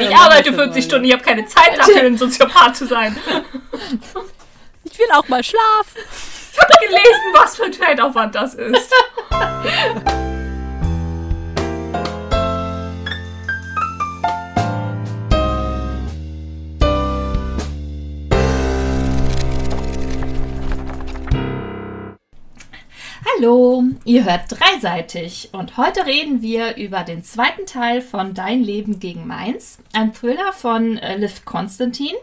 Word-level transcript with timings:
Ich 0.00 0.16
arbeite 0.16 0.52
40 0.52 0.84
Stunden, 0.84 1.04
ich 1.06 1.12
habe 1.12 1.22
keine 1.22 1.44
Zeit 1.46 1.76
dafür, 1.76 2.02
ein 2.02 2.16
Soziopath 2.18 2.76
zu 2.76 2.86
sein. 2.86 3.16
Ich 4.90 4.98
will 4.98 5.12
auch 5.12 5.28
mal 5.28 5.44
schlafen. 5.44 6.00
Ich 6.52 6.58
habe 6.58 6.72
gelesen, 6.80 7.32
was 7.34 7.56
für 7.56 7.64
ein 7.64 7.72
Zeitaufwand 7.72 8.34
das 8.34 8.54
ist. 8.54 8.92
Hallo, 23.38 23.84
ihr 24.04 24.24
hört 24.24 24.46
dreiseitig 24.48 25.50
und 25.52 25.76
heute 25.76 26.06
reden 26.06 26.42
wir 26.42 26.76
über 26.76 27.04
den 27.04 27.22
zweiten 27.22 27.66
Teil 27.66 28.00
von 28.00 28.34
Dein 28.34 28.64
Leben 28.64 28.98
gegen 28.98 29.28
Meins, 29.28 29.78
ein 29.92 30.12
Thriller 30.12 30.52
von 30.52 30.98
äh, 30.98 31.16
Liv 31.16 31.44
Konstantin. 31.44 32.14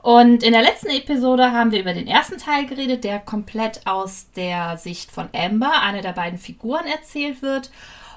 Und 0.00 0.42
in 0.42 0.52
der 0.52 0.62
letzten 0.62 0.88
Episode 0.88 1.52
haben 1.52 1.70
wir 1.70 1.80
über 1.80 1.92
den 1.92 2.06
ersten 2.06 2.38
Teil 2.38 2.64
geredet, 2.64 3.04
der 3.04 3.18
komplett 3.18 3.86
aus 3.86 4.28
der 4.34 4.78
Sicht 4.78 5.10
von 5.10 5.28
Amber, 5.34 5.82
einer 5.82 6.00
der 6.00 6.12
beiden 6.12 6.38
Figuren, 6.38 6.86
erzählt 6.86 7.42
wird. 7.42 7.70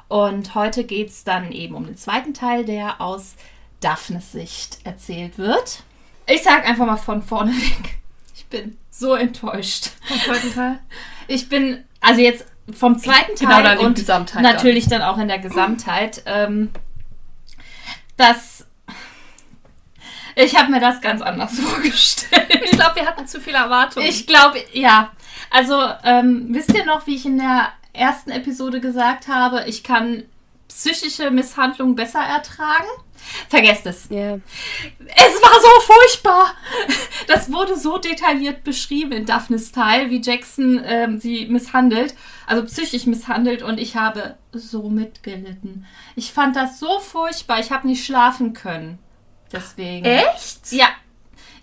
Und 0.08 0.56
heute 0.56 0.86
geht 0.86 1.10
es 1.10 1.26
dann 1.26 1.52
eben 1.52 1.76
um 1.76 1.86
den 1.86 1.98
zweiten 1.98 2.34
Teil, 2.34 2.64
der 2.64 3.02
aus 3.02 3.36
Daphnes 3.82 4.32
Sicht 4.32 4.80
erzählt 4.86 5.38
wird. 5.38 5.84
Ich 6.28 6.44
sag 6.44 6.66
einfach 6.66 6.86
mal 6.86 6.96
von 6.96 7.22
vorne 7.22 7.52
weg, 7.58 7.98
ich 8.34 8.46
bin 8.46 8.78
so 8.90 9.16
enttäuscht. 9.16 9.90
Vom 10.06 10.18
zweiten 10.20 10.54
Teil? 10.54 10.80
Ich 11.28 11.50
bin, 11.50 11.84
also 12.06 12.22
jetzt 12.22 12.46
vom 12.74 12.98
zweiten 12.98 13.36
Genau, 13.36 13.52
Teil 13.52 13.64
dann 13.64 13.80
in 13.80 13.86
und 13.88 13.96
Gesamtheit 13.96 14.42
natürlich 14.42 14.88
dann. 14.88 15.02
auch 15.02 15.18
in 15.18 15.28
der 15.28 15.40
Gesamtheit, 15.40 16.24
ähm, 16.26 16.72
das, 18.18 18.66
ich 20.36 20.58
habe 20.58 20.72
mir 20.72 20.80
das 20.80 21.02
ganz 21.02 21.22
anders 21.22 21.60
vorgestellt. 21.60 22.62
Ich 22.64 22.72
glaube, 22.72 22.96
wir 22.96 23.06
hatten 23.06 23.28
zu 23.28 23.40
viele 23.40 23.58
Erwartungen. 23.58 24.08
Ich 24.08 24.26
glaube, 24.26 24.60
ja. 24.72 25.12
Also, 25.52 25.80
ähm, 26.04 26.48
wisst 26.50 26.74
ihr 26.74 26.86
noch, 26.86 27.06
wie 27.08 27.16
ich 27.16 27.26
in 27.26 27.38
der 27.38 27.70
ersten 27.94 28.32
Episode 28.32 28.82
gesagt 28.82 29.28
habe, 29.28 29.66
ich 29.68 29.84
kann 29.84 30.24
psychische 30.68 31.32
Misshandlungen 31.32 31.96
besser 31.96 32.20
ertragen? 32.22 32.88
Vergesst 33.50 33.86
es. 33.86 34.08
Ja. 34.10 34.36
Es 34.36 35.42
war 35.42 35.62
so 35.62 35.94
furchtbar. 35.94 36.54
Das 37.28 37.52
wurde 37.52 37.78
so 37.78 37.98
detailliert 37.98 38.64
beschrieben 38.64 39.12
in 39.12 39.26
Daphnes 39.26 39.72
Teil, 39.72 40.10
wie 40.10 40.22
Jackson 40.22 40.82
ähm, 40.86 41.20
sie 41.20 41.48
misshandelt, 41.48 42.16
also 42.46 42.64
psychisch 42.64 43.06
misshandelt 43.06 43.64
und 43.64 43.80
ich 43.80 43.96
habe 43.96 44.38
so 44.52 44.90
mitgelitten. 44.90 45.86
Ich 46.16 46.32
fand 46.32 46.56
das 46.56 46.80
so 46.80 47.00
furchtbar, 47.00 47.60
ich 47.60 47.72
habe 47.72 47.88
nicht 47.88 48.06
schlafen 48.06 48.54
können. 48.54 49.00
Deswegen. 49.52 50.06
Echt? 50.06 50.72
Ja. 50.72 50.88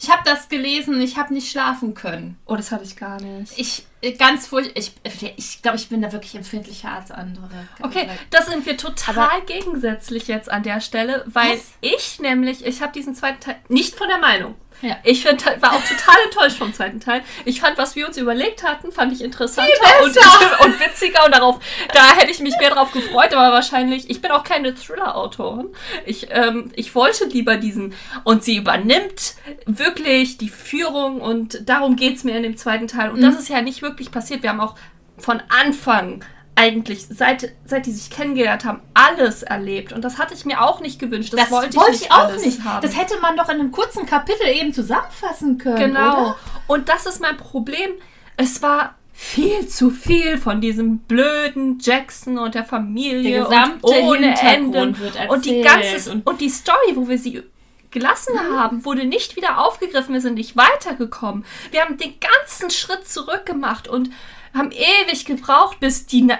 Ich 0.00 0.10
habe 0.10 0.22
das 0.24 0.48
gelesen, 0.48 1.00
ich 1.00 1.16
habe 1.16 1.32
nicht 1.32 1.50
schlafen 1.50 1.94
können. 1.94 2.36
Oh, 2.46 2.56
das 2.56 2.72
hatte 2.72 2.84
ich 2.84 2.96
gar 2.96 3.20
nicht. 3.20 3.52
Ich 3.56 3.86
ganz 4.18 4.46
furchtbar. 4.48 4.76
Ich 4.76 4.94
glaube, 5.02 5.34
ich, 5.36 5.62
glaub, 5.62 5.74
ich 5.76 5.88
bin 5.88 6.02
da 6.02 6.12
wirklich 6.12 6.34
empfindlicher 6.34 6.90
als 6.90 7.10
andere. 7.10 7.48
Okay, 7.80 8.08
das 8.30 8.46
sind 8.46 8.66
wir 8.66 8.76
total 8.76 9.42
gegensätzlich 9.46 10.26
jetzt 10.28 10.50
an 10.50 10.62
der 10.62 10.80
Stelle, 10.80 11.24
weil 11.26 11.52
Was? 11.52 11.72
ich 11.80 12.18
nämlich, 12.20 12.66
ich 12.66 12.82
habe 12.82 12.92
diesen 12.92 13.14
zweiten 13.14 13.40
Teil 13.40 13.56
nicht 13.68 13.94
von 13.94 14.08
der 14.08 14.18
Meinung. 14.18 14.54
Ja. 14.82 14.96
Ich 15.04 15.22
find, 15.24 15.44
war 15.62 15.72
auch 15.72 15.82
total 15.82 16.16
enttäuscht 16.24 16.58
vom 16.58 16.74
zweiten 16.74 17.00
Teil. 17.00 17.22
Ich 17.44 17.60
fand, 17.60 17.78
was 17.78 17.96
wir 17.96 18.06
uns 18.06 18.16
überlegt 18.18 18.62
hatten, 18.64 18.92
fand 18.92 19.12
ich 19.12 19.22
interessanter 19.22 19.70
und, 20.02 20.16
und 20.66 20.80
witziger 20.80 21.24
und 21.24 21.34
darauf, 21.34 21.60
da 21.94 22.14
hätte 22.16 22.30
ich 22.32 22.40
mich 22.40 22.56
mehr 22.58 22.70
drauf 22.70 22.92
gefreut, 22.92 23.32
aber 23.32 23.52
wahrscheinlich, 23.52 24.10
ich 24.10 24.20
bin 24.20 24.30
auch 24.32 24.44
keine 24.44 24.74
Thriller-Autorin. 24.74 25.68
Ich, 26.04 26.28
ähm, 26.30 26.72
ich 26.74 26.94
wollte 26.94 27.26
lieber 27.26 27.56
diesen, 27.56 27.94
und 28.24 28.42
sie 28.44 28.56
übernimmt 28.56 29.34
wirklich 29.66 30.36
die 30.38 30.48
Führung 30.48 31.20
und 31.20 31.68
darum 31.68 31.96
geht's 31.96 32.24
mir 32.24 32.36
in 32.36 32.42
dem 32.42 32.56
zweiten 32.56 32.88
Teil. 32.88 33.10
Und 33.10 33.20
Mhm. 33.20 33.22
das 33.22 33.38
ist 33.38 33.48
ja 33.48 33.62
nicht 33.62 33.82
wirklich 33.82 34.10
passiert. 34.10 34.42
Wir 34.42 34.50
haben 34.50 34.60
auch 34.60 34.74
von 35.18 35.40
Anfang 35.48 36.24
eigentlich, 36.54 37.06
seit, 37.08 37.52
seit 37.64 37.86
die 37.86 37.90
sich 37.92 38.10
kennengelernt 38.10 38.64
haben, 38.64 38.80
alles 38.94 39.42
erlebt. 39.42 39.92
Und 39.92 40.02
das 40.04 40.18
hatte 40.18 40.34
ich 40.34 40.44
mir 40.44 40.60
auch 40.60 40.80
nicht 40.80 40.98
gewünscht. 40.98 41.32
Das, 41.32 41.40
Das 41.42 41.50
wollte 41.50 41.76
wollte 41.76 41.92
ich 41.92 42.00
nicht 42.00 42.06
ich 42.10 42.12
auch 42.12 42.36
nicht. 42.36 42.64
haben. 42.64 42.82
Das 42.82 42.96
hätte 42.96 43.18
man 43.20 43.36
doch 43.36 43.48
in 43.48 43.58
einem 43.60 43.72
kurzen 43.72 44.04
Kapitel 44.06 44.46
eben 44.48 44.72
zusammenfassen 44.72 45.56
können. 45.58 45.76
Genau. 45.94 46.20
Oder? 46.22 46.36
Und 46.66 46.88
das 46.88 47.06
ist 47.06 47.20
mein 47.20 47.36
Problem. 47.36 47.92
Es 48.36 48.60
war 48.62 48.96
viel 49.14 49.66
zu 49.68 49.90
viel 49.90 50.36
von 50.38 50.60
diesem 50.60 50.98
blöden 50.98 51.78
Jackson 51.80 52.38
und 52.38 52.54
der 52.54 52.64
Familie 52.64 53.30
Der 53.30 53.44
gesamte 53.44 53.86
und 53.86 53.94
ohne 54.02 54.40
Ende 54.40 54.94
und 55.28 55.44
die 55.44 55.60
ganze 55.62 56.10
und- 56.12 56.26
und, 56.26 56.40
die 56.40 56.48
Story, 56.48 56.94
wo 56.96 57.08
wir 57.08 57.18
sie 57.18 57.42
gelassen 57.90 58.34
Mhm. 58.34 58.58
haben, 58.58 58.84
wurde 58.84 59.04
nicht 59.04 59.36
wieder 59.36 59.58
aufgegriffen. 59.58 60.14
Wir 60.14 60.20
sind 60.22 60.34
nicht 60.34 60.56
weitergekommen. 60.56 61.44
Wir 61.70 61.82
haben 61.82 61.98
den 61.98 62.14
ganzen 62.20 62.70
Schritt 62.70 63.06
zurück 63.06 63.44
gemacht 63.46 63.86
und 63.86 64.10
haben 64.54 64.70
ewig 64.72 65.24
gebraucht, 65.24 65.80
bis 65.80 66.06
die 66.06 66.22
Na 66.22 66.38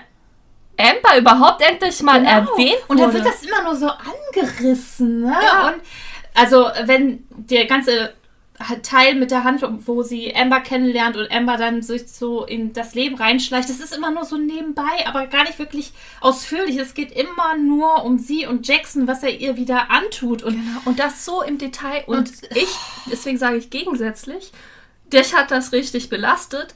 Amber 0.79 1.19
überhaupt 1.19 1.63
endlich 1.63 2.03
mal 2.03 2.19
Genau. 2.21 2.31
erwähnt 2.31 2.79
Und 2.89 2.99
wurde. 2.99 3.13
dann 3.13 3.15
wird 3.15 3.27
das 3.27 3.43
immer 3.45 3.63
nur 3.63 3.77
so 3.77 3.89
angerissen. 3.89 5.21
Ne? 5.23 5.33
Ja. 5.43 5.69
Und 5.69 5.83
also, 6.35 6.67
wenn 6.85 7.25
der 7.31 7.67
ganze 7.67 8.15
Teil 8.83 9.17
mit 9.17 9.31
der 9.33 9.43
Handlung, 9.45 9.83
wo 9.87 10.03
sie 10.03 10.35
Amber 10.37 10.61
kennenlernt 10.61 11.17
und 11.17 11.31
Amber 11.33 11.57
dann 11.57 11.83
sich 11.83 12.07
so 12.09 12.45
in 12.45 12.73
das 12.73 12.95
Leben 12.95 13.17
reinschleicht, 13.17 13.69
das 13.69 13.81
ist 13.81 13.95
immer 13.95 14.11
nur 14.13 14.25
so 14.25 14.39
nebenbei, 14.39 15.05
aber 15.07 15.27
gar 15.27 15.45
nicht 15.45 15.59
wirklich 15.59 15.93
ausführlich. 16.21 16.77
Es 16.79 16.95
geht 16.95 17.11
immer 17.13 17.57
nur 17.57 18.05
um 18.05 18.19
sie 18.19 18.47
und 18.47 18.67
Jackson, 18.67 19.07
was 19.09 19.23
er 19.23 19.39
ihr 19.39 19.57
wieder 19.57 19.91
antut. 19.91 20.43
Und 20.43 20.53
Genau, 20.55 20.81
und 20.85 20.99
das 21.01 21.25
so 21.25 21.43
im 21.43 21.59
Detail. 21.59 22.05
Und, 22.07 22.19
Und- 22.19 22.33
ich, 22.57 22.69
deswegen 23.11 23.37
sage 23.39 23.57
ich 23.57 23.69
gegensätzlich, 23.71 24.53
dich 25.13 25.35
hat 25.35 25.51
das 25.51 25.73
richtig 25.73 26.09
belastet. 26.09 26.75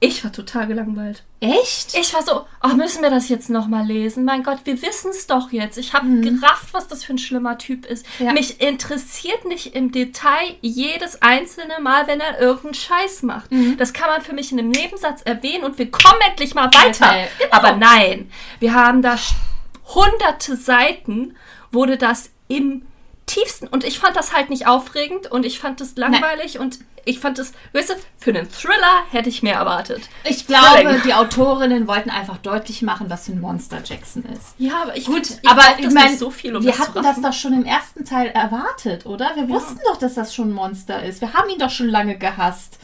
Ich 0.00 0.22
war 0.22 0.30
total 0.30 0.68
gelangweilt. 0.68 1.24
echt? 1.40 1.96
Ich 1.96 2.14
war 2.14 2.22
so, 2.22 2.46
oh, 2.62 2.74
müssen 2.76 3.02
wir 3.02 3.10
das 3.10 3.28
jetzt 3.28 3.50
nochmal 3.50 3.84
lesen? 3.84 4.24
Mein 4.24 4.44
Gott, 4.44 4.58
wir 4.64 4.80
wissen 4.80 5.10
es 5.10 5.26
doch 5.26 5.50
jetzt. 5.50 5.76
Ich 5.76 5.92
habe 5.92 6.08
gerafft, 6.20 6.72
was 6.72 6.86
das 6.86 7.02
für 7.02 7.14
ein 7.14 7.18
schlimmer 7.18 7.58
Typ 7.58 7.84
ist. 7.84 8.06
Ja. 8.20 8.32
Mich 8.32 8.60
interessiert 8.60 9.44
nicht 9.44 9.74
im 9.74 9.90
Detail 9.90 10.56
jedes 10.60 11.20
einzelne 11.20 11.80
Mal, 11.80 12.06
wenn 12.06 12.20
er 12.20 12.40
irgendeinen 12.40 12.74
Scheiß 12.74 13.22
macht. 13.24 13.50
Das 13.76 13.92
kann 13.92 14.08
man 14.08 14.22
für 14.22 14.34
mich 14.34 14.52
in 14.52 14.60
einem 14.60 14.70
Nebensatz 14.70 15.22
erwähnen 15.22 15.64
und 15.64 15.78
wir 15.78 15.90
kommen 15.90 16.20
endlich 16.28 16.54
mal 16.54 16.72
weiter. 16.72 17.28
Genau. 17.38 17.50
Aber 17.50 17.72
nein, 17.72 18.30
wir 18.60 18.74
haben 18.74 19.02
da 19.02 19.18
hunderte 19.94 20.56
Seiten, 20.56 21.36
wurde 21.72 21.96
das 21.96 22.30
im 22.46 22.82
tiefsten 23.28 23.68
und 23.68 23.84
ich 23.84 24.00
fand 24.00 24.16
das 24.16 24.32
halt 24.34 24.50
nicht 24.50 24.66
aufregend 24.66 25.30
und 25.30 25.46
ich 25.46 25.60
fand 25.60 25.80
das 25.80 25.96
langweilig 25.96 26.58
und 26.58 26.78
ich 27.04 27.20
fand 27.20 27.38
das, 27.38 27.52
weißt 27.72 27.90
du, 27.90 27.94
für 28.18 28.30
einen 28.30 28.50
Thriller 28.50 29.04
hätte 29.10 29.28
ich 29.28 29.42
mehr 29.42 29.54
erwartet. 29.54 30.02
Ich 30.24 30.46
glaube, 30.46 30.82
Thrilling. 30.82 31.02
die 31.04 31.14
Autorinnen 31.14 31.88
wollten 31.88 32.10
einfach 32.10 32.36
deutlich 32.38 32.82
machen, 32.82 33.08
was 33.08 33.26
für 33.26 33.32
ein 33.32 33.40
Monster 33.40 33.78
Jackson 33.82 34.24
ist. 34.24 34.54
Ja, 34.58 34.82
aber 34.82 34.96
ich 34.96 35.06
Gut, 35.06 35.26
find, 35.26 35.40
ich 35.42 35.48
aber 35.48 35.62
ich 35.78 35.90
meine, 35.90 36.16
so 36.16 36.30
viel, 36.30 36.54
um 36.54 36.62
wir 36.62 36.72
das 36.72 36.80
hatten 36.80 37.02
das 37.02 37.20
doch 37.20 37.32
schon 37.32 37.54
im 37.54 37.64
ersten 37.64 38.04
Teil 38.04 38.28
erwartet, 38.28 39.06
oder? 39.06 39.30
Wir 39.36 39.48
wussten 39.48 39.80
doch, 39.86 39.96
dass 39.96 40.14
das 40.14 40.34
schon 40.34 40.50
ein 40.50 40.52
Monster 40.52 41.02
ist. 41.02 41.20
Wir 41.20 41.32
haben 41.32 41.48
ihn 41.48 41.58
doch 41.58 41.70
schon 41.70 41.88
lange 41.88 42.18
gehasst. 42.18 42.78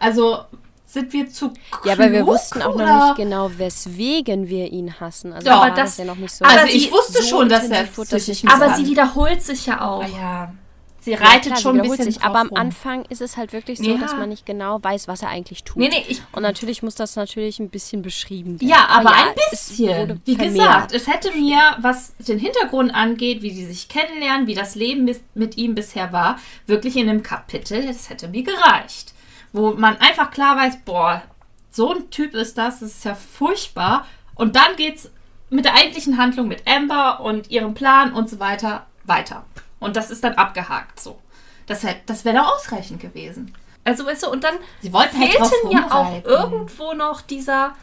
Also 0.00 0.44
sind 0.90 1.12
wir 1.12 1.28
zu 1.28 1.52
Ja, 1.84 1.92
aber 1.92 2.10
wir 2.10 2.26
wussten 2.26 2.62
auch 2.62 2.74
noch 2.74 2.82
oder? 2.82 3.06
nicht 3.08 3.16
genau, 3.16 3.50
weswegen 3.58 4.48
wir 4.48 4.72
ihn 4.72 4.98
hassen. 5.00 5.32
Also 5.34 5.44
Doch, 5.44 5.56
aber 5.62 5.70
das- 5.70 5.90
das 5.90 5.96
ja 5.98 6.04
noch 6.06 6.16
nicht 6.16 6.34
so. 6.34 6.44
Also 6.46 6.58
Aber 6.60 6.66
ich 6.68 6.84
sie- 6.86 6.90
wusste 6.92 7.22
so 7.22 7.28
schon, 7.28 7.48
dass 7.50 7.68
er 7.68 7.84
das 7.84 7.90
psychisch 8.06 8.42
nicht 8.44 8.48
aber 8.52 8.74
sie 8.74 8.86
wiederholt 8.86 9.42
sich 9.42 9.66
ja 9.66 9.82
auch. 9.86 10.02
Ah 10.02 10.06
ja. 10.08 10.54
Sie 11.00 11.12
Ja, 11.12 11.18
reitet 11.20 11.42
klar, 11.44 11.56
sie 11.56 11.62
schon 11.62 11.72
ein 11.76 11.82
wiederholt 11.84 11.98
bisschen 11.98 12.12
sich, 12.14 12.22
aber 12.22 12.40
am. 12.40 12.50
Anfang 12.54 13.04
ist 13.08 13.20
es 13.20 13.36
halt 13.36 13.52
wirklich 13.52 13.78
so, 13.78 13.84
Ja. 13.84 13.98
dass 13.98 14.14
man 14.16 14.28
nicht 14.30 14.44
genau 14.46 14.82
weiß, 14.82 15.06
was 15.08 15.22
er 15.22 15.28
eigentlich 15.28 15.62
tut. 15.62 15.76
Nee, 15.76 15.88
nee, 15.90 16.04
ich, 16.08 16.20
Und 16.32 16.42
natürlich 16.42 16.82
muss 16.82 16.96
das 16.96 17.14
natürlich 17.16 17.60
ein 17.60 17.68
bisschen 17.70 18.02
beschrieben 18.02 18.60
werden. 18.60 18.68
Ja, 18.68 18.88
aber 18.88 19.10
ein 19.12 19.28
es 19.52 19.68
bisschen. 19.68 19.88
wurde 20.00 20.20
Wie 20.24 20.36
gesagt, 20.36 20.92
es 20.92 21.06
hätte 21.06 21.30
mir, 21.32 21.60
was 21.80 22.14
den 22.16 22.38
Hintergrund 22.38 22.94
angeht, 22.94 23.42
wie 23.42 23.52
die 23.52 23.64
sich 23.64 23.88
kennenlernen, 23.88 24.46
wie 24.48 24.54
das 24.54 24.74
Leben 24.74 25.08
mit 25.34 25.56
ihm 25.56 25.74
bisher 25.74 26.12
war, 26.12 26.38
wirklich 26.66 26.96
in 26.96 27.08
einem 27.08 27.22
Kapitel, 27.22 27.86
das 27.86 28.10
hätte 28.10 28.28
mir 28.28 28.42
gereicht. 28.42 29.12
Wo 29.52 29.72
man 29.72 29.96
einfach 29.98 30.30
klar 30.30 30.56
weiß, 30.56 30.78
boah, 30.84 31.22
so 31.70 31.94
ein 31.94 32.10
Typ 32.10 32.34
ist 32.34 32.58
das, 32.58 32.80
das 32.80 32.90
ist 32.90 33.04
ja 33.04 33.14
furchtbar. 33.14 34.06
Und 34.34 34.56
dann 34.56 34.76
geht's 34.76 35.10
mit 35.50 35.64
der 35.64 35.74
eigentlichen 35.74 36.18
Handlung 36.18 36.48
mit 36.48 36.66
Amber 36.68 37.20
und 37.20 37.50
ihrem 37.50 37.74
Plan 37.74 38.12
und 38.12 38.28
so 38.28 38.38
weiter 38.40 38.86
weiter. 39.04 39.44
Und 39.80 39.96
das 39.96 40.10
ist 40.10 40.22
dann 40.24 40.34
abgehakt 40.34 41.00
so. 41.00 41.18
Das, 41.66 41.82
hätt- 41.82 42.02
das 42.06 42.24
wäre 42.24 42.36
doch 42.36 42.54
ausreichend 42.54 43.00
gewesen. 43.00 43.54
also 43.84 44.04
weißt 44.04 44.24
du, 44.24 44.30
und 44.30 44.44
dann 44.44 44.56
Sie 44.80 44.92
wollten 44.92 45.18
halt 45.18 45.32
fehlten 45.32 45.70
ja 45.70 45.90
auch 45.90 46.24
irgendwo 46.24 46.92
noch 46.94 47.20
dieser, 47.22 47.74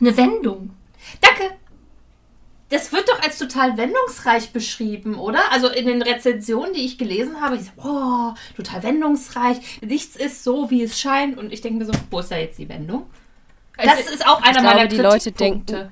eine 0.00 0.16
Wendung. 0.16 0.70
Danke. 1.20 1.54
Das 2.70 2.92
wird 2.92 3.08
doch 3.08 3.22
als 3.22 3.38
total 3.38 3.76
wendungsreich 3.78 4.50
beschrieben, 4.52 5.14
oder? 5.18 5.40
Also 5.52 5.68
in 5.68 5.86
den 5.86 6.02
Rezensionen, 6.02 6.74
die 6.74 6.84
ich 6.84 6.98
gelesen 6.98 7.40
habe, 7.40 7.56
ich 7.56 7.62
so, 7.62 7.70
oh, 7.82 8.34
total 8.56 8.82
wendungsreich. 8.82 9.80
Nichts 9.80 10.16
ist 10.16 10.44
so, 10.44 10.70
wie 10.70 10.82
es 10.82 11.00
scheint. 11.00 11.38
Und 11.38 11.50
ich 11.52 11.62
denke 11.62 11.78
mir 11.78 11.86
so, 11.86 11.92
wo 12.10 12.18
ist 12.20 12.30
da 12.30 12.36
jetzt 12.36 12.58
die 12.58 12.68
Wendung? 12.68 13.06
Das 13.76 13.88
Also, 13.96 14.10
ist 14.12 14.26
auch 14.26 14.42
einer 14.42 14.52
glaube, 14.60 14.66
meiner 14.66 14.86
die 14.88 14.96
Leute 14.98 15.32
denken- 15.32 15.88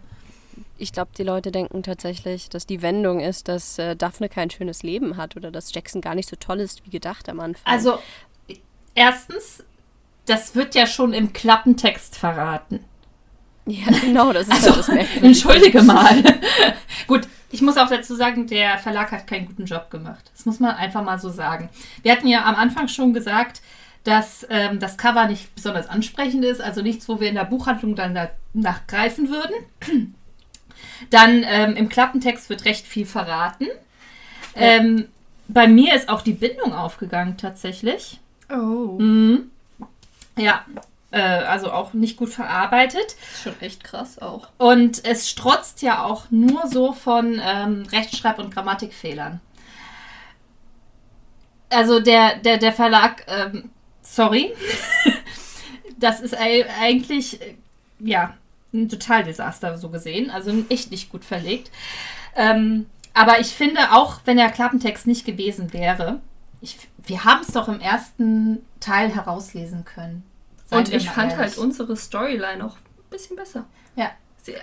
Ich 0.76 0.92
glaube, 0.92 1.12
die 1.16 1.22
Leute 1.22 1.50
denken 1.50 1.82
tatsächlich, 1.82 2.50
dass 2.50 2.66
die 2.66 2.82
Wendung 2.82 3.20
ist, 3.20 3.48
dass 3.48 3.78
äh, 3.78 3.96
Daphne 3.96 4.28
kein 4.28 4.50
schönes 4.50 4.82
Leben 4.82 5.16
hat 5.16 5.34
oder 5.36 5.50
dass 5.50 5.72
Jackson 5.72 6.02
gar 6.02 6.14
nicht 6.14 6.28
so 6.28 6.36
toll 6.36 6.60
ist 6.60 6.84
wie 6.84 6.90
gedacht 6.90 7.30
am 7.30 7.40
Anfang. 7.40 7.62
Also, 7.72 7.98
erstens, 8.94 9.64
das 10.26 10.54
wird 10.54 10.74
ja 10.74 10.86
schon 10.86 11.14
im 11.14 11.32
Klappentext 11.32 12.16
verraten. 12.16 12.84
Ja, 13.66 13.86
genau, 14.00 14.32
das 14.32 14.48
ist 14.48 14.52
also, 14.52 14.76
das 14.76 14.88
Merkwürdige. 14.88 15.26
Entschuldige 15.26 15.82
mal. 15.82 16.22
Gut, 17.06 17.28
ich 17.50 17.62
muss 17.62 17.76
auch 17.76 17.88
dazu 17.88 18.14
sagen, 18.14 18.46
der 18.46 18.78
Verlag 18.78 19.12
hat 19.12 19.26
keinen 19.26 19.46
guten 19.46 19.64
Job 19.64 19.90
gemacht. 19.90 20.30
Das 20.34 20.46
muss 20.46 20.60
man 20.60 20.74
einfach 20.76 21.02
mal 21.04 21.18
so 21.18 21.30
sagen. 21.30 21.68
Wir 22.02 22.12
hatten 22.12 22.28
ja 22.28 22.44
am 22.44 22.54
Anfang 22.54 22.88
schon 22.88 23.12
gesagt, 23.12 23.60
dass 24.04 24.46
ähm, 24.50 24.78
das 24.78 24.98
Cover 24.98 25.26
nicht 25.26 25.52
besonders 25.54 25.88
ansprechend 25.88 26.44
ist, 26.44 26.60
also 26.60 26.80
nichts, 26.80 27.08
wo 27.08 27.18
wir 27.18 27.28
in 27.28 27.34
der 27.34 27.44
Buchhandlung 27.44 27.96
dann 27.96 28.14
danach 28.54 28.86
greifen 28.86 29.28
würden. 29.28 30.14
Dann 31.10 31.44
ähm, 31.46 31.76
im 31.76 31.88
Klappentext 31.90 32.48
wird 32.48 32.64
recht 32.64 32.86
viel 32.86 33.04
verraten. 33.04 33.66
Ähm, 34.54 35.08
bei 35.48 35.66
mir 35.68 35.94
ist 35.94 36.08
auch 36.08 36.22
die 36.22 36.32
Bindung 36.32 36.72
aufgegangen 36.72 37.36
tatsächlich. 37.36 38.18
Oh. 38.50 38.98
Mhm. 38.98 39.50
Ja, 40.38 40.64
äh, 41.16 41.20
also 41.20 41.72
auch 41.72 41.94
nicht 41.94 42.18
gut 42.18 42.28
verarbeitet. 42.28 43.16
Schon 43.42 43.58
echt 43.60 43.82
krass 43.82 44.18
auch. 44.18 44.48
Und 44.58 45.04
es 45.04 45.30
strotzt 45.30 45.80
ja 45.80 46.04
auch 46.04 46.26
nur 46.30 46.66
so 46.66 46.92
von 46.92 47.40
ähm, 47.42 47.84
Rechtschreib- 47.90 48.38
und 48.38 48.52
Grammatikfehlern. 48.52 49.40
Also 51.70 52.00
der, 52.00 52.36
der, 52.36 52.58
der 52.58 52.72
Verlag, 52.72 53.24
ähm, 53.28 53.70
sorry, 54.02 54.54
das 55.98 56.20
ist 56.20 56.34
eigentlich, 56.36 57.40
äh, 57.40 57.54
ja, 57.98 58.34
ein 58.74 58.90
Totaldesaster 58.90 59.78
so 59.78 59.88
gesehen. 59.88 60.30
Also 60.30 60.52
echt 60.68 60.90
nicht 60.90 61.08
gut 61.08 61.24
verlegt. 61.24 61.70
Ähm, 62.34 62.86
aber 63.14 63.40
ich 63.40 63.48
finde, 63.48 63.92
auch 63.92 64.20
wenn 64.26 64.36
der 64.36 64.50
Klappentext 64.50 65.06
nicht 65.06 65.24
gewesen 65.24 65.72
wäre, 65.72 66.20
ich, 66.60 66.76
wir 66.98 67.24
haben 67.24 67.40
es 67.40 67.54
doch 67.54 67.68
im 67.68 67.80
ersten 67.80 68.58
Teil 68.80 69.08
herauslesen 69.08 69.86
können. 69.86 70.22
Und 70.70 70.92
ich 70.92 71.08
fand 71.08 71.32
ehrlich. 71.32 71.38
halt 71.38 71.58
unsere 71.58 71.96
Storyline 71.96 72.64
auch 72.64 72.76
ein 72.76 73.10
bisschen 73.10 73.36
besser. 73.36 73.66
Ja. 73.94 74.10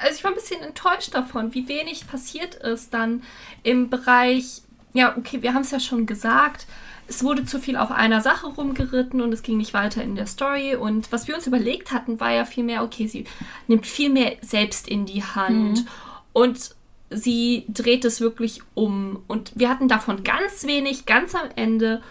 Also 0.02 0.18
ich 0.18 0.24
war 0.24 0.32
ein 0.32 0.36
bisschen 0.36 0.62
enttäuscht 0.62 1.14
davon, 1.14 1.54
wie 1.54 1.68
wenig 1.68 2.08
passiert 2.08 2.56
ist 2.56 2.94
dann 2.94 3.24
im 3.64 3.90
Bereich, 3.90 4.62
ja, 4.94 5.18
okay, 5.18 5.42
wir 5.42 5.54
haben 5.54 5.64
es 5.64 5.72
ja 5.72 5.80
schon 5.80 6.06
gesagt, 6.06 6.68
es 7.08 7.24
wurde 7.24 7.46
zu 7.46 7.60
viel 7.60 7.76
auf 7.76 7.92
einer 7.92 8.22
Sache 8.22 8.48
rumgeritten 8.48 9.22
und 9.22 9.34
es 9.34 9.44
ging 9.44 9.58
nicht 9.58 9.74
weiter 9.74 10.02
in 10.02 10.16
der 10.16 10.26
Story. 10.26 10.76
Und 10.76 11.12
was 11.12 11.28
wir 11.28 11.36
uns 11.36 11.48
überlegt 11.48 11.92
hatten, 11.92 12.20
war 12.20 12.32
ja 12.32 12.46
viel 12.46 12.64
mehr, 12.64 12.84
okay, 12.84 13.08
sie 13.08 13.26
nimmt 13.68 13.86
viel 13.86 14.10
mehr 14.10 14.38
selbst 14.42 14.88
in 14.88 15.06
die 15.06 15.24
Hand 15.24 15.80
mhm. 15.80 15.88
und 16.32 16.76
sie 17.10 17.66
dreht 17.68 18.06
es 18.06 18.22
wirklich 18.22 18.62
um. 18.74 19.22
Und 19.28 19.52
wir 19.56 19.70
hatten 19.70 19.88
davon 19.88 20.24
ganz 20.24 20.66
wenig, 20.66 21.06
ganz 21.06 21.36
am 21.36 21.50
Ende. 21.56 22.02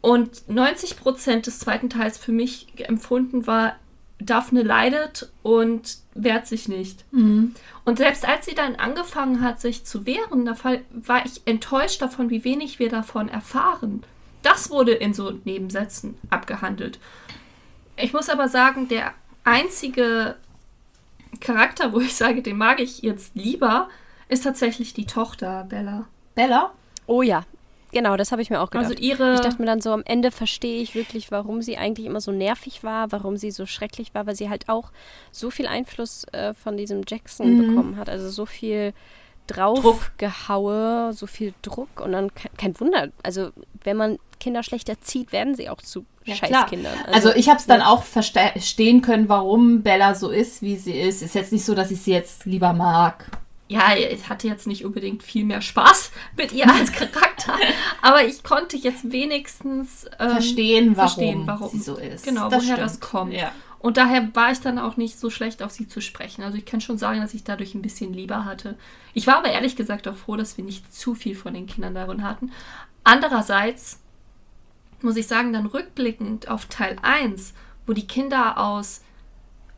Und 0.00 0.48
90 0.48 0.96
Prozent 0.98 1.46
des 1.46 1.58
zweiten 1.58 1.90
Teils 1.90 2.18
für 2.18 2.32
mich 2.32 2.68
empfunden 2.78 3.46
war, 3.46 3.76
Daphne 4.18 4.62
leidet 4.62 5.30
und 5.42 5.98
wehrt 6.14 6.46
sich 6.46 6.68
nicht. 6.68 7.04
Mhm. 7.12 7.54
Und 7.84 7.98
selbst 7.98 8.26
als 8.26 8.46
sie 8.46 8.54
dann 8.54 8.76
angefangen 8.76 9.42
hat, 9.42 9.60
sich 9.60 9.84
zu 9.84 10.06
wehren, 10.06 10.46
da 10.46 10.56
war 10.90 11.26
ich 11.26 11.42
enttäuscht 11.44 12.00
davon, 12.00 12.30
wie 12.30 12.44
wenig 12.44 12.78
wir 12.78 12.88
davon 12.88 13.28
erfahren. 13.28 14.02
Das 14.42 14.70
wurde 14.70 14.92
in 14.92 15.12
so 15.12 15.32
Nebensätzen 15.44 16.16
abgehandelt. 16.30 16.98
Ich 17.96 18.12
muss 18.12 18.28
aber 18.28 18.48
sagen, 18.48 18.88
der 18.88 19.12
einzige 19.44 20.36
Charakter, 21.40 21.92
wo 21.92 22.00
ich 22.00 22.14
sage, 22.14 22.42
den 22.42 22.56
mag 22.56 22.80
ich 22.80 23.02
jetzt 23.02 23.34
lieber, 23.34 23.88
ist 24.28 24.44
tatsächlich 24.44 24.94
die 24.94 25.06
Tochter 25.06 25.64
Bella. 25.68 26.06
Bella? 26.34 26.72
Oh 27.06 27.22
ja, 27.22 27.44
Genau, 27.92 28.16
das 28.16 28.32
habe 28.32 28.42
ich 28.42 28.50
mir 28.50 28.60
auch 28.60 28.70
gedacht. 28.70 28.90
Also 28.90 29.02
ihre 29.02 29.34
ich 29.34 29.40
dachte 29.40 29.60
mir 29.60 29.66
dann 29.66 29.80
so, 29.80 29.92
am 29.92 30.02
Ende 30.04 30.30
verstehe 30.30 30.82
ich 30.82 30.94
wirklich, 30.94 31.30
warum 31.30 31.62
sie 31.62 31.76
eigentlich 31.76 32.06
immer 32.06 32.20
so 32.20 32.32
nervig 32.32 32.82
war, 32.82 33.12
warum 33.12 33.36
sie 33.36 33.50
so 33.50 33.66
schrecklich 33.66 34.14
war, 34.14 34.26
weil 34.26 34.36
sie 34.36 34.50
halt 34.50 34.68
auch 34.68 34.90
so 35.30 35.50
viel 35.50 35.66
Einfluss 35.66 36.24
äh, 36.32 36.52
von 36.54 36.76
diesem 36.76 37.02
Jackson 37.06 37.54
mhm. 37.54 37.66
bekommen 37.66 37.96
hat. 37.96 38.08
Also 38.08 38.28
so 38.28 38.46
viel 38.46 38.92
draufgehaue, 39.46 41.12
so 41.12 41.26
viel 41.26 41.54
Druck 41.62 42.00
und 42.00 42.12
dann 42.12 42.34
kein, 42.34 42.52
kein, 42.56 42.80
Wunder. 42.80 43.08
Also 43.22 43.50
wenn 43.84 43.96
man 43.96 44.18
Kinder 44.40 44.64
schlecht 44.64 44.88
erzieht, 44.88 45.32
werden 45.32 45.54
sie 45.54 45.68
auch 45.68 45.80
zu 45.80 46.04
ja, 46.24 46.34
Scheißkindern. 46.34 46.92
Also, 47.06 47.28
also, 47.28 47.38
ich 47.38 47.48
habe 47.48 47.58
es 47.58 47.66
dann 47.66 47.80
ja. 47.80 47.86
auch 47.86 48.02
verstehen 48.02 49.00
können, 49.00 49.28
warum 49.28 49.82
Bella 49.82 50.16
so 50.16 50.30
ist, 50.30 50.62
wie 50.62 50.76
sie 50.76 50.98
ist. 50.98 51.22
Ist 51.22 51.36
jetzt 51.36 51.52
nicht 51.52 51.64
so, 51.64 51.76
dass 51.76 51.92
ich 51.92 52.02
sie 52.02 52.12
jetzt 52.12 52.44
lieber 52.46 52.72
mag 52.72 53.26
ja, 53.68 53.96
ich 53.96 54.28
hatte 54.28 54.46
jetzt 54.46 54.66
nicht 54.66 54.84
unbedingt 54.84 55.22
viel 55.22 55.44
mehr 55.44 55.60
Spaß 55.60 56.12
mit 56.36 56.52
ihr 56.52 56.68
als 56.72 56.92
Charakter, 56.92 57.54
aber 58.02 58.24
ich 58.24 58.42
konnte 58.44 58.76
jetzt 58.76 59.10
wenigstens 59.10 60.06
ähm, 60.18 60.30
verstehen, 60.30 60.96
warum, 60.96 60.96
verstehen, 60.96 61.46
warum 61.46 61.70
sie 61.70 61.80
so 61.80 61.96
ist. 61.96 62.24
Genau, 62.24 62.48
das 62.48 62.62
woher 62.62 62.76
stimmt. 62.76 62.90
das 62.90 63.00
kommt. 63.00 63.32
Ja. 63.32 63.52
Und 63.78 63.96
daher 63.96 64.34
war 64.34 64.52
ich 64.52 64.60
dann 64.60 64.78
auch 64.78 64.96
nicht 64.96 65.18
so 65.18 65.30
schlecht 65.30 65.62
auf 65.62 65.70
sie 65.70 65.86
zu 65.86 66.00
sprechen. 66.00 66.42
Also 66.42 66.56
ich 66.56 66.64
kann 66.64 66.80
schon 66.80 66.98
sagen, 66.98 67.20
dass 67.20 67.34
ich 67.34 67.44
dadurch 67.44 67.74
ein 67.74 67.82
bisschen 67.82 68.12
lieber 68.12 68.44
hatte. 68.44 68.76
Ich 69.14 69.26
war 69.26 69.36
aber 69.38 69.50
ehrlich 69.50 69.76
gesagt 69.76 70.08
auch 70.08 70.16
froh, 70.16 70.36
dass 70.36 70.56
wir 70.56 70.64
nicht 70.64 70.92
zu 70.94 71.14
viel 71.14 71.36
von 71.36 71.54
den 71.54 71.66
Kindern 71.66 71.94
darin 71.94 72.24
hatten. 72.24 72.52
Andererseits 73.04 74.00
muss 75.02 75.16
ich 75.16 75.26
sagen, 75.26 75.52
dann 75.52 75.66
rückblickend 75.66 76.48
auf 76.48 76.66
Teil 76.66 76.96
1, 77.02 77.52
wo 77.86 77.92
die 77.92 78.06
Kinder 78.06 78.58
aus 78.58 79.02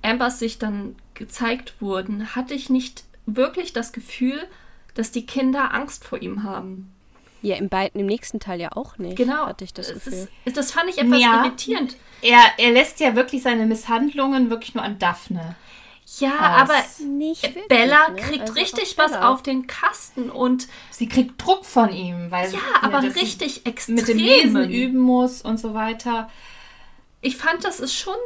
Ambers 0.00 0.38
Sicht 0.38 0.62
dann 0.62 0.96
gezeigt 1.14 1.80
wurden, 1.80 2.34
hatte 2.36 2.54
ich 2.54 2.70
nicht 2.70 3.04
wirklich 3.36 3.72
das 3.72 3.92
Gefühl, 3.92 4.40
dass 4.94 5.10
die 5.10 5.26
Kinder 5.26 5.74
Angst 5.74 6.04
vor 6.04 6.20
ihm 6.20 6.42
haben. 6.42 6.92
Ja, 7.40 7.56
im, 7.56 7.70
im 7.94 8.06
nächsten 8.06 8.40
Teil 8.40 8.60
ja 8.60 8.72
auch 8.72 8.98
nicht. 8.98 9.16
Genau. 9.16 9.46
Hatte 9.46 9.64
ich 9.64 9.72
das 9.72 9.94
Gefühl. 9.94 10.28
Ist, 10.44 10.56
das 10.56 10.72
fand 10.72 10.90
ich 10.90 10.98
etwas 10.98 11.20
ja, 11.20 11.44
irritierend. 11.44 11.96
Er, 12.20 12.40
er 12.58 12.72
lässt 12.72 12.98
ja 12.98 13.14
wirklich 13.14 13.42
seine 13.42 13.64
Misshandlungen 13.66 14.50
wirklich 14.50 14.74
nur 14.74 14.82
an 14.82 14.98
Daphne. 14.98 15.54
Ja, 16.18 16.30
aus. 16.30 16.70
aber 16.70 16.74
wirklich, 16.74 17.68
Bella 17.68 18.08
ne? 18.08 18.16
kriegt 18.16 18.40
also 18.40 18.54
richtig 18.54 18.96
was 18.96 19.12
auf 19.12 19.42
den 19.42 19.66
Kasten 19.66 20.30
und 20.30 20.66
sie 20.90 21.06
kriegt 21.06 21.40
Druck 21.40 21.66
von 21.66 21.92
ihm, 21.92 22.30
weil 22.30 22.50
ja, 22.50 22.58
aber 22.80 23.02
richtig 23.02 23.66
extrem 23.66 23.96
mit 23.96 24.08
dem 24.08 24.18
Lesen 24.18 24.70
üben 24.70 24.98
muss 24.98 25.42
und 25.42 25.60
so 25.60 25.74
weiter. 25.74 26.30
Ich 27.20 27.36
fand, 27.36 27.62
das 27.62 27.78
ist 27.78 27.94
schon, 27.94 28.16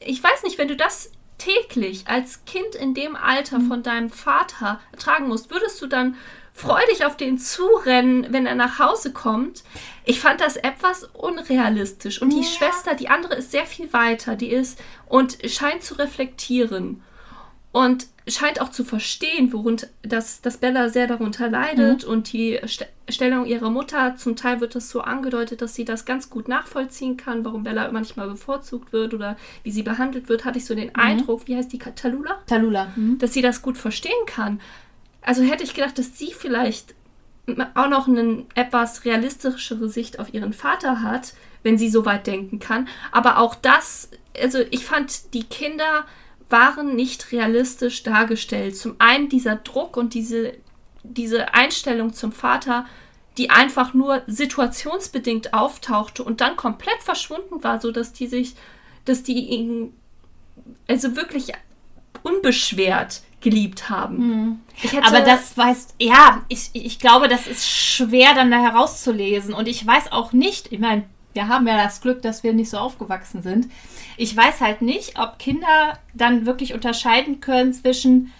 ich 0.00 0.22
weiß 0.22 0.44
nicht, 0.44 0.56
wenn 0.56 0.68
du 0.68 0.76
das 0.76 1.12
täglich 1.38 2.08
als 2.08 2.44
Kind 2.44 2.74
in 2.74 2.94
dem 2.94 3.16
Alter 3.16 3.58
mhm. 3.58 3.68
von 3.68 3.82
deinem 3.82 4.10
Vater 4.10 4.80
tragen 4.98 5.28
musst, 5.28 5.50
würdest 5.50 5.80
du 5.82 5.86
dann 5.86 6.16
freudig 6.52 7.04
auf 7.04 7.16
den 7.16 7.38
zurennen, 7.38 8.26
wenn 8.30 8.46
er 8.46 8.54
nach 8.54 8.78
Hause 8.78 9.12
kommt? 9.12 9.62
Ich 10.04 10.20
fand 10.20 10.40
das 10.40 10.56
etwas 10.56 11.04
unrealistisch. 11.12 12.22
Und 12.22 12.30
die 12.30 12.40
ja. 12.40 12.48
Schwester, 12.48 12.94
die 12.94 13.08
andere, 13.08 13.34
ist 13.34 13.50
sehr 13.50 13.66
viel 13.66 13.92
weiter. 13.92 14.36
Die 14.36 14.48
ist 14.48 14.80
und 15.06 15.38
scheint 15.44 15.82
zu 15.82 15.94
reflektieren. 15.94 17.02
Und 17.72 18.06
scheint 18.28 18.60
auch 18.60 18.70
zu 18.70 18.84
verstehen, 18.84 19.52
worunter 19.52 19.86
dass, 20.02 20.40
dass 20.40 20.58
Bella 20.58 20.88
sehr 20.88 21.06
darunter 21.06 21.48
leidet 21.48 22.04
mhm. 22.04 22.12
und 22.12 22.32
die 22.32 22.60
St 22.66 22.86
Stellung 23.08 23.46
ihrer 23.46 23.70
Mutter, 23.70 24.16
zum 24.16 24.34
Teil 24.34 24.60
wird 24.60 24.74
es 24.74 24.90
so 24.90 25.00
angedeutet, 25.00 25.62
dass 25.62 25.76
sie 25.76 25.84
das 25.84 26.06
ganz 26.06 26.28
gut 26.28 26.48
nachvollziehen 26.48 27.16
kann, 27.16 27.44
warum 27.44 27.62
Bella 27.62 27.88
manchmal 27.92 28.26
bevorzugt 28.26 28.92
wird 28.92 29.14
oder 29.14 29.36
wie 29.62 29.70
sie 29.70 29.84
behandelt 29.84 30.28
wird, 30.28 30.44
hatte 30.44 30.58
ich 30.58 30.64
so 30.64 30.74
den 30.74 30.88
mhm. 30.88 30.96
Eindruck, 30.96 31.46
wie 31.46 31.54
heißt 31.54 31.72
die, 31.72 31.78
Talula? 31.78 32.42
Talula. 32.48 32.88
Mhm. 32.96 33.18
Dass 33.18 33.32
sie 33.32 33.42
das 33.42 33.62
gut 33.62 33.78
verstehen 33.78 34.26
kann. 34.26 34.60
Also 35.22 35.44
hätte 35.44 35.62
ich 35.62 35.74
gedacht, 35.74 35.96
dass 36.00 36.18
sie 36.18 36.32
vielleicht 36.32 36.96
auch 37.74 37.88
noch 37.88 38.08
eine 38.08 38.44
etwas 38.56 39.04
realistischere 39.04 39.88
Sicht 39.88 40.18
auf 40.18 40.34
ihren 40.34 40.52
Vater 40.52 41.02
hat, 41.02 41.34
wenn 41.62 41.78
sie 41.78 41.88
so 41.88 42.04
weit 42.04 42.26
denken 42.26 42.58
kann. 42.58 42.88
Aber 43.12 43.38
auch 43.38 43.54
das, 43.54 44.10
also 44.42 44.58
ich 44.70 44.84
fand 44.84 45.32
die 45.32 45.44
Kinder 45.44 46.06
waren 46.48 46.94
nicht 46.94 47.32
realistisch 47.32 48.02
dargestellt. 48.02 48.76
Zum 48.76 48.96
einen 48.98 49.28
dieser 49.28 49.56
Druck 49.56 49.96
und 49.96 50.14
diese, 50.14 50.54
diese 51.02 51.54
Einstellung 51.54 52.12
zum 52.12 52.32
Vater, 52.32 52.86
die 53.36 53.50
einfach 53.50 53.94
nur 53.94 54.22
situationsbedingt 54.26 55.52
auftauchte 55.52 56.22
und 56.22 56.40
dann 56.40 56.56
komplett 56.56 57.02
verschwunden 57.02 57.62
war, 57.62 57.80
so 57.80 57.92
dass 57.92 58.12
die 58.12 58.26
sich, 58.26 58.54
dass 59.04 59.22
die 59.22 59.38
ihn 59.38 59.92
also 60.88 61.16
wirklich 61.16 61.52
unbeschwert 62.22 63.22
geliebt 63.40 63.90
haben. 63.90 64.60
Hm. 64.82 65.02
Aber 65.04 65.20
das 65.20 65.56
weißt, 65.56 65.94
ja, 66.00 66.42
ich, 66.48 66.70
ich 66.72 66.98
glaube, 66.98 67.28
das 67.28 67.46
ist 67.46 67.68
schwer 67.68 68.34
dann 68.34 68.50
da 68.50 68.58
herauszulesen. 68.58 69.54
Und 69.54 69.68
ich 69.68 69.86
weiß 69.86 70.10
auch 70.12 70.32
nicht, 70.32 70.72
ich 70.72 70.78
meine, 70.78 71.04
wir 71.36 71.48
haben 71.48 71.66
ja 71.68 71.82
das 71.82 72.00
Glück, 72.00 72.22
dass 72.22 72.42
wir 72.42 72.52
nicht 72.52 72.70
so 72.70 72.78
aufgewachsen 72.78 73.42
sind. 73.42 73.68
Ich 74.16 74.36
weiß 74.36 74.60
halt 74.60 74.82
nicht, 74.82 75.18
ob 75.18 75.38
Kinder 75.38 75.98
dann 76.14 76.46
wirklich 76.46 76.74
unterscheiden 76.74 77.40
können 77.40 77.72
zwischen, 77.72 78.32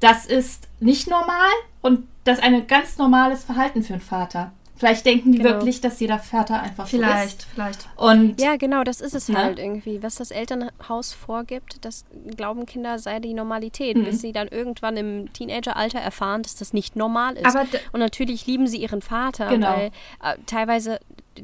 das 0.00 0.24
ist 0.24 0.68
nicht 0.80 1.08
normal 1.08 1.50
und 1.82 2.06
das 2.24 2.38
ist 2.38 2.44
ein 2.44 2.66
ganz 2.66 2.96
normales 2.98 3.44
Verhalten 3.44 3.82
für 3.82 3.94
einen 3.94 4.02
Vater. 4.02 4.52
Vielleicht 4.78 5.06
denken 5.06 5.32
die 5.32 5.38
genau. 5.38 5.54
wirklich, 5.54 5.80
dass 5.80 5.98
jeder 5.98 6.20
Vater 6.20 6.62
einfach 6.62 6.86
vielleicht, 6.86 7.12
so 7.12 7.24
ist. 7.24 7.46
Vielleicht, 7.52 7.82
vielleicht. 7.82 8.00
Und 8.00 8.40
ja, 8.40 8.54
genau, 8.54 8.84
das 8.84 9.00
ist 9.00 9.14
es 9.14 9.28
ne? 9.28 9.36
halt 9.36 9.58
irgendwie. 9.58 10.04
Was 10.04 10.16
das 10.16 10.30
Elternhaus 10.30 11.12
vorgibt, 11.12 11.84
das 11.84 12.04
glauben 12.36 12.64
Kinder 12.64 13.00
sei 13.00 13.18
die 13.18 13.34
Normalität, 13.34 13.96
mhm. 13.96 14.04
bis 14.04 14.20
sie 14.20 14.30
dann 14.30 14.46
irgendwann 14.46 14.96
im 14.96 15.32
Teenageralter 15.32 15.98
erfahren, 15.98 16.42
dass 16.44 16.54
das 16.54 16.72
nicht 16.72 16.94
normal 16.94 17.36
ist. 17.36 17.56
Und 17.92 17.98
natürlich 17.98 18.46
lieben 18.46 18.68
sie 18.68 18.76
ihren 18.76 19.02
Vater, 19.02 19.48
genau. 19.48 19.68
weil 19.68 19.86
äh, 20.22 20.36
teilweise 20.46 21.00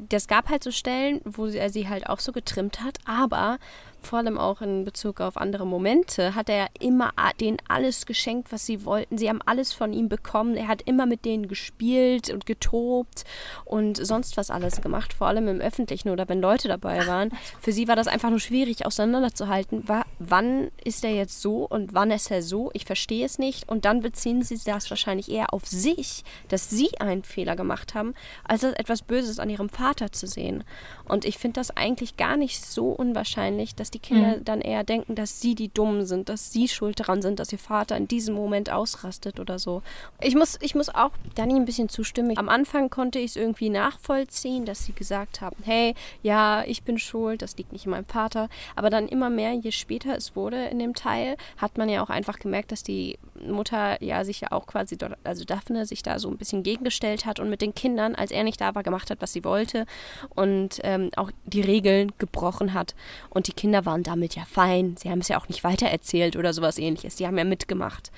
das 0.09 0.27
gab 0.27 0.49
halt 0.49 0.63
so 0.63 0.71
Stellen, 0.71 1.21
wo 1.25 1.47
er 1.47 1.69
sie 1.69 1.87
halt 1.87 2.07
auch 2.07 2.19
so 2.19 2.31
getrimmt 2.31 2.81
hat, 2.81 2.97
aber 3.05 3.57
vor 4.05 4.19
allem 4.19 4.37
auch 4.37 4.61
in 4.61 4.85
Bezug 4.85 5.21
auf 5.21 5.37
andere 5.37 5.65
Momente, 5.65 6.35
hat 6.35 6.49
er 6.49 6.67
immer 6.79 7.11
denen 7.39 7.57
alles 7.67 8.05
geschenkt, 8.05 8.51
was 8.51 8.65
sie 8.65 8.85
wollten. 8.85 9.17
Sie 9.17 9.29
haben 9.29 9.41
alles 9.45 9.73
von 9.73 9.93
ihm 9.93 10.09
bekommen. 10.09 10.55
Er 10.55 10.67
hat 10.67 10.83
immer 10.83 11.05
mit 11.05 11.25
denen 11.25 11.47
gespielt 11.47 12.29
und 12.29 12.45
getobt 12.45 13.23
und 13.65 13.97
sonst 13.97 14.37
was 14.37 14.51
alles 14.51 14.81
gemacht, 14.81 15.13
vor 15.13 15.27
allem 15.27 15.47
im 15.47 15.61
Öffentlichen 15.61 16.09
oder 16.09 16.29
wenn 16.29 16.41
Leute 16.41 16.67
dabei 16.67 17.05
waren. 17.07 17.31
Für 17.59 17.71
sie 17.71 17.87
war 17.87 17.95
das 17.95 18.07
einfach 18.07 18.29
nur 18.29 18.39
schwierig 18.39 18.85
auseinanderzuhalten. 18.85 19.83
wann 20.19 20.71
ist 20.83 21.03
er 21.03 21.11
jetzt 21.11 21.41
so 21.41 21.65
und 21.65 21.93
wann 21.93 22.11
ist 22.11 22.31
er 22.31 22.41
so? 22.41 22.69
Ich 22.73 22.85
verstehe 22.85 23.25
es 23.25 23.39
nicht. 23.39 23.67
Und 23.67 23.85
dann 23.85 24.01
beziehen 24.01 24.43
sie 24.43 24.59
das 24.63 24.89
wahrscheinlich 24.89 25.29
eher 25.31 25.53
auf 25.53 25.65
sich, 25.65 26.23
dass 26.49 26.69
sie 26.69 26.99
einen 26.99 27.23
Fehler 27.23 27.55
gemacht 27.55 27.95
haben, 27.95 28.13
als 28.43 28.63
etwas 28.63 29.01
Böses 29.01 29.39
an 29.39 29.49
ihrem 29.49 29.69
Vater 29.69 30.11
zu 30.11 30.27
sehen. 30.27 30.63
Und 31.07 31.25
ich 31.25 31.37
finde 31.37 31.59
das 31.59 31.75
eigentlich 31.75 32.17
gar 32.17 32.37
nicht 32.37 32.63
so 32.63 32.89
unwahrscheinlich, 32.89 33.75
dass 33.75 33.91
die 33.95 33.99
Kinder 33.99 34.37
mhm. 34.37 34.43
dann 34.43 34.61
eher 34.61 34.83
denken, 34.83 35.15
dass 35.15 35.39
sie 35.39 35.55
die 35.55 35.69
Dummen 35.69 36.05
sind, 36.05 36.27
dass 36.27 36.51
sie 36.51 36.67
schuld 36.67 36.99
daran 36.99 37.21
sind, 37.21 37.39
dass 37.39 37.51
ihr 37.53 37.57
Vater 37.57 37.95
in 37.95 38.09
diesem 38.09 38.35
Moment 38.35 38.69
ausrastet 38.69 39.39
oder 39.39 39.57
so. 39.57 39.81
Ich 40.21 40.35
muss, 40.35 40.57
ich 40.61 40.75
muss 40.75 40.89
auch 40.89 41.11
Dani 41.35 41.55
ein 41.55 41.65
bisschen 41.65 41.87
zustimmen. 41.87 42.37
Am 42.37 42.49
Anfang 42.49 42.89
konnte 42.89 43.19
ich 43.19 43.31
es 43.31 43.35
irgendwie 43.37 43.69
nachvollziehen, 43.69 44.65
dass 44.65 44.83
sie 44.83 44.91
gesagt 44.91 45.39
haben, 45.39 45.55
hey, 45.63 45.95
ja, 46.23 46.63
ich 46.65 46.83
bin 46.83 46.99
schuld, 46.99 47.41
das 47.41 47.55
liegt 47.55 47.71
nicht 47.71 47.85
in 47.85 47.91
meinem 47.91 48.05
Vater. 48.05 48.49
Aber 48.75 48.89
dann 48.89 49.07
immer 49.07 49.29
mehr, 49.29 49.53
je 49.53 49.71
später 49.71 50.15
es 50.15 50.35
wurde 50.35 50.65
in 50.65 50.79
dem 50.79 50.93
Teil, 50.93 51.37
hat 51.57 51.77
man 51.77 51.87
ja 51.87 52.03
auch 52.03 52.09
einfach 52.09 52.37
gemerkt, 52.37 52.73
dass 52.73 52.83
die 52.83 53.17
Mutter 53.47 54.01
ja 54.03 54.25
sich 54.25 54.41
ja 54.41 54.51
auch 54.51 54.65
quasi 54.65 54.97
dort, 54.97 55.17
also 55.23 55.45
Daphne 55.45 55.85
sich 55.85 56.03
da 56.03 56.19
so 56.19 56.29
ein 56.29 56.37
bisschen 56.37 56.63
gegengestellt 56.63 57.25
hat 57.25 57.39
und 57.39 57.49
mit 57.49 57.61
den 57.61 57.73
Kindern, 57.73 58.15
als 58.15 58.31
er 58.31 58.43
nicht 58.43 58.59
da 58.59 58.75
war, 58.75 58.83
gemacht 58.83 59.09
hat, 59.09 59.21
was 59.21 59.33
sie 59.33 59.43
wollte 59.43 59.85
und 60.33 60.79
ähm, 60.83 61.11
auch 61.15 61.31
die 61.45 61.61
Regeln 61.61 62.11
gebrochen 62.17 62.73
hat. 62.73 62.95
Und 63.29 63.47
die 63.47 63.53
Kinder 63.53 63.84
waren 63.85 64.03
damit 64.03 64.35
ja 64.35 64.45
fein. 64.45 64.95
Sie 64.97 65.09
haben 65.09 65.19
es 65.19 65.27
ja 65.27 65.39
auch 65.39 65.47
nicht 65.47 65.63
weitererzählt 65.63 66.35
oder 66.35 66.53
sowas 66.53 66.77
ähnliches. 66.77 67.15
Die 67.15 67.27
haben 67.27 67.37
ja 67.37 67.43
mitgemacht. 67.43 68.11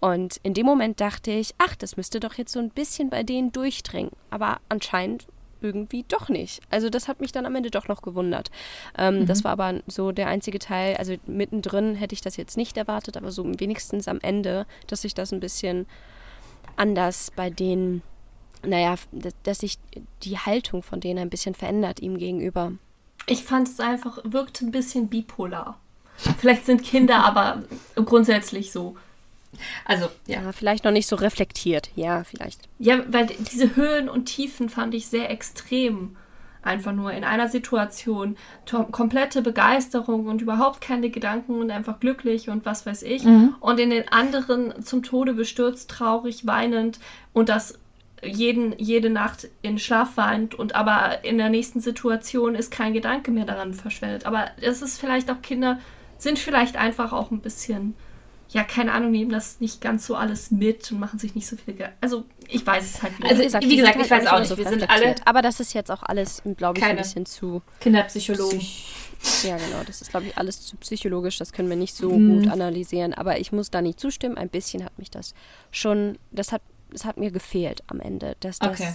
Und 0.00 0.38
in 0.42 0.54
dem 0.54 0.66
Moment 0.66 1.00
dachte 1.00 1.30
ich, 1.30 1.54
ach, 1.58 1.74
das 1.76 1.96
müsste 1.96 2.20
doch 2.20 2.34
jetzt 2.34 2.52
so 2.52 2.60
ein 2.60 2.70
bisschen 2.70 3.10
bei 3.10 3.22
denen 3.22 3.52
durchdringen. 3.52 4.12
Aber 4.30 4.58
anscheinend 4.68 5.26
irgendwie 5.60 6.04
doch 6.06 6.28
nicht. 6.28 6.60
Also 6.70 6.90
das 6.90 7.08
hat 7.08 7.20
mich 7.20 7.32
dann 7.32 7.46
am 7.46 7.56
Ende 7.56 7.70
doch 7.70 7.88
noch 7.88 8.02
gewundert. 8.02 8.50
Ähm, 8.96 9.20
mhm. 9.20 9.26
Das 9.26 9.44
war 9.44 9.52
aber 9.52 9.80
so 9.86 10.12
der 10.12 10.28
einzige 10.28 10.58
Teil, 10.58 10.96
also 10.96 11.16
mittendrin 11.26 11.94
hätte 11.94 12.14
ich 12.14 12.20
das 12.20 12.36
jetzt 12.36 12.56
nicht 12.56 12.76
erwartet, 12.76 13.16
aber 13.16 13.30
so 13.30 13.44
wenigstens 13.58 14.08
am 14.08 14.20
Ende, 14.22 14.66
dass 14.86 15.02
sich 15.02 15.14
das 15.14 15.32
ein 15.32 15.40
bisschen 15.40 15.86
anders 16.76 17.32
bei 17.34 17.50
denen, 17.50 18.02
naja, 18.64 18.94
dass 19.42 19.58
sich 19.58 19.78
die 20.22 20.38
Haltung 20.38 20.82
von 20.82 21.00
denen 21.00 21.18
ein 21.18 21.30
bisschen 21.30 21.54
verändert 21.54 22.00
ihm 22.00 22.18
gegenüber. 22.18 22.72
Ich 23.28 23.44
fand 23.44 23.68
es 23.68 23.80
einfach, 23.80 24.18
wirkte 24.24 24.64
ein 24.64 24.70
bisschen 24.70 25.08
bipolar. 25.08 25.78
Vielleicht 26.38 26.66
sind 26.66 26.82
Kinder 26.82 27.16
aber 27.24 27.62
grundsätzlich 27.94 28.72
so. 28.72 28.96
Also, 29.84 30.06
ja. 30.26 30.42
ja. 30.42 30.52
Vielleicht 30.52 30.84
noch 30.84 30.92
nicht 30.92 31.06
so 31.06 31.16
reflektiert, 31.16 31.90
ja, 31.96 32.24
vielleicht. 32.24 32.68
Ja, 32.78 33.02
weil 33.08 33.26
diese 33.26 33.76
Höhen 33.76 34.08
und 34.08 34.26
Tiefen 34.26 34.68
fand 34.68 34.94
ich 34.94 35.06
sehr 35.06 35.30
extrem. 35.30 36.16
Einfach 36.60 36.92
nur 36.92 37.12
in 37.12 37.24
einer 37.24 37.48
Situation 37.48 38.36
komplette 38.90 39.42
Begeisterung 39.42 40.26
und 40.26 40.42
überhaupt 40.42 40.80
keine 40.80 41.08
Gedanken 41.08 41.60
und 41.60 41.70
einfach 41.70 42.00
glücklich 42.00 42.50
und 42.50 42.66
was 42.66 42.84
weiß 42.84 43.04
ich. 43.04 43.24
Mhm. 43.24 43.54
Und 43.60 43.78
in 43.78 43.90
den 43.90 44.08
anderen 44.08 44.82
zum 44.82 45.02
Tode 45.02 45.34
bestürzt, 45.34 45.88
traurig, 45.88 46.46
weinend 46.46 46.98
und 47.32 47.48
das 47.48 47.78
jeden, 48.24 48.78
jede 48.78 49.10
Nacht 49.10 49.48
in 49.62 49.78
Schlaf 49.78 50.16
weint 50.16 50.54
und 50.54 50.74
aber 50.74 51.24
in 51.24 51.38
der 51.38 51.48
nächsten 51.48 51.80
Situation 51.80 52.54
ist 52.54 52.70
kein 52.70 52.92
Gedanke 52.92 53.30
mehr 53.30 53.44
daran 53.44 53.74
verschwendet. 53.74 54.26
Aber 54.26 54.50
es 54.60 54.82
ist 54.82 54.98
vielleicht 54.98 55.30
auch 55.30 55.42
Kinder, 55.42 55.78
sind 56.18 56.38
vielleicht 56.38 56.76
einfach 56.76 57.12
auch 57.12 57.30
ein 57.30 57.40
bisschen 57.40 57.94
ja, 58.50 58.64
keine 58.64 58.92
Ahnung, 58.92 59.10
nehmen 59.10 59.30
das 59.30 59.60
nicht 59.60 59.80
ganz 59.80 60.06
so 60.06 60.16
alles 60.16 60.50
mit 60.50 60.90
und 60.90 61.00
machen 61.00 61.18
sich 61.18 61.34
nicht 61.34 61.46
so 61.46 61.56
viel. 61.56 61.74
Ge 61.74 61.88
also, 62.00 62.24
ich 62.48 62.66
weiß 62.66 62.94
es 62.94 63.02
halt 63.02 63.18
nicht. 63.20 63.30
Also, 63.30 63.40
wie 63.40 63.44
gesagt, 63.44 63.64
wie 63.64 63.76
gesagt 63.76 63.96
ich 63.96 64.10
halt 64.10 64.24
weiß 64.24 64.32
auch 64.32 64.38
nicht. 64.38 64.48
So 64.48 64.56
wir 64.56 64.68
sind 64.68 64.88
alle. 64.88 65.14
Aber 65.26 65.42
das 65.42 65.60
ist 65.60 65.74
jetzt 65.74 65.90
auch 65.90 66.02
alles, 66.02 66.42
glaube 66.56 66.78
ich, 66.78 66.84
ein 66.84 66.96
bisschen 66.96 67.26
zu. 67.26 67.60
Kinderpsychologen. 67.80 68.60
ja, 69.42 69.56
genau. 69.56 69.82
Das 69.86 70.00
ist, 70.00 70.10
glaube 70.10 70.26
ich, 70.26 70.38
alles 70.38 70.62
zu 70.62 70.76
psychologisch. 70.76 71.36
Das 71.36 71.52
können 71.52 71.68
wir 71.68 71.76
nicht 71.76 71.94
so 71.94 72.10
mhm. 72.10 72.40
gut 72.40 72.50
analysieren. 72.50 73.12
Aber 73.12 73.38
ich 73.38 73.52
muss 73.52 73.70
da 73.70 73.82
nicht 73.82 74.00
zustimmen. 74.00 74.38
Ein 74.38 74.48
bisschen 74.48 74.82
hat 74.82 74.98
mich 74.98 75.10
das 75.10 75.34
schon. 75.70 76.16
Das 76.30 76.50
hat, 76.50 76.62
das 76.90 77.04
hat 77.04 77.16
mir 77.16 77.30
gefehlt 77.30 77.82
am 77.86 78.00
Ende. 78.00 78.36
Dass 78.40 78.58
das. 78.58 78.80
Okay 78.80 78.94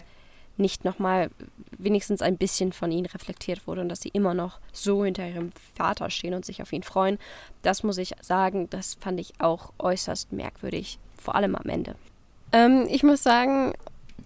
nicht 0.57 0.85
nochmal 0.85 1.29
wenigstens 1.77 2.21
ein 2.21 2.37
bisschen 2.37 2.73
von 2.73 2.91
ihnen 2.91 3.07
reflektiert 3.07 3.65
wurde 3.67 3.81
und 3.81 3.89
dass 3.89 4.01
sie 4.01 4.09
immer 4.09 4.33
noch 4.33 4.59
so 4.71 5.03
hinter 5.03 5.27
ihrem 5.27 5.51
Vater 5.75 6.09
stehen 6.09 6.33
und 6.33 6.45
sich 6.45 6.61
auf 6.61 6.71
ihn 6.71 6.83
freuen. 6.83 7.17
Das 7.61 7.83
muss 7.83 7.97
ich 7.97 8.13
sagen, 8.21 8.69
das 8.69 8.95
fand 8.95 9.19
ich 9.19 9.33
auch 9.39 9.73
äußerst 9.79 10.31
merkwürdig, 10.31 10.99
vor 11.17 11.35
allem 11.35 11.55
am 11.55 11.69
Ende. 11.69 11.95
Ähm, 12.51 12.87
ich 12.89 13.03
muss 13.03 13.23
sagen, 13.23 13.73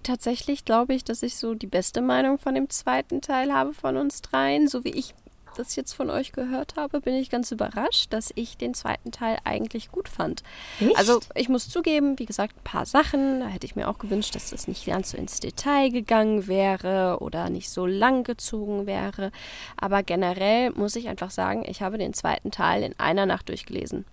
tatsächlich 0.03 0.65
glaube 0.65 0.93
ich, 0.93 1.03
dass 1.03 1.23
ich 1.23 1.37
so 1.37 1.53
die 1.53 1.67
beste 1.67 2.01
Meinung 2.01 2.39
von 2.39 2.55
dem 2.55 2.69
zweiten 2.69 3.21
Teil 3.21 3.53
habe 3.53 3.73
von 3.73 3.95
uns 3.95 4.21
dreien, 4.21 4.67
so 4.67 4.83
wie 4.83 4.91
ich 4.91 5.13
das 5.59 5.75
jetzt 5.75 5.93
von 5.93 6.09
euch 6.09 6.31
gehört 6.31 6.75
habe, 6.75 7.01
bin 7.01 7.15
ich 7.15 7.29
ganz 7.29 7.51
überrascht, 7.51 8.13
dass 8.13 8.31
ich 8.35 8.57
den 8.57 8.73
zweiten 8.73 9.11
Teil 9.11 9.37
eigentlich 9.43 9.91
gut 9.91 10.09
fand. 10.09 10.43
Echt? 10.79 10.97
Also 10.97 11.19
ich 11.35 11.49
muss 11.49 11.69
zugeben, 11.69 12.19
wie 12.19 12.25
gesagt, 12.25 12.55
ein 12.57 12.63
paar 12.63 12.85
Sachen. 12.85 13.39
Da 13.39 13.47
hätte 13.47 13.65
ich 13.65 13.75
mir 13.75 13.87
auch 13.87 13.97
gewünscht, 13.97 14.35
dass 14.35 14.49
das 14.49 14.67
nicht 14.67 14.85
ganz 14.85 15.11
so 15.11 15.17
ins 15.17 15.39
Detail 15.39 15.89
gegangen 15.89 16.47
wäre 16.47 17.17
oder 17.19 17.49
nicht 17.49 17.69
so 17.69 17.85
lang 17.85 18.23
gezogen 18.23 18.85
wäre. 18.85 19.31
Aber 19.77 20.03
generell 20.03 20.71
muss 20.71 20.95
ich 20.95 21.07
einfach 21.07 21.31
sagen, 21.31 21.63
ich 21.67 21.81
habe 21.81 21.97
den 21.97 22.13
zweiten 22.13 22.51
Teil 22.51 22.83
in 22.83 22.97
einer 22.99 23.25
Nacht 23.25 23.49
durchgelesen. 23.49 24.05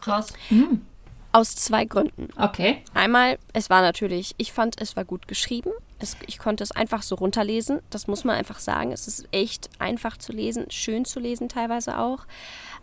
Krass. 0.00 0.32
Mhm. 0.50 0.82
Aus 1.32 1.54
zwei 1.54 1.84
Gründen. 1.84 2.28
Okay. 2.38 2.82
Einmal, 2.94 3.38
es 3.52 3.68
war 3.68 3.82
natürlich, 3.82 4.34
ich 4.38 4.52
fand, 4.52 4.80
es 4.80 4.96
war 4.96 5.04
gut 5.04 5.28
geschrieben. 5.28 5.70
Es, 5.98 6.16
ich 6.26 6.38
konnte 6.38 6.64
es 6.64 6.72
einfach 6.72 7.02
so 7.02 7.16
runterlesen. 7.16 7.80
Das 7.90 8.06
muss 8.06 8.24
man 8.24 8.36
einfach 8.36 8.60
sagen. 8.60 8.92
Es 8.92 9.08
ist 9.08 9.28
echt 9.30 9.68
einfach 9.78 10.16
zu 10.16 10.32
lesen, 10.32 10.70
schön 10.70 11.04
zu 11.04 11.20
lesen 11.20 11.48
teilweise 11.48 11.98
auch. 11.98 12.26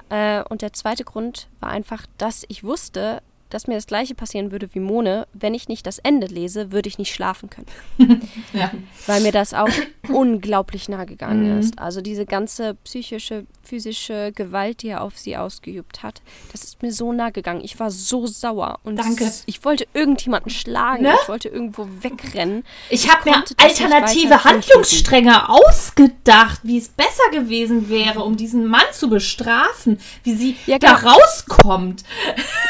Äh, 0.09 0.43
und 0.43 0.61
der 0.61 0.73
zweite 0.73 1.03
Grund 1.03 1.47
war 1.59 1.69
einfach, 1.69 2.05
dass 2.17 2.45
ich 2.47 2.63
wusste, 2.63 3.21
dass 3.49 3.67
mir 3.67 3.75
das 3.75 3.87
gleiche 3.87 4.15
passieren 4.15 4.51
würde 4.51 4.73
wie 4.73 4.79
Mone. 4.79 5.27
Wenn 5.33 5.53
ich 5.53 5.67
nicht 5.67 5.85
das 5.85 5.99
Ende 5.99 6.27
lese, 6.27 6.71
würde 6.71 6.89
ich 6.89 6.97
nicht 6.97 7.13
schlafen 7.13 7.49
können. 7.49 7.67
ja. 8.53 8.71
Weil 9.05 9.21
mir 9.21 9.31
das 9.31 9.53
auch 9.53 9.69
unglaublich 10.09 10.89
nahe 10.89 11.05
gegangen 11.05 11.53
mhm. 11.53 11.59
ist. 11.59 11.79
Also 11.79 12.01
diese 12.01 12.25
ganze 12.25 12.75
psychische, 12.83 13.45
physische 13.63 14.31
Gewalt, 14.33 14.81
die 14.81 14.89
er 14.89 15.01
auf 15.01 15.17
sie 15.17 15.37
ausgeübt 15.37 16.03
hat, 16.03 16.21
das 16.51 16.63
ist 16.63 16.81
mir 16.81 16.91
so 16.91 17.13
nahe 17.13 17.31
gegangen. 17.31 17.61
Ich 17.63 17.79
war 17.79 17.91
so 17.91 18.27
sauer. 18.27 18.79
Und 18.83 18.97
Danke. 18.97 19.31
ich 19.45 19.63
wollte 19.63 19.87
irgendjemanden 19.93 20.49
schlagen. 20.49 21.03
Ne? 21.03 21.15
Ich 21.21 21.29
wollte 21.29 21.49
irgendwo 21.49 21.87
wegrennen. 22.01 22.63
Ich, 22.89 23.05
ich 23.05 23.11
habe 23.11 23.29
mir 23.29 23.43
alternative 23.57 24.43
Handlungsstränge 24.43 25.49
ausgedacht, 25.49 26.61
wie 26.63 26.77
es 26.77 26.89
besser 26.89 27.29
gewesen 27.31 27.89
wäre, 27.89 28.23
um 28.23 28.37
diesen 28.37 28.65
Mann 28.65 28.85
zu 28.91 29.09
bestrafen, 29.09 29.99
wie 30.23 30.35
sie 30.35 30.57
ja, 30.65 30.79
da 30.79 30.95
rauskommt. 30.95 32.03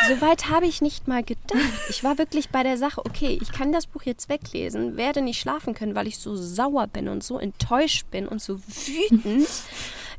Soweit 0.07 0.49
habe 0.49 0.64
ich 0.65 0.81
nicht 0.81 1.07
mal 1.07 1.23
gedacht. 1.23 1.59
Ich 1.89 2.03
war 2.03 2.17
wirklich 2.17 2.49
bei 2.49 2.63
der 2.63 2.77
Sache, 2.77 3.05
okay, 3.05 3.37
ich 3.41 3.51
kann 3.51 3.71
das 3.71 3.87
Buch 3.87 4.03
jetzt 4.03 4.29
weglesen, 4.29 4.97
werde 4.97 5.21
nicht 5.21 5.39
schlafen 5.39 5.73
können, 5.73 5.95
weil 5.95 6.07
ich 6.07 6.17
so 6.17 6.35
sauer 6.35 6.87
bin 6.87 7.07
und 7.07 7.23
so 7.23 7.37
enttäuscht 7.39 8.09
bin 8.11 8.27
und 8.27 8.41
so 8.41 8.59
wütend, 8.59 9.47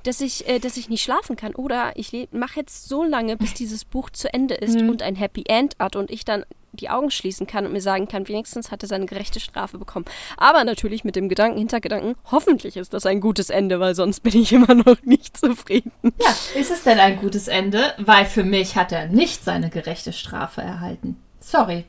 dass 0.07 0.21
ich, 0.21 0.49
äh, 0.49 0.59
dass 0.59 0.77
ich 0.77 0.89
nicht 0.89 1.03
schlafen 1.03 1.37
kann. 1.37 1.55
Oder 1.55 1.93
ich 1.97 2.29
mache 2.33 2.61
jetzt 2.61 2.89
so 2.89 3.05
lange, 3.05 3.37
bis 3.37 3.55
dieses 3.55 3.85
Buch 3.85 4.11
zu 4.11 4.33
Ende 4.33 4.55
ist 4.55 4.81
mhm. 4.81 4.91
und 4.91 5.03
ein 5.03 5.17
Happy 5.17 5.45
End 5.47 5.77
hat 5.79 5.97
und 5.97 6.11
ich 6.11 6.25
dann 6.25 6.45
die 6.73 6.91
Augen 6.91 7.11
schließen 7.11 7.47
kann 7.47 7.65
und 7.65 7.73
mir 7.73 7.81
sagen 7.81 8.07
kann, 8.07 8.29
wenigstens 8.29 8.71
hat 8.71 8.83
er 8.83 8.89
seine 8.89 9.07
gerechte 9.07 9.41
Strafe 9.41 9.79
bekommen. 9.79 10.05
Aber 10.37 10.63
natürlich 10.63 11.05
mit 11.05 11.17
dem 11.17 11.31
Gedanken, 11.31 11.57
Hintergedanken, 11.59 12.17
hoffentlich 12.31 12.77
ist 12.77 12.93
das 12.93 13.07
ein 13.07 13.21
gutes 13.21 13.49
Ende, 13.49 13.81
weil 13.81 13.95
sonst 13.95 14.21
bin 14.21 14.37
ich 14.37 14.53
immer 14.53 14.75
noch 14.75 15.03
nicht 15.03 15.39
zufrieden. 15.39 15.91
Ja, 16.03 16.37
ist 16.55 16.71
es 16.71 16.83
denn 16.83 16.99
ein 16.99 17.17
gutes 17.17 17.49
Ende? 17.49 17.95
Weil 17.99 18.27
für 18.27 18.45
mich 18.45 18.77
hat 18.77 18.93
er 18.93 19.07
nicht 19.09 19.43
seine 19.43 19.71
gerechte 19.71 20.13
Strafe 20.13 20.61
erhalten. 20.61 21.17
Sorry. 21.41 21.85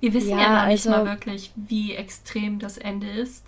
Wir 0.00 0.14
wissen 0.14 0.30
ja, 0.30 0.40
ja 0.40 0.60
noch 0.60 0.66
nicht 0.68 0.86
also, 0.86 0.90
mal 0.90 1.06
wirklich, 1.06 1.50
wie 1.54 1.94
extrem 1.94 2.58
das 2.58 2.78
Ende 2.78 3.08
ist. 3.08 3.44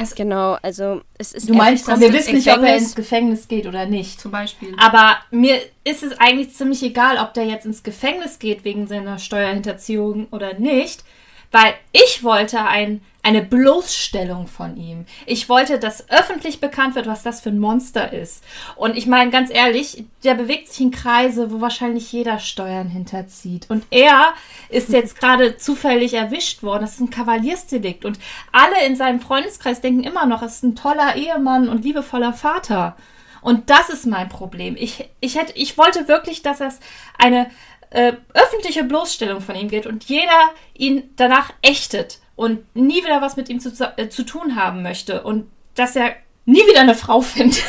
Es 0.00 0.14
genau, 0.14 0.56
also 0.62 1.00
es 1.18 1.32
ist. 1.32 1.48
Du 1.48 1.54
meinst, 1.54 1.88
wir 1.88 2.12
wissen 2.12 2.36
nicht, 2.36 2.52
ob 2.52 2.62
er 2.62 2.76
ins 2.76 2.94
Gefängnis 2.94 3.48
geht 3.48 3.66
oder 3.66 3.84
nicht. 3.84 4.20
Zum 4.20 4.30
Beispiel. 4.30 4.74
Aber 4.78 5.16
mir 5.32 5.58
ist 5.82 6.04
es 6.04 6.16
eigentlich 6.20 6.54
ziemlich 6.54 6.84
egal, 6.84 7.18
ob 7.18 7.34
der 7.34 7.46
jetzt 7.46 7.66
ins 7.66 7.82
Gefängnis 7.82 8.38
geht 8.38 8.64
wegen 8.64 8.86
seiner 8.86 9.18
Steuerhinterziehung 9.18 10.28
oder 10.30 10.54
nicht, 10.54 11.02
weil 11.50 11.74
ich 11.92 12.22
wollte 12.22 12.60
ein, 12.60 13.00
eine 13.22 13.42
Bloßstellung 13.42 14.46
von 14.46 14.76
ihm. 14.76 15.06
Ich 15.26 15.48
wollte, 15.48 15.78
dass 15.78 16.08
öffentlich 16.10 16.60
bekannt 16.60 16.94
wird, 16.94 17.06
was 17.06 17.22
das 17.22 17.40
für 17.40 17.50
ein 17.50 17.58
Monster 17.58 18.12
ist. 18.12 18.44
Und 18.76 18.96
ich 18.96 19.06
meine, 19.06 19.30
ganz 19.30 19.50
ehrlich, 19.52 20.04
der 20.24 20.34
bewegt 20.34 20.68
sich 20.68 20.80
in 20.80 20.90
Kreise, 20.90 21.50
wo 21.50 21.60
wahrscheinlich 21.60 22.12
jeder 22.12 22.38
Steuern 22.38 22.88
hinterzieht. 22.88 23.66
Und 23.70 23.84
er 23.90 24.34
ist 24.68 24.90
jetzt 24.90 25.16
gerade 25.20 25.56
zufällig 25.56 26.14
erwischt 26.14 26.62
worden. 26.62 26.82
Das 26.82 26.94
ist 26.94 27.00
ein 27.00 27.10
Kavaliersdelikt. 27.10 28.04
Und 28.04 28.18
alle 28.52 28.86
in 28.86 28.96
seinem 28.96 29.20
Freundeskreis 29.20 29.80
denken 29.80 30.04
immer 30.04 30.26
noch, 30.26 30.42
er 30.42 30.48
ist 30.48 30.62
ein 30.62 30.76
toller 30.76 31.16
Ehemann 31.16 31.68
und 31.68 31.84
liebevoller 31.84 32.32
Vater. 32.32 32.96
Und 33.40 33.70
das 33.70 33.88
ist 33.88 34.06
mein 34.06 34.28
Problem. 34.28 34.76
Ich, 34.78 35.08
ich, 35.20 35.36
hätte, 35.36 35.52
ich 35.54 35.78
wollte 35.78 36.08
wirklich, 36.08 36.42
dass 36.42 36.60
es 36.60 36.80
eine 37.18 37.48
äh, 37.90 38.12
öffentliche 38.34 38.84
Bloßstellung 38.84 39.40
von 39.40 39.56
ihm 39.56 39.68
gibt 39.68 39.86
und 39.86 40.04
jeder 40.04 40.50
ihn 40.74 41.10
danach 41.16 41.52
ächtet 41.62 42.20
und 42.36 42.74
nie 42.76 43.04
wieder 43.04 43.20
was 43.20 43.36
mit 43.36 43.48
ihm 43.48 43.60
zu, 43.60 43.70
äh, 43.96 44.08
zu 44.08 44.24
tun 44.24 44.56
haben 44.56 44.82
möchte 44.82 45.22
und 45.22 45.50
dass 45.74 45.96
er 45.96 46.16
nie 46.44 46.66
wieder 46.66 46.80
eine 46.80 46.94
Frau 46.94 47.20
findet. 47.22 47.64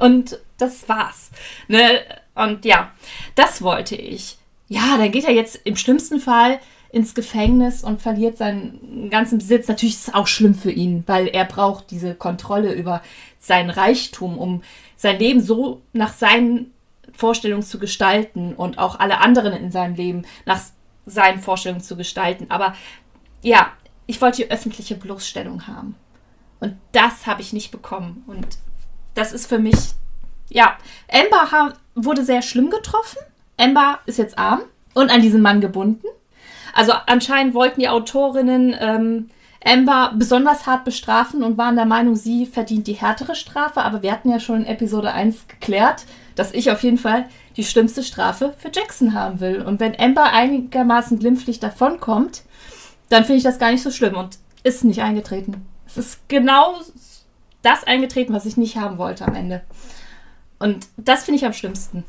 und 0.00 0.38
das 0.58 0.88
war's. 0.88 1.30
Ne? 1.68 2.00
Und 2.34 2.64
ja, 2.64 2.92
das 3.34 3.62
wollte 3.62 3.96
ich. 3.96 4.38
Ja, 4.68 4.96
dann 4.98 5.10
geht 5.10 5.24
er 5.24 5.32
jetzt 5.32 5.60
im 5.64 5.76
schlimmsten 5.76 6.20
Fall 6.20 6.60
ins 6.92 7.14
Gefängnis 7.14 7.84
und 7.84 8.02
verliert 8.02 8.36
seinen 8.36 9.10
ganzen 9.10 9.38
Besitz. 9.38 9.68
Natürlich 9.68 9.94
ist 9.94 10.08
es 10.08 10.14
auch 10.14 10.26
schlimm 10.26 10.54
für 10.54 10.72
ihn, 10.72 11.04
weil 11.06 11.28
er 11.28 11.44
braucht 11.44 11.90
diese 11.90 12.14
Kontrolle 12.14 12.72
über 12.72 13.02
sein 13.38 13.70
Reichtum, 13.70 14.38
um 14.38 14.62
sein 14.96 15.18
Leben 15.18 15.40
so 15.40 15.82
nach 15.92 16.12
seinen 16.12 16.72
Vorstellungen 17.20 17.62
zu 17.62 17.78
gestalten 17.78 18.54
und 18.54 18.78
auch 18.78 18.98
alle 18.98 19.20
anderen 19.20 19.52
in 19.52 19.70
seinem 19.70 19.94
Leben 19.94 20.22
nach 20.46 20.60
seinen 21.04 21.38
Vorstellungen 21.38 21.82
zu 21.82 21.96
gestalten. 21.96 22.46
Aber 22.48 22.74
ja, 23.42 23.72
ich 24.06 24.20
wollte 24.20 24.38
die 24.38 24.50
öffentliche 24.50 24.94
Bloßstellung 24.96 25.66
haben. 25.66 25.94
Und 26.60 26.76
das 26.92 27.26
habe 27.26 27.42
ich 27.42 27.52
nicht 27.52 27.70
bekommen. 27.70 28.24
Und 28.26 28.46
das 29.14 29.32
ist 29.32 29.46
für 29.46 29.58
mich, 29.58 29.76
ja, 30.48 30.78
Amber 31.10 31.74
wurde 31.94 32.24
sehr 32.24 32.42
schlimm 32.42 32.70
getroffen. 32.70 33.18
Amber 33.58 33.98
ist 34.06 34.18
jetzt 34.18 34.38
arm 34.38 34.62
und 34.94 35.10
an 35.10 35.20
diesen 35.20 35.42
Mann 35.42 35.60
gebunden. 35.60 36.06
Also 36.72 36.92
anscheinend 37.06 37.54
wollten 37.54 37.80
die 37.80 37.88
Autorinnen 37.88 38.74
ähm, 38.78 39.30
Amber 39.64 40.14
besonders 40.16 40.66
hart 40.66 40.84
bestrafen 40.84 41.42
und 41.42 41.58
waren 41.58 41.76
der 41.76 41.84
Meinung, 41.84 42.16
sie 42.16 42.46
verdient 42.46 42.86
die 42.86 42.94
härtere 42.94 43.34
Strafe. 43.34 43.82
Aber 43.82 44.02
wir 44.02 44.12
hatten 44.12 44.30
ja 44.30 44.40
schon 44.40 44.62
in 44.62 44.66
Episode 44.66 45.12
1 45.12 45.48
geklärt, 45.48 46.06
dass 46.34 46.52
ich 46.52 46.70
auf 46.70 46.82
jeden 46.82 46.98
Fall 46.98 47.26
die 47.56 47.64
schlimmste 47.64 48.02
Strafe 48.02 48.54
für 48.56 48.70
Jackson 48.72 49.12
haben 49.12 49.40
will. 49.40 49.62
Und 49.62 49.80
wenn 49.80 49.98
Amber 49.98 50.32
einigermaßen 50.32 51.18
glimpflich 51.18 51.60
davonkommt, 51.60 52.42
dann 53.10 53.24
finde 53.24 53.38
ich 53.38 53.44
das 53.44 53.58
gar 53.58 53.70
nicht 53.70 53.82
so 53.82 53.90
schlimm 53.90 54.16
und 54.16 54.38
ist 54.62 54.84
nicht 54.84 55.02
eingetreten. 55.02 55.66
Es 55.86 55.96
ist 55.96 56.28
genau 56.28 56.76
das 57.62 57.84
eingetreten, 57.84 58.32
was 58.32 58.46
ich 58.46 58.56
nicht 58.56 58.76
haben 58.76 58.98
wollte 58.98 59.26
am 59.26 59.34
Ende. 59.34 59.62
Und 60.58 60.88
das 60.96 61.24
finde 61.24 61.38
ich 61.38 61.44
am 61.44 61.52
schlimmsten. 61.52 62.04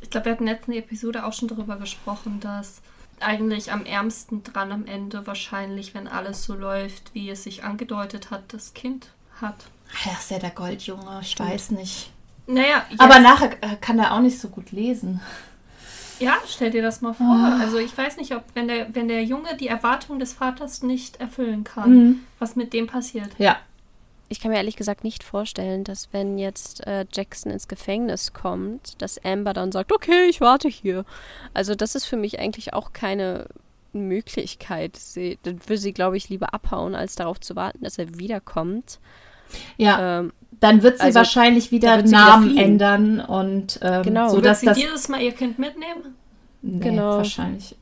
Ich 0.00 0.10
glaube, 0.10 0.26
wir 0.26 0.32
hatten 0.32 0.44
in 0.44 0.46
der 0.46 0.56
letzten 0.56 0.72
Episode 0.72 1.24
auch 1.24 1.32
schon 1.32 1.48
darüber 1.48 1.76
gesprochen, 1.76 2.38
dass 2.40 2.80
eigentlich 3.20 3.72
am 3.72 3.84
ärmsten 3.84 4.42
dran 4.42 4.72
am 4.72 4.86
Ende 4.86 5.26
wahrscheinlich, 5.26 5.94
wenn 5.94 6.08
alles 6.08 6.44
so 6.44 6.54
läuft, 6.54 7.14
wie 7.14 7.30
es 7.30 7.44
sich 7.44 7.64
angedeutet 7.64 8.30
hat, 8.30 8.42
das 8.48 8.74
Kind 8.74 9.08
hat. 9.40 9.56
Ach, 9.92 10.06
ja, 10.06 10.12
ist 10.12 10.30
ja 10.30 10.38
der 10.38 10.50
Goldjunge, 10.50 11.20
ich 11.22 11.32
Stimmt. 11.32 11.50
weiß 11.50 11.70
nicht. 11.72 12.10
Naja, 12.46 12.84
aber 12.98 13.20
nachher 13.20 13.52
äh, 13.62 13.76
kann 13.80 13.98
er 13.98 14.12
auch 14.12 14.20
nicht 14.20 14.38
so 14.38 14.48
gut 14.48 14.70
lesen. 14.70 15.20
Ja, 16.20 16.34
stell 16.46 16.70
dir 16.70 16.82
das 16.82 17.00
mal 17.00 17.14
vor. 17.14 17.26
Oh. 17.26 17.60
Also 17.60 17.78
ich 17.78 17.96
weiß 17.96 18.16
nicht, 18.18 18.34
ob 18.34 18.44
wenn 18.54 18.68
der, 18.68 18.94
wenn 18.94 19.08
der 19.08 19.24
Junge 19.24 19.56
die 19.56 19.68
Erwartung 19.68 20.18
des 20.18 20.32
Vaters 20.32 20.82
nicht 20.82 21.20
erfüllen 21.20 21.64
kann, 21.64 21.90
mhm. 21.90 22.20
was 22.38 22.54
mit 22.54 22.72
dem 22.72 22.86
passiert. 22.86 23.30
Ja. 23.38 23.56
Ich 24.34 24.40
kann 24.40 24.50
mir 24.50 24.56
ehrlich 24.56 24.74
gesagt 24.74 25.04
nicht 25.04 25.22
vorstellen, 25.22 25.84
dass 25.84 26.08
wenn 26.10 26.38
jetzt 26.38 26.84
äh, 26.88 27.06
Jackson 27.12 27.52
ins 27.52 27.68
Gefängnis 27.68 28.32
kommt, 28.32 29.00
dass 29.00 29.24
Amber 29.24 29.52
dann 29.52 29.70
sagt, 29.70 29.92
okay, 29.92 30.26
ich 30.28 30.40
warte 30.40 30.66
hier. 30.66 31.04
Also 31.52 31.76
das 31.76 31.94
ist 31.94 32.04
für 32.04 32.16
mich 32.16 32.40
eigentlich 32.40 32.74
auch 32.74 32.92
keine 32.92 33.46
Möglichkeit. 33.92 34.96
Sie, 34.96 35.38
dann 35.44 35.60
würde 35.68 35.78
sie, 35.78 35.92
glaube 35.92 36.16
ich, 36.16 36.30
lieber 36.30 36.52
abhauen, 36.52 36.96
als 36.96 37.14
darauf 37.14 37.38
zu 37.38 37.54
warten, 37.54 37.84
dass 37.84 37.96
er 37.96 38.18
wiederkommt. 38.18 38.98
Ja. 39.76 40.18
Ähm, 40.18 40.32
dann 40.58 40.82
wird 40.82 40.98
sie 40.98 41.04
also, 41.04 41.18
wahrscheinlich 41.20 41.70
wieder 41.70 42.02
Namen 42.02 42.50
wieder 42.50 42.62
ändern 42.64 43.20
und 43.20 43.78
ähm, 43.82 44.02
genau. 44.02 44.30
so 44.30 44.40
dass 44.40 44.64
wird 44.64 44.74
sie 44.74 44.82
das 44.82 44.90
dieses 44.90 45.08
Mal 45.08 45.22
ihr 45.22 45.30
Kind 45.30 45.60
mitnehmen. 45.60 46.16
Nee, 46.66 46.78
genau. 46.78 47.18
Wahrscheinlich. 47.18 47.76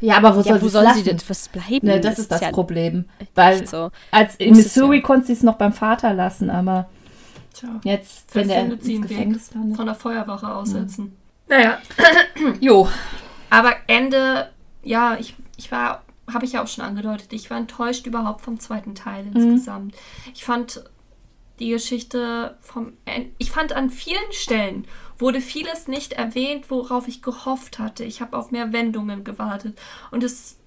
Ja, 0.00 0.16
aber 0.16 0.34
wo 0.34 0.40
ja, 0.40 0.44
soll, 0.44 0.62
wo 0.62 0.68
soll 0.68 0.86
sie 0.94 1.02
denn 1.02 1.18
was 1.28 1.48
bleiben? 1.50 1.86
Ne, 1.86 2.00
das, 2.00 2.12
das, 2.12 2.18
ist 2.20 2.32
das 2.32 2.40
ja 2.40 2.50
Problem. 2.50 3.04
Weil 3.34 3.66
so. 3.66 3.90
als 4.10 4.36
in 4.36 4.56
Missouri 4.56 4.96
ja. 4.96 5.02
konnte 5.02 5.26
sie 5.26 5.34
es 5.34 5.42
noch 5.42 5.56
beim 5.56 5.74
Vater 5.74 6.14
lassen, 6.14 6.48
aber 6.48 6.88
Tja. 7.52 7.68
jetzt, 7.84 8.34
wenn 8.34 8.48
der 8.48 8.64
ins 8.64 8.86
Gefängnis 8.86 9.52
landet. 9.52 9.76
Von 9.76 9.84
der 9.84 9.94
Feuerwache 9.94 10.48
aussetzen. 10.48 11.14
Ja. 11.50 11.58
Naja. 11.58 11.78
jo. 12.60 12.88
Aber 13.50 13.74
Ende, 13.86 14.48
ja, 14.82 15.18
ich, 15.20 15.34
ich 15.58 15.70
war, 15.70 16.02
habe 16.32 16.46
ich 16.46 16.52
ja 16.52 16.62
auch 16.62 16.68
schon 16.68 16.84
angedeutet, 16.84 17.34
ich 17.34 17.50
war 17.50 17.58
enttäuscht 17.58 18.06
überhaupt 18.06 18.40
vom 18.40 18.58
zweiten 18.58 18.94
Teil 18.94 19.24
mhm. 19.24 19.36
insgesamt. 19.36 19.94
Ich 20.32 20.42
fand 20.42 20.84
die 21.58 21.68
Geschichte 21.68 22.56
vom. 22.60 22.94
Ich 23.36 23.50
fand 23.50 23.74
an 23.74 23.90
vielen 23.90 24.32
Stellen 24.32 24.86
wurde 25.22 25.40
vieles 25.40 25.88
nicht 25.88 26.12
erwähnt, 26.12 26.70
worauf 26.70 27.08
ich 27.08 27.22
gehofft 27.22 27.78
hatte. 27.78 28.04
Ich 28.04 28.20
habe 28.20 28.36
auf 28.36 28.50
mehr 28.50 28.72
Wendungen 28.74 29.24
gewartet. 29.24 29.78
Und 30.10 30.22
es 30.22 30.58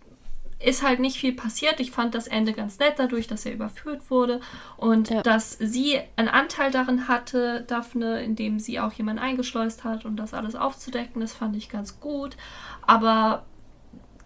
ist 0.60 0.82
halt 0.82 1.00
nicht 1.00 1.18
viel 1.18 1.34
passiert. 1.34 1.80
Ich 1.80 1.92
fand 1.92 2.16
das 2.16 2.28
Ende 2.28 2.54
ganz 2.54 2.80
nett 2.80 2.96
dadurch, 2.98 3.28
dass 3.28 3.46
er 3.46 3.54
überführt 3.54 4.10
wurde 4.10 4.40
und 4.78 5.10
ja. 5.10 5.22
dass 5.22 5.58
sie 5.60 6.00
einen 6.16 6.30
Anteil 6.30 6.72
darin 6.72 7.08
hatte, 7.08 7.66
Daphne, 7.68 8.24
indem 8.24 8.60
sie 8.60 8.80
auch 8.80 8.94
jemanden 8.94 9.22
eingeschleust 9.22 9.84
hat 9.84 10.06
und 10.06 10.16
das 10.16 10.34
alles 10.34 10.56
aufzudecken. 10.56 11.22
Das 11.22 11.34
fand 11.34 11.56
ich 11.56 11.70
ganz 11.70 12.00
gut. 12.00 12.38
Aber 12.82 13.46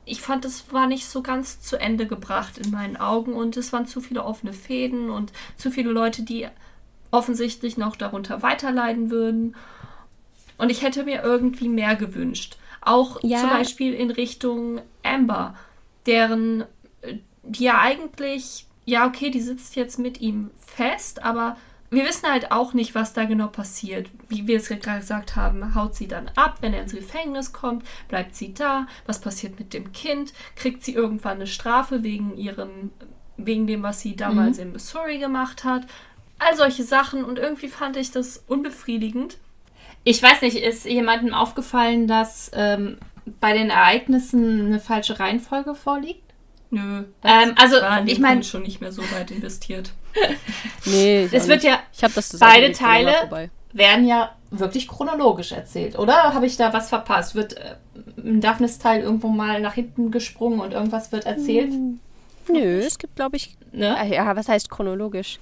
ich 0.05 0.21
fand, 0.21 0.45
es 0.45 0.71
war 0.71 0.87
nicht 0.87 1.07
so 1.07 1.21
ganz 1.21 1.61
zu 1.61 1.77
Ende 1.77 2.07
gebracht 2.07 2.57
in 2.57 2.71
meinen 2.71 2.97
Augen 2.97 3.33
und 3.33 3.57
es 3.57 3.73
waren 3.73 3.87
zu 3.87 3.99
viele 3.99 4.23
offene 4.23 4.53
Fäden 4.53 5.09
und 5.09 5.33
zu 5.57 5.71
viele 5.71 5.91
Leute, 5.91 6.23
die 6.23 6.47
offensichtlich 7.11 7.77
noch 7.77 7.95
darunter 7.95 8.41
weiterleiden 8.41 9.09
würden. 9.09 9.55
Und 10.59 10.69
ich 10.69 10.83
hätte 10.83 11.03
mir 11.03 11.23
irgendwie 11.23 11.69
mehr 11.69 11.95
gewünscht. 11.95 12.57
Auch 12.81 13.19
ja. 13.23 13.39
zum 13.39 13.49
Beispiel 13.49 13.93
in 13.93 14.11
Richtung 14.11 14.81
Amber, 15.03 15.55
deren, 16.05 16.65
die 17.43 17.63
ja 17.63 17.79
eigentlich, 17.79 18.67
ja, 18.85 19.07
okay, 19.07 19.31
die 19.31 19.41
sitzt 19.41 19.75
jetzt 19.75 19.97
mit 19.97 20.21
ihm 20.21 20.51
fest, 20.59 21.23
aber 21.23 21.57
wir 21.91 22.05
wissen 22.05 22.29
halt 22.29 22.51
auch 22.51 22.73
nicht, 22.73 22.93
was 22.93 23.13
da 23.13 23.25
genau 23.25 23.47
passiert. 23.47 24.09
Wie 24.27 24.47
wir 24.47 24.57
es 24.57 24.67
gerade 24.67 24.99
gesagt 24.99 25.35
haben, 25.35 25.73
haut 25.75 25.95
sie 25.95 26.07
dann 26.07 26.29
ab, 26.35 26.57
wenn 26.61 26.73
er 26.73 26.83
ins 26.83 26.93
Gefängnis 26.93 27.51
kommt, 27.51 27.83
bleibt 28.07 28.35
sie 28.35 28.53
da, 28.53 28.85
was 29.05 29.19
passiert 29.19 29.57
mit 29.59 29.73
dem 29.73 29.91
Kind, 29.91 30.33
kriegt 30.55 30.83
sie 30.83 30.93
irgendwann 30.93 31.37
eine 31.37 31.47
Strafe 31.47 32.03
wegen 32.03 32.37
ihrem, 32.37 32.91
wegen 33.37 33.65
dem, 33.65 33.81
was 33.81 34.01
sie 34.01 34.15
damals 34.15 34.57
mhm. 34.57 34.63
in 34.63 34.71
Missouri 34.73 35.17
gemacht 35.17 35.63
hat. 35.63 35.87
All 36.37 36.55
solche 36.55 36.83
Sachen 36.83 37.23
und 37.23 37.39
irgendwie 37.39 37.69
fand 37.69 37.97
ich 37.97 38.11
das 38.11 38.43
unbefriedigend. 38.47 39.37
Ich 40.03 40.21
weiß 40.21 40.41
nicht, 40.41 40.57
ist 40.57 40.85
jemandem 40.85 41.33
aufgefallen, 41.33 42.07
dass 42.07 42.51
ähm, 42.53 42.97
bei 43.39 43.53
den 43.53 43.69
Ereignissen 43.69 44.67
eine 44.67 44.79
falsche 44.79 45.19
Reihenfolge 45.19 45.75
vorliegt? 45.75 46.23
Nö. 46.71 47.03
Ähm, 47.23 47.53
also 47.55 47.77
ich 48.05 48.19
meine 48.19 48.43
schon 48.43 48.63
nicht 48.63 48.79
mehr 48.81 48.91
so 48.91 49.01
weit 49.11 49.31
investiert. 49.31 49.91
nee, 50.85 51.27
es 51.31 51.47
wird 51.47 51.63
ja 51.63 51.79
ich 51.93 52.03
hab 52.03 52.13
das 52.13 52.37
beide 52.39 52.71
Teile 52.71 53.49
werden 53.71 54.07
ja 54.07 54.35
wirklich 54.49 54.87
chronologisch 54.87 55.51
erzählt, 55.51 55.97
oder? 55.97 56.33
Habe 56.33 56.47
ich 56.47 56.57
da 56.57 56.73
was 56.73 56.89
verpasst? 56.89 57.35
Wird 57.35 57.57
äh, 57.57 57.75
ein 58.17 58.41
Daphnes 58.41 58.79
Teil 58.79 59.01
irgendwo 59.01 59.27
mal 59.29 59.61
nach 59.61 59.75
hinten 59.75 60.09
gesprungen 60.09 60.59
und 60.59 60.73
irgendwas 60.73 61.11
wird 61.11 61.25
erzählt? 61.25 61.71
Hm. 61.71 61.99
Nö, 62.51 62.79
es 62.79 62.97
gibt 62.97 63.15
glaube 63.15 63.37
ich, 63.37 63.57
ne? 63.71 63.95
Ah, 63.95 64.05
ja, 64.05 64.35
was 64.35 64.49
heißt 64.49 64.69
chronologisch? 64.69 65.39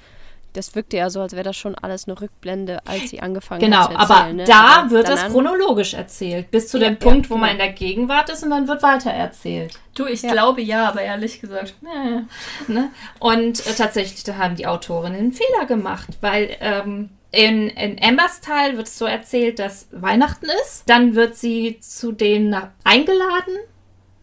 Das 0.57 0.75
wirkte 0.75 0.97
ja 0.97 1.09
so, 1.09 1.21
als 1.21 1.33
wäre 1.33 1.43
das 1.43 1.55
schon 1.55 1.75
alles 1.75 2.07
eine 2.07 2.19
Rückblende, 2.19 2.79
als 2.85 3.09
sie 3.09 3.21
angefangen 3.21 3.61
genau, 3.61 3.77
hat 3.77 3.91
zu 3.91 3.93
erzählen. 3.93 4.07
Genau, 4.07 4.23
aber 4.23 4.33
ne? 4.33 4.43
da 4.45 4.81
aber 4.81 4.89
wird 4.91 5.07
das 5.07 5.25
chronologisch 5.27 5.93
erzählt, 5.93 6.51
bis 6.51 6.67
zu 6.67 6.79
ja, 6.79 6.89
dem 6.89 6.97
Punkt, 6.97 7.25
ja, 7.25 7.29
wo 7.29 7.35
genau. 7.35 7.45
man 7.45 7.51
in 7.51 7.57
der 7.59 7.73
Gegenwart 7.73 8.29
ist 8.29 8.43
und 8.43 8.49
dann 8.49 8.67
wird 8.67 8.81
weiter 8.81 9.11
erzählt. 9.11 9.79
Du, 9.93 10.05
ich 10.05 10.23
ja. 10.23 10.31
glaube 10.31 10.61
ja, 10.61 10.89
aber 10.89 11.01
ehrlich 11.01 11.39
gesagt, 11.39 11.75
nee. 11.81 12.21
ne? 12.67 12.89
Und 13.19 13.65
äh, 13.65 13.73
tatsächlich, 13.73 14.23
da 14.23 14.37
haben 14.37 14.55
die 14.55 14.67
Autorinnen 14.67 15.19
einen 15.19 15.33
Fehler 15.33 15.65
gemacht, 15.65 16.09
weil 16.21 16.55
ähm, 16.59 17.09
in, 17.31 17.69
in 17.69 18.01
Ambers 18.01 18.41
Teil 18.41 18.77
wird 18.77 18.87
es 18.87 18.97
so 18.97 19.05
erzählt, 19.05 19.59
dass 19.59 19.87
Weihnachten 19.91 20.47
ist. 20.63 20.83
Dann 20.87 21.13
wird 21.15 21.35
sie 21.35 21.79
zu 21.81 22.11
denen 22.11 22.55
eingeladen. 22.83 23.57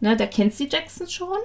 Ne, 0.01 0.17
da 0.17 0.25
kennt 0.25 0.53
sie 0.53 0.67
Jackson 0.67 1.07
schon. 1.07 1.37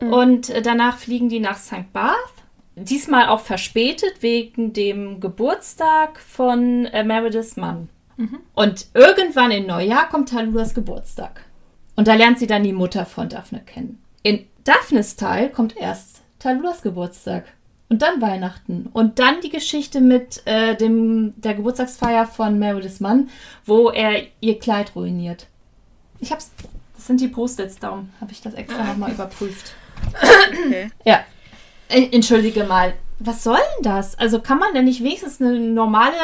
Mhm. 0.00 0.12
Und 0.12 0.50
äh, 0.50 0.62
danach 0.62 0.96
fliegen 0.96 1.28
die 1.28 1.40
nach 1.40 1.58
St. 1.58 1.92
Bath 1.92 2.43
diesmal 2.76 3.28
auch 3.28 3.40
verspätet 3.40 4.14
wegen 4.20 4.72
dem 4.72 5.20
Geburtstag 5.20 6.20
von 6.20 6.86
äh, 6.86 7.04
Merediths 7.04 7.56
Mann. 7.56 7.88
Mhm. 8.16 8.40
Und 8.54 8.86
irgendwann 8.94 9.50
im 9.50 9.66
Neujahr 9.66 10.08
kommt 10.08 10.30
Talulas 10.30 10.74
Geburtstag. 10.74 11.44
Und 11.96 12.08
da 12.08 12.14
lernt 12.14 12.38
sie 12.38 12.46
dann 12.46 12.64
die 12.64 12.72
Mutter 12.72 13.06
von 13.06 13.28
Daphne 13.28 13.60
kennen. 13.60 14.02
In 14.22 14.46
Daphnes 14.64 15.16
Teil 15.16 15.50
kommt 15.50 15.76
erst 15.76 16.22
Talulas 16.38 16.82
Geburtstag. 16.82 17.44
Und 17.88 18.02
dann 18.02 18.20
Weihnachten. 18.20 18.88
Und 18.92 19.18
dann 19.18 19.40
die 19.40 19.50
Geschichte 19.50 20.00
mit 20.00 20.42
äh, 20.46 20.74
dem, 20.74 21.34
der 21.36 21.54
Geburtstagsfeier 21.54 22.26
von 22.26 22.58
Merediths 22.58 23.00
Mann, 23.00 23.28
wo 23.64 23.90
er 23.90 24.22
ihr 24.40 24.58
Kleid 24.58 24.96
ruiniert. 24.96 25.46
Ich 26.18 26.32
hab's. 26.32 26.50
Das 26.96 27.08
sind 27.08 27.20
die 27.20 27.28
Post-its, 27.28 27.78
darum 27.78 28.08
habe 28.20 28.32
ich 28.32 28.40
das 28.40 28.54
extra 28.54 28.82
nochmal 28.82 29.12
überprüft. 29.12 29.74
Okay. 30.12 30.90
Ja. 31.04 31.24
Äh, 31.88 32.08
entschuldige 32.12 32.64
mal, 32.64 32.94
was 33.18 33.44
soll 33.44 33.58
denn 33.76 33.84
das? 33.84 34.18
Also 34.18 34.40
kann 34.40 34.58
man 34.58 34.74
denn 34.74 34.84
nicht 34.84 35.02
wenigstens 35.02 35.40
eine 35.40 35.58
normale, 35.58 36.16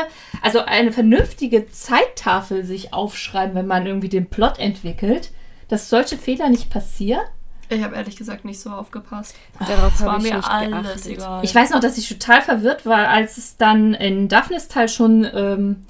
also 0.42 0.60
eine 0.60 0.92
vernünftige 0.92 1.68
Zeittafel 1.70 2.64
sich 2.64 2.92
aufschreiben, 2.92 3.54
wenn 3.54 3.66
man 3.66 3.86
irgendwie 3.86 4.08
den 4.08 4.28
Plot 4.28 4.58
entwickelt, 4.58 5.30
dass 5.68 5.88
solche 5.88 6.18
Fehler 6.18 6.48
nicht 6.48 6.70
passieren? 6.70 7.22
Ich 7.68 7.84
habe 7.84 7.94
ehrlich 7.94 8.16
gesagt 8.16 8.44
nicht 8.44 8.58
so 8.58 8.70
aufgepasst. 8.70 9.36
Darauf 9.60 10.00
war 10.02 10.20
mir 10.20 10.44
alles 10.44 11.06
egal. 11.06 11.44
Ich 11.44 11.54
weiß 11.54 11.70
noch, 11.70 11.78
dass 11.78 11.96
ich 11.98 12.08
total 12.08 12.42
verwirrt 12.42 12.84
war, 12.84 13.08
als 13.08 13.38
es 13.38 13.56
dann 13.56 13.94
in 13.94 14.28
Daphnes 14.28 14.66
Teil 14.66 14.88
schon, 14.88 15.24
ähm, 15.32 15.86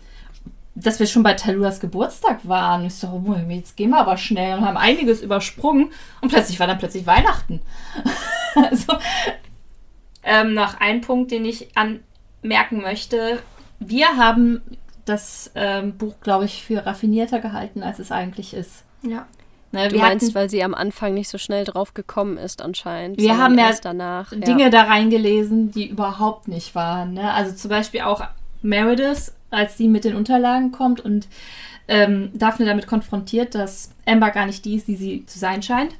dass 0.74 1.00
wir 1.00 1.06
schon 1.06 1.22
bei 1.22 1.32
Taluras 1.32 1.80
Geburtstag 1.80 2.40
waren. 2.46 2.84
Ich 2.84 2.96
so, 2.96 3.22
oh, 3.26 3.34
jetzt 3.48 3.78
gehen 3.78 3.90
wir 3.90 3.98
aber 3.98 4.18
schnell 4.18 4.58
und 4.58 4.66
haben 4.66 4.76
einiges 4.76 5.22
übersprungen 5.22 5.90
und 6.20 6.28
plötzlich 6.28 6.60
war 6.60 6.66
dann 6.66 6.78
plötzlich 6.78 7.06
Weihnachten. 7.06 7.62
also 8.54 8.92
ähm, 10.30 10.54
noch 10.54 10.80
ein 10.80 11.00
Punkt, 11.00 11.32
den 11.32 11.44
ich 11.44 11.68
anmerken 11.74 12.82
möchte. 12.82 13.40
Wir 13.80 14.16
haben 14.16 14.62
das 15.04 15.50
ähm, 15.56 15.96
Buch, 15.98 16.14
glaube 16.22 16.44
ich, 16.44 16.62
für 16.62 16.86
raffinierter 16.86 17.40
gehalten, 17.40 17.82
als 17.82 17.98
es 17.98 18.12
eigentlich 18.12 18.54
ist. 18.54 18.84
Ja. 19.02 19.26
Ne, 19.72 19.88
du 19.88 19.98
meinst, 19.98 20.26
hatten, 20.26 20.34
weil 20.34 20.50
sie 20.50 20.62
am 20.62 20.74
Anfang 20.74 21.14
nicht 21.14 21.28
so 21.28 21.38
schnell 21.38 21.64
drauf 21.64 21.94
gekommen 21.94 22.36
ist 22.38 22.62
anscheinend. 22.62 23.18
Wir 23.20 23.38
haben 23.38 23.58
ja 23.58 23.72
danach, 23.82 24.30
Dinge 24.30 24.64
ja. 24.64 24.70
da 24.70 24.82
reingelesen, 24.82 25.70
die 25.70 25.88
überhaupt 25.88 26.48
nicht 26.48 26.74
waren. 26.74 27.14
Ne? 27.14 27.32
Also 27.32 27.54
zum 27.54 27.70
Beispiel 27.70 28.02
auch 28.02 28.22
Meredith, 28.62 29.32
als 29.50 29.76
sie 29.76 29.88
mit 29.88 30.04
den 30.04 30.16
Unterlagen 30.16 30.72
kommt 30.72 31.00
und 31.00 31.28
ähm, 31.88 32.30
Daphne 32.34 32.66
damit 32.66 32.86
konfrontiert, 32.86 33.54
dass 33.54 33.92
Amber 34.06 34.30
gar 34.30 34.46
nicht 34.46 34.64
die 34.64 34.76
ist, 34.76 34.86
die 34.86 34.96
sie 34.96 35.26
zu 35.26 35.38
sein 35.38 35.62
scheint. 35.62 35.94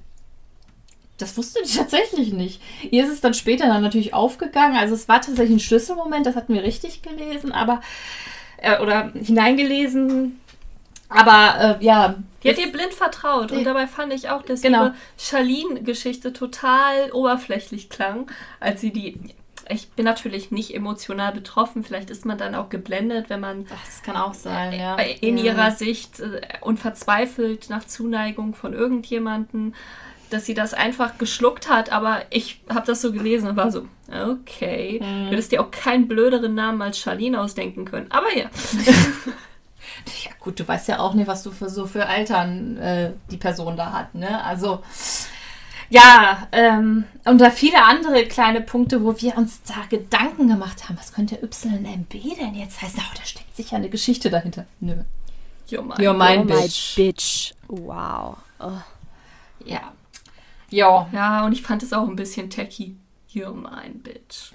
Das 1.21 1.37
wusste 1.37 1.61
die 1.65 1.73
tatsächlich 1.77 2.33
nicht. 2.33 2.61
Ihr 2.91 3.05
ist 3.05 3.13
es 3.13 3.21
dann 3.21 3.35
später 3.35 3.67
dann 3.67 3.83
natürlich 3.83 4.15
aufgegangen. 4.15 4.77
Also 4.77 4.95
es 4.95 5.09
war 5.09 5.21
tatsächlich 5.21 5.57
ein 5.57 5.61
Schlüsselmoment, 5.61 6.27
das 6.27 6.37
hatten 6.37 6.55
wir 6.55 6.63
richtig 6.63 7.03
gelesen, 7.03 7.53
aber 7.53 7.81
äh, 8.59 8.81
oder 8.81 9.13
hineingelesen. 9.13 10.41
Aber 11.09 11.79
äh, 11.81 11.85
ja, 11.85 12.15
die 12.43 12.51
hat 12.51 12.59
ihr 12.59 12.73
blind 12.73 12.95
vertraut. 12.95 13.53
Und 13.53 13.65
dabei 13.65 13.87
fand 13.87 14.13
ich 14.13 14.31
auch, 14.31 14.43
dass 14.43 14.63
genau. 14.63 14.85
ihre 14.85 14.95
Charlene-Geschichte 15.19 16.33
total 16.33 17.11
oberflächlich 17.13 17.91
klang, 17.91 18.31
als 18.61 18.81
sie 18.81 18.93
die. 18.93 19.19
Ich 19.69 19.91
bin 19.91 20.05
natürlich 20.05 20.51
nicht 20.51 20.75
emotional 20.75 21.33
betroffen. 21.33 21.85
Vielleicht 21.85 22.11
ist 22.11 22.25
man 22.25 22.39
dann 22.39 22.55
auch 22.55 22.71
geblendet, 22.71 23.29
wenn 23.29 23.41
man. 23.41 23.67
Ach, 23.69 23.85
das 23.85 24.03
kann 24.03 24.17
auch 24.17 24.35
sein, 24.35 24.73
ja. 24.73 24.97
In 24.97 25.37
ja. 25.37 25.45
ihrer 25.45 25.71
Sicht 25.73 26.21
äh, 26.21 26.41
und 26.61 26.79
verzweifelt 26.79 27.71
nach 27.71 27.85
Zuneigung 27.85 28.55
von 28.55 28.73
irgendjemandem, 28.73 29.75
dass 30.31 30.47
sie 30.47 30.55
das 30.55 30.75
einfach 30.75 31.19
geschluckt 31.19 31.69
hat. 31.69 31.93
Aber 31.93 32.23
ich 32.31 32.61
habe 32.69 32.87
das 32.87 33.03
so 33.03 33.13
gelesen 33.13 33.49
und 33.49 33.57
war 33.57 33.71
so, 33.71 33.87
okay. 34.09 35.01
Mhm. 35.03 35.27
Du 35.27 35.31
hättest 35.33 35.53
dir 35.53 35.63
auch 35.63 35.71
keinen 35.71 36.09
blöderen 36.09 36.55
Namen 36.55 36.81
als 36.83 36.99
Charlene 36.99 37.41
ausdenken 37.41 37.85
können. 37.85 38.07
Aber 38.11 38.37
ja. 38.37 38.47
Ja, 40.25 40.31
gut, 40.39 40.59
du 40.59 40.67
weißt 40.67 40.89
ja 40.89 40.99
auch 40.99 41.15
nicht, 41.15 41.27
was 41.27 41.43
du 41.43 41.51
für 41.51 41.69
so 41.69 41.87
für 41.87 42.05
Eltern 42.05 42.77
äh, 42.79 43.13
die 43.31 43.37
Person 43.37 43.77
da 43.77 43.93
hat, 43.93 44.15
ne? 44.15 44.43
Also. 44.43 44.83
Ja, 45.91 46.49
ähm, 46.53 47.05
und 47.25 47.41
da 47.41 47.51
viele 47.51 47.83
andere 47.83 48.25
kleine 48.27 48.61
Punkte, 48.61 49.03
wo 49.03 49.21
wir 49.21 49.37
uns 49.37 49.61
da 49.65 49.75
Gedanken 49.89 50.49
gemacht 50.49 50.89
haben, 50.89 50.97
was 50.97 51.13
könnte 51.13 51.37
YMB 51.37 52.13
denn 52.39 52.55
jetzt 52.55 52.81
heißen? 52.81 53.01
Oh, 53.01 53.15
da 53.17 53.25
steckt 53.25 53.57
sicher 53.57 53.77
eine 53.77 53.89
Geschichte 53.89 54.31
dahinter. 54.31 54.67
Nö. 54.79 54.95
You're 55.69 55.83
my, 55.83 55.95
You're 55.95 56.15
my, 56.15 56.37
You're 56.37 56.45
bitch. 56.45 56.97
my 56.97 57.05
bitch. 57.05 57.55
Wow. 57.69 58.37
Oh. 58.61 58.71
Ja. 59.65 59.93
Ja. 60.71 61.09
Ja, 61.13 61.45
und 61.45 61.53
ich 61.53 61.63
fand 61.63 61.83
es 61.83 61.93
auch 61.93 62.09
ein 62.09 62.17
bisschen 62.17 62.51
tacky. 62.51 62.97
You're 63.33 63.55
my 63.55 63.89
bitch. 63.93 64.53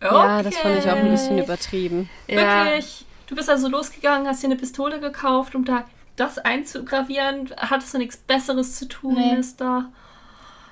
Okay. 0.00 0.14
Ja, 0.14 0.42
das 0.42 0.56
fand 0.56 0.78
ich 0.78 0.90
auch 0.90 0.96
ein 0.96 1.10
bisschen 1.10 1.38
übertrieben. 1.38 2.08
Wirklich. 2.26 3.04
Du 3.26 3.36
bist 3.36 3.48
also 3.48 3.68
losgegangen, 3.68 4.26
hast 4.26 4.42
dir 4.42 4.48
eine 4.48 4.56
Pistole 4.56 5.00
gekauft, 5.00 5.54
um 5.54 5.64
da 5.64 5.84
das 6.16 6.38
einzugravieren. 6.38 7.50
Hattest 7.56 7.94
du 7.94 7.98
nichts 7.98 8.16
Besseres 8.16 8.76
zu 8.76 8.88
tun, 8.88 9.14
nee. 9.14 9.36
Mister? 9.36 9.90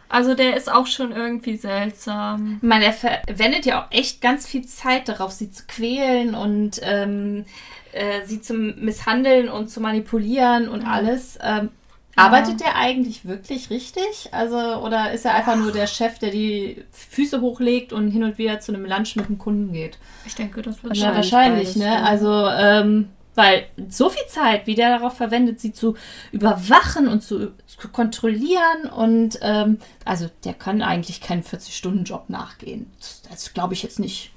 Also 0.09 0.35
der 0.35 0.57
ist 0.57 0.71
auch 0.71 0.87
schon 0.87 1.13
irgendwie 1.13 1.57
seltsam. 1.57 2.59
Ich 2.61 2.69
meine, 2.69 2.87
er 2.87 2.93
verwendet 2.93 3.65
ja 3.65 3.83
auch 3.83 3.93
echt 3.93 4.21
ganz 4.21 4.47
viel 4.47 4.67
Zeit 4.67 5.09
darauf, 5.09 5.31
sie 5.31 5.53
zu 5.53 5.63
quälen 5.69 6.35
und 6.35 6.81
ähm, 6.83 7.45
äh, 7.93 8.27
sie 8.27 8.41
zu 8.41 8.55
misshandeln 8.55 9.49
und 9.49 9.71
zu 9.71 9.81
manipulieren 9.81 10.69
und 10.69 10.83
mhm. 10.83 10.89
alles. 10.89 11.39
Ähm, 11.41 11.71
Arbeitet 12.17 12.61
der 12.61 12.77
eigentlich 12.77 13.25
wirklich 13.25 13.71
richtig? 13.71 14.29
Also, 14.33 14.57
oder 14.57 15.13
ist 15.13 15.25
er 15.25 15.35
einfach 15.35 15.57
nur 15.57 15.73
der 15.73 15.87
Chef, 15.87 16.19
der 16.19 16.31
die 16.31 16.85
Füße 16.93 17.41
hochlegt 17.41 17.93
und 17.93 18.11
hin 18.11 18.25
und 18.25 18.37
wieder 18.37 18.61
zu 18.61 18.73
einem 18.73 18.85
Lunch 18.85 19.17
mit 19.17 19.27
einem 19.27 19.39
Kunden 19.39 19.73
geht? 19.73 19.99
Ich 20.27 20.35
denke, 20.35 20.61
das 20.63 20.83
wird 20.83 20.97
ja, 20.97 21.15
wahrscheinlich, 21.15 21.77
ne? 21.77 22.05
Also, 22.05 22.47
ähm, 22.49 23.09
weil 23.35 23.67
so 23.89 24.11
viel 24.11 24.27
Zeit, 24.29 24.67
wie 24.67 24.75
der 24.75 24.99
darauf 24.99 25.17
verwendet, 25.17 25.61
sie 25.61 25.73
zu 25.73 25.97
überwachen 26.33 27.09
und 27.09 27.23
zu, 27.23 27.53
zu 27.67 27.89
kontrollieren 27.89 28.91
und 28.95 29.39
ähm, 29.41 29.79
also 30.05 30.29
der 30.45 30.53
kann 30.55 30.83
eigentlich 30.83 31.21
keinen 31.21 31.43
40-Stunden-Job 31.43 32.29
nachgehen. 32.29 32.93
Das, 32.99 33.23
das 33.31 33.55
glaube 33.55 33.75
ich 33.75 33.83
jetzt 33.83 34.01
nicht. 34.01 34.33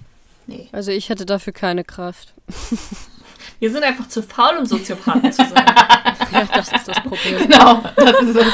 Nee. 0.47 0.69
Also 0.71 0.91
ich 0.91 1.09
hätte 1.09 1.25
dafür 1.25 1.53
keine 1.53 1.83
Kraft. 1.83 2.33
Wir 3.59 3.71
sind 3.71 3.83
einfach 3.83 4.07
zu 4.07 4.21
faul, 4.21 4.57
um 4.59 4.65
Soziopathen 4.65 5.31
zu 5.31 5.43
sein. 5.43 5.65
ja, 6.33 6.45
das 6.53 6.71
ist 6.71 6.87
das 6.87 6.99
Problem. 7.01 7.37
Genau, 7.47 7.83
das 7.95 8.19
ist 8.21 8.35
es. 8.35 8.53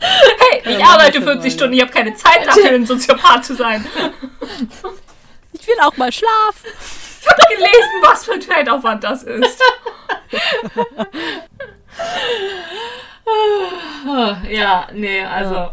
hey, 0.00 0.62
ich 0.64 0.78
ja, 0.78 0.86
arbeite 0.86 1.22
40 1.22 1.52
Stunden, 1.52 1.74
ich 1.74 1.82
habe 1.82 1.92
keine 1.92 2.14
Zeit 2.14 2.46
dafür, 2.46 2.70
ein 2.70 2.86
Soziopath 2.86 3.44
zu 3.44 3.54
sein. 3.54 3.84
Ich 5.52 5.66
will 5.66 5.76
auch 5.82 5.96
mal 5.96 6.12
schlafen. 6.12 6.70
Ich 7.20 7.28
habe 7.28 7.42
gelesen, 7.54 8.02
was 8.02 8.24
für 8.24 8.32
ein 8.32 8.40
Zeitaufwand 8.40 9.04
das 9.04 9.24
ist. 9.24 9.60
ja, 14.48 14.88
nee, 14.92 15.22
also 15.22 15.70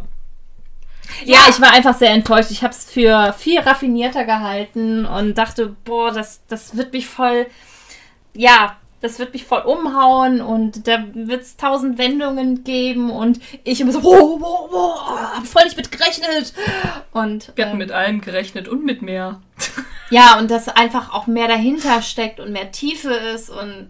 ja, 1.23 1.39
ich 1.49 1.59
war 1.61 1.73
einfach 1.73 1.95
sehr 1.95 2.11
enttäuscht. 2.11 2.51
Ich 2.51 2.63
habe 2.63 2.73
es 2.73 2.85
für 2.85 3.33
viel 3.33 3.59
raffinierter 3.59 4.25
gehalten 4.25 5.05
und 5.05 5.37
dachte, 5.37 5.75
boah, 5.83 6.11
das, 6.11 6.45
das 6.47 6.77
wird 6.77 6.93
mich 6.93 7.07
voll, 7.07 7.47
ja, 8.33 8.77
das 9.01 9.19
wird 9.19 9.33
mich 9.33 9.45
voll 9.45 9.61
umhauen 9.61 10.41
und 10.41 10.87
da 10.87 11.03
wird 11.13 11.43
es 11.43 11.57
tausend 11.57 11.97
Wendungen 11.97 12.63
geben 12.63 13.11
und 13.11 13.39
ich 13.63 13.79
immer 13.79 13.91
so, 13.91 14.01
boah, 14.01 14.39
boah, 14.39 14.69
boah, 14.69 15.35
hab 15.35 15.45
voll 15.45 15.63
nicht 15.65 15.77
mit 15.77 15.91
gerechnet. 15.91 16.53
Und, 17.11 17.51
Wir 17.55 17.65
hatten 17.65 17.73
ähm, 17.73 17.79
mit 17.79 17.91
allem 17.91 18.21
gerechnet 18.21 18.67
und 18.67 18.83
mit 18.83 19.01
mehr. 19.01 19.41
Ja, 20.09 20.39
und 20.39 20.49
dass 20.49 20.69
einfach 20.69 21.13
auch 21.13 21.27
mehr 21.27 21.49
dahinter 21.49 22.01
steckt 22.01 22.39
und 22.39 22.53
mehr 22.53 22.71
Tiefe 22.71 23.11
ist 23.11 23.49
und 23.49 23.89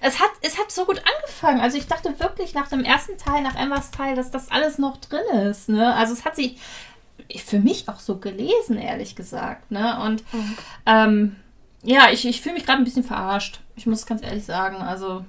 es 0.00 0.20
hat, 0.20 0.30
es 0.42 0.56
hat 0.56 0.70
so 0.70 0.84
gut 0.84 1.02
angefangen. 1.16 1.60
Also 1.60 1.78
ich 1.78 1.88
dachte 1.88 2.20
wirklich 2.20 2.54
nach 2.54 2.68
dem 2.68 2.84
ersten 2.84 3.18
Teil, 3.18 3.42
nach 3.42 3.56
Emmas 3.56 3.90
Teil, 3.90 4.14
dass 4.14 4.30
das 4.30 4.52
alles 4.52 4.78
noch 4.78 4.98
drin 4.98 5.24
ist. 5.50 5.68
Ne? 5.68 5.94
Also 5.94 6.12
es 6.12 6.24
hat 6.24 6.36
sich 6.36 6.58
für 7.44 7.58
mich 7.58 7.88
auch 7.88 7.98
so 7.98 8.18
gelesen, 8.18 8.78
ehrlich 8.78 9.16
gesagt. 9.16 9.70
Ne? 9.70 10.00
Und 10.04 10.22
mhm. 10.32 10.58
ähm, 10.86 11.36
ja, 11.82 12.10
ich, 12.10 12.26
ich 12.26 12.40
fühle 12.40 12.54
mich 12.54 12.66
gerade 12.66 12.78
ein 12.78 12.84
bisschen 12.84 13.04
verarscht. 13.04 13.60
Ich 13.76 13.86
muss 13.86 14.06
ganz 14.06 14.22
ehrlich 14.22 14.44
sagen. 14.44 14.76
Also 14.76 15.24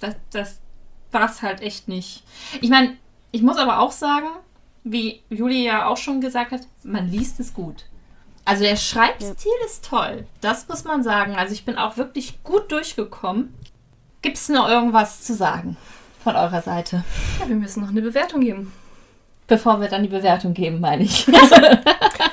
das, 0.00 0.14
das 0.30 0.60
war 1.12 1.28
es 1.28 1.42
halt 1.42 1.60
echt 1.60 1.88
nicht. 1.88 2.22
Ich 2.60 2.70
meine, 2.70 2.96
ich 3.32 3.42
muss 3.42 3.58
aber 3.58 3.80
auch 3.80 3.92
sagen, 3.92 4.28
wie 4.84 5.22
Julia 5.28 5.60
ja 5.60 5.86
auch 5.86 5.96
schon 5.96 6.20
gesagt 6.20 6.52
hat, 6.52 6.62
man 6.82 7.10
liest 7.10 7.40
es 7.40 7.52
gut. 7.52 7.84
Also 8.44 8.64
der 8.64 8.76
Schreibstil 8.76 9.52
ja. 9.60 9.66
ist 9.66 9.84
toll. 9.84 10.26
Das 10.40 10.68
muss 10.68 10.84
man 10.84 11.02
sagen. 11.02 11.36
Also 11.36 11.52
ich 11.52 11.64
bin 11.64 11.76
auch 11.76 11.96
wirklich 11.96 12.42
gut 12.42 12.72
durchgekommen. 12.72 13.54
Gibt 14.22 14.36
es 14.36 14.48
noch 14.48 14.68
irgendwas 14.68 15.22
zu 15.22 15.34
sagen 15.34 15.76
von 16.22 16.36
eurer 16.36 16.62
Seite? 16.62 17.04
Ja, 17.40 17.48
wir 17.48 17.56
müssen 17.56 17.82
noch 17.82 17.90
eine 17.90 18.02
Bewertung 18.02 18.40
geben. 18.40 18.72
Bevor 19.46 19.80
wir 19.80 19.88
dann 19.88 20.02
die 20.02 20.08
Bewertung 20.08 20.54
geben, 20.54 20.80
meine 20.80 21.04
ich. 21.04 21.26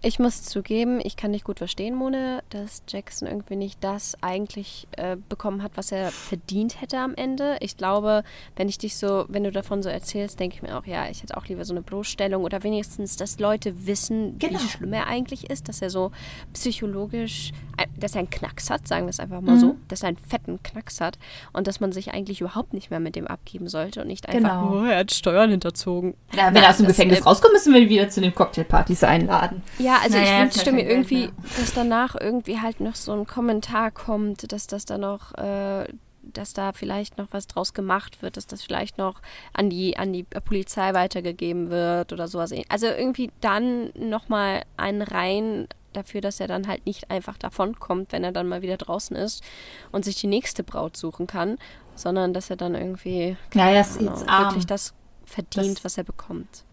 Ich 0.00 0.20
muss 0.20 0.44
zugeben, 0.44 1.00
ich 1.02 1.16
kann 1.16 1.32
nicht 1.32 1.44
gut 1.44 1.58
verstehen, 1.58 1.96
Mone, 1.96 2.44
dass 2.50 2.82
Jackson 2.86 3.26
irgendwie 3.26 3.56
nicht 3.56 3.82
das 3.82 4.16
eigentlich 4.20 4.86
äh, 4.92 5.16
bekommen 5.28 5.60
hat, 5.60 5.72
was 5.74 5.90
er 5.90 6.12
verdient 6.12 6.80
hätte 6.80 6.98
am 6.98 7.16
Ende. 7.16 7.56
Ich 7.58 7.76
glaube, 7.76 8.22
wenn 8.54 8.68
ich 8.68 8.78
dich 8.78 8.96
so, 8.96 9.24
wenn 9.28 9.42
du 9.42 9.50
davon 9.50 9.82
so 9.82 9.88
erzählst, 9.88 10.38
denke 10.38 10.54
ich 10.54 10.62
mir 10.62 10.78
auch, 10.78 10.86
ja, 10.86 11.08
ich 11.10 11.22
hätte 11.22 11.36
auch 11.36 11.46
lieber 11.46 11.64
so 11.64 11.72
eine 11.72 11.82
Bloßstellung 11.82 12.44
oder 12.44 12.62
wenigstens, 12.62 13.16
dass 13.16 13.40
Leute 13.40 13.88
wissen, 13.88 14.38
genau. 14.38 14.60
wie 14.60 14.68
schlimm 14.68 14.92
er 14.92 15.08
eigentlich 15.08 15.50
ist, 15.50 15.68
dass 15.68 15.82
er 15.82 15.90
so 15.90 16.12
psychologisch, 16.52 17.50
dass 17.98 18.14
er 18.14 18.20
einen 18.20 18.30
Knacks 18.30 18.70
hat, 18.70 18.86
sagen 18.86 19.06
wir 19.06 19.10
es 19.10 19.18
einfach 19.18 19.40
mal 19.40 19.56
mhm. 19.56 19.60
so, 19.60 19.76
dass 19.88 20.04
er 20.04 20.10
einen 20.10 20.18
fetten 20.18 20.62
Knacks 20.62 21.00
hat 21.00 21.18
und 21.52 21.66
dass 21.66 21.80
man 21.80 21.90
sich 21.90 22.12
eigentlich 22.12 22.40
überhaupt 22.40 22.72
nicht 22.72 22.90
mehr 22.90 23.00
mit 23.00 23.16
dem 23.16 23.26
abgeben 23.26 23.66
sollte 23.66 24.02
und 24.02 24.06
nicht 24.06 24.28
einfach, 24.28 24.62
genau. 24.62 24.80
oh, 24.80 24.84
er 24.84 24.98
hat 24.98 25.10
Steuern 25.10 25.50
hinterzogen. 25.50 26.14
Ja, 26.36 26.54
wenn 26.54 26.62
er 26.62 26.70
aus 26.70 26.76
dem 26.76 26.86
Gefängnis 26.86 27.20
äh, 27.20 27.22
rauskommt, 27.24 27.54
müssen 27.54 27.74
wir 27.74 27.80
ihn 27.80 27.88
wieder 27.88 28.08
zu 28.08 28.20
den 28.20 28.32
Cocktailpartys 28.32 29.02
einladen. 29.02 29.62
Ja, 29.80 29.87
also 29.96 30.18
naja, 30.18 30.36
ich 30.36 30.42
wünschte 30.42 30.72
mir 30.72 30.88
irgendwie, 30.88 31.26
mehr. 31.26 31.32
dass 31.58 31.72
danach 31.72 32.16
irgendwie 32.20 32.60
halt 32.60 32.80
noch 32.80 32.94
so 32.94 33.12
ein 33.12 33.26
Kommentar 33.26 33.90
kommt, 33.90 34.52
dass 34.52 34.66
das 34.66 34.84
dann 34.84 35.00
noch 35.00 35.34
äh, 35.34 35.86
dass 36.32 36.52
da 36.52 36.72
vielleicht 36.72 37.18
noch 37.18 37.28
was 37.30 37.46
draus 37.46 37.72
gemacht 37.74 38.22
wird, 38.22 38.36
dass 38.36 38.46
das 38.46 38.62
vielleicht 38.62 38.98
noch 38.98 39.20
an 39.52 39.70
die, 39.70 39.96
an 39.96 40.12
die 40.12 40.24
Polizei 40.24 40.92
weitergegeben 40.94 41.70
wird 41.70 42.12
oder 42.12 42.28
sowas. 42.28 42.52
Also 42.68 42.86
irgendwie 42.86 43.30
dann 43.40 43.90
nochmal 43.94 44.64
einen 44.76 45.02
rein 45.02 45.68
dafür, 45.92 46.20
dass 46.20 46.40
er 46.40 46.48
dann 46.48 46.68
halt 46.68 46.86
nicht 46.86 47.10
einfach 47.10 47.38
davonkommt, 47.38 48.12
wenn 48.12 48.24
er 48.24 48.32
dann 48.32 48.48
mal 48.48 48.62
wieder 48.62 48.76
draußen 48.76 49.16
ist 49.16 49.42
und 49.90 50.04
sich 50.04 50.16
die 50.16 50.26
nächste 50.26 50.62
Braut 50.62 50.96
suchen 50.96 51.26
kann, 51.26 51.58
sondern 51.94 52.32
dass 52.32 52.50
er 52.50 52.56
dann 52.56 52.74
irgendwie 52.74 53.36
naja, 53.54 53.82
Ahnung, 54.28 54.50
wirklich 54.50 54.66
das 54.66 54.94
verdient, 55.24 55.78
das 55.78 55.84
was 55.84 55.98
er 55.98 56.04
bekommt. 56.04 56.64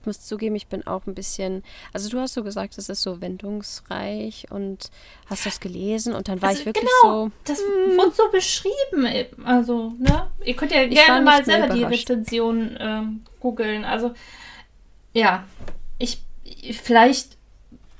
Ich 0.00 0.06
muss 0.06 0.20
zugeben, 0.20 0.56
ich 0.56 0.66
bin 0.66 0.86
auch 0.86 1.06
ein 1.06 1.14
bisschen, 1.14 1.62
also 1.92 2.08
du 2.08 2.18
hast 2.18 2.34
so 2.34 2.42
gesagt, 2.42 2.78
es 2.78 2.88
ist 2.88 3.02
so 3.02 3.20
wendungsreich 3.20 4.46
und 4.50 4.90
hast 5.26 5.44
das 5.44 5.60
gelesen 5.60 6.14
und 6.14 6.28
dann 6.28 6.40
war 6.40 6.50
also 6.50 6.60
ich 6.60 6.66
wirklich 6.66 6.88
genau, 7.02 7.26
so. 7.26 7.30
Das 7.44 7.58
hm. 7.58 7.96
wurde 7.98 8.12
so 8.12 8.30
beschrieben. 8.30 9.44
Also, 9.44 9.92
ne? 9.98 10.30
Ihr 10.44 10.56
könnt 10.56 10.72
ja 10.72 10.86
gerne 10.86 11.24
mal 11.24 11.44
selber 11.44 11.74
die 11.74 11.84
Rezension 11.84 12.76
ähm, 12.80 13.24
googeln. 13.40 13.84
Also, 13.84 14.14
ja, 15.12 15.44
ich, 15.98 16.22
vielleicht 16.72 17.36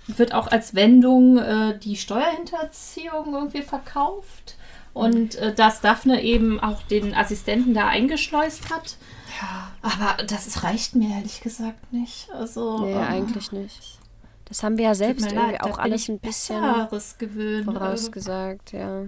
wird 0.06 0.32
auch 0.34 0.46
als 0.46 0.74
Wendung 0.74 1.38
äh, 1.38 1.78
die 1.78 1.96
Steuerhinterziehung 1.96 3.34
irgendwie 3.34 3.62
verkauft 3.62 4.56
und 4.92 5.36
äh, 5.36 5.54
dass 5.54 5.80
Daphne 5.80 6.22
eben 6.22 6.60
auch 6.60 6.82
den 6.82 7.14
Assistenten 7.14 7.74
da 7.74 7.88
eingeschleust 7.88 8.70
hat. 8.70 8.96
Ja, 9.40 9.70
aber 9.82 10.22
das 10.24 10.62
reicht 10.62 10.94
mir 10.94 11.16
ehrlich 11.16 11.40
gesagt 11.40 11.92
nicht. 11.92 12.30
Also, 12.32 12.84
nee, 12.84 12.92
ähm, 12.92 12.98
eigentlich 12.98 13.52
nicht. 13.52 13.98
Das 14.46 14.62
haben 14.62 14.76
wir 14.76 14.86
ja 14.86 14.94
selbst 14.94 15.26
irgendwie 15.26 15.52
leid, 15.52 15.62
auch 15.62 15.78
alles 15.78 16.08
ein 16.08 16.18
bisschen 16.18 16.88
gewöhnt, 17.18 17.64
vorausgesagt, 17.66 18.72
ja. 18.72 19.04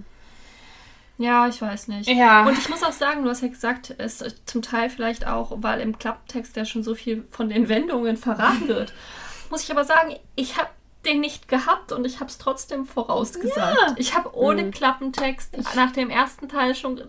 Ja, 1.17 1.47
ich 1.47 1.61
weiß 1.61 1.89
nicht. 1.89 2.09
Ja. 2.09 2.45
Und 2.47 2.57
ich 2.57 2.69
muss 2.69 2.81
auch 2.81 2.91
sagen, 2.91 3.23
du 3.23 3.29
hast 3.29 3.41
ja 3.41 3.47
gesagt, 3.47 3.93
es 3.97 4.23
zum 4.45 4.61
Teil 4.61 4.89
vielleicht 4.89 5.27
auch, 5.27 5.51
weil 5.57 5.79
im 5.81 5.97
Klapptext 5.97 6.55
ja 6.55 6.65
schon 6.65 6.83
so 6.83 6.95
viel 6.95 7.25
von 7.29 7.49
den 7.49 7.69
Wendungen 7.69 8.17
verraten 8.17 8.67
wird. 8.67 8.93
muss 9.49 9.63
ich 9.63 9.71
aber 9.71 9.83
sagen, 9.83 10.15
ich 10.35 10.57
habe 10.57 10.69
den 11.05 11.19
nicht 11.19 11.47
gehabt 11.47 11.91
und 11.91 12.05
ich 12.05 12.19
habe 12.19 12.29
es 12.29 12.37
trotzdem 12.37 12.85
vorausgesagt. 12.85 13.77
Ja. 13.77 13.95
Ich 13.97 14.15
habe 14.15 14.35
ohne 14.35 14.63
mhm. 14.63 14.71
Klappentext 14.71 15.57
nach 15.75 15.91
dem 15.91 16.09
ersten 16.09 16.49
Teil 16.49 16.73
schon 16.73 17.01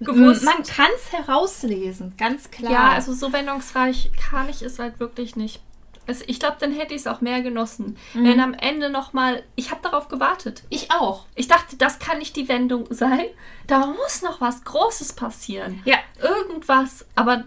gewusst. 0.00 0.44
Man 0.44 0.62
kann 0.62 0.90
es 0.96 1.12
herauslesen, 1.12 2.14
ganz 2.16 2.50
klar. 2.50 2.72
Ja, 2.72 2.88
also 2.90 3.12
so 3.12 3.32
wendungsreich 3.32 4.10
kann 4.30 4.48
ich 4.48 4.62
es 4.62 4.78
halt 4.78 5.00
wirklich 5.00 5.36
nicht. 5.36 5.60
Also 6.06 6.24
ich 6.26 6.40
glaube, 6.40 6.56
dann 6.58 6.72
hätte 6.72 6.94
ich 6.94 7.02
es 7.02 7.06
auch 7.06 7.20
mehr 7.20 7.40
genossen. 7.40 7.96
Mhm. 8.14 8.24
Wenn 8.24 8.40
am 8.40 8.54
Ende 8.54 8.90
nochmal, 8.90 9.44
ich 9.54 9.70
habe 9.70 9.80
darauf 9.82 10.08
gewartet. 10.08 10.64
Ich 10.68 10.90
auch. 10.90 11.26
Ich 11.36 11.46
dachte, 11.46 11.76
das 11.76 12.00
kann 12.00 12.18
nicht 12.18 12.34
die 12.34 12.48
Wendung 12.48 12.86
sein. 12.90 13.26
Da 13.68 13.86
muss 13.86 14.22
noch 14.22 14.40
was 14.40 14.64
Großes 14.64 15.12
passieren. 15.12 15.80
Ja. 15.84 15.98
Irgendwas. 16.20 17.06
Aber 17.14 17.44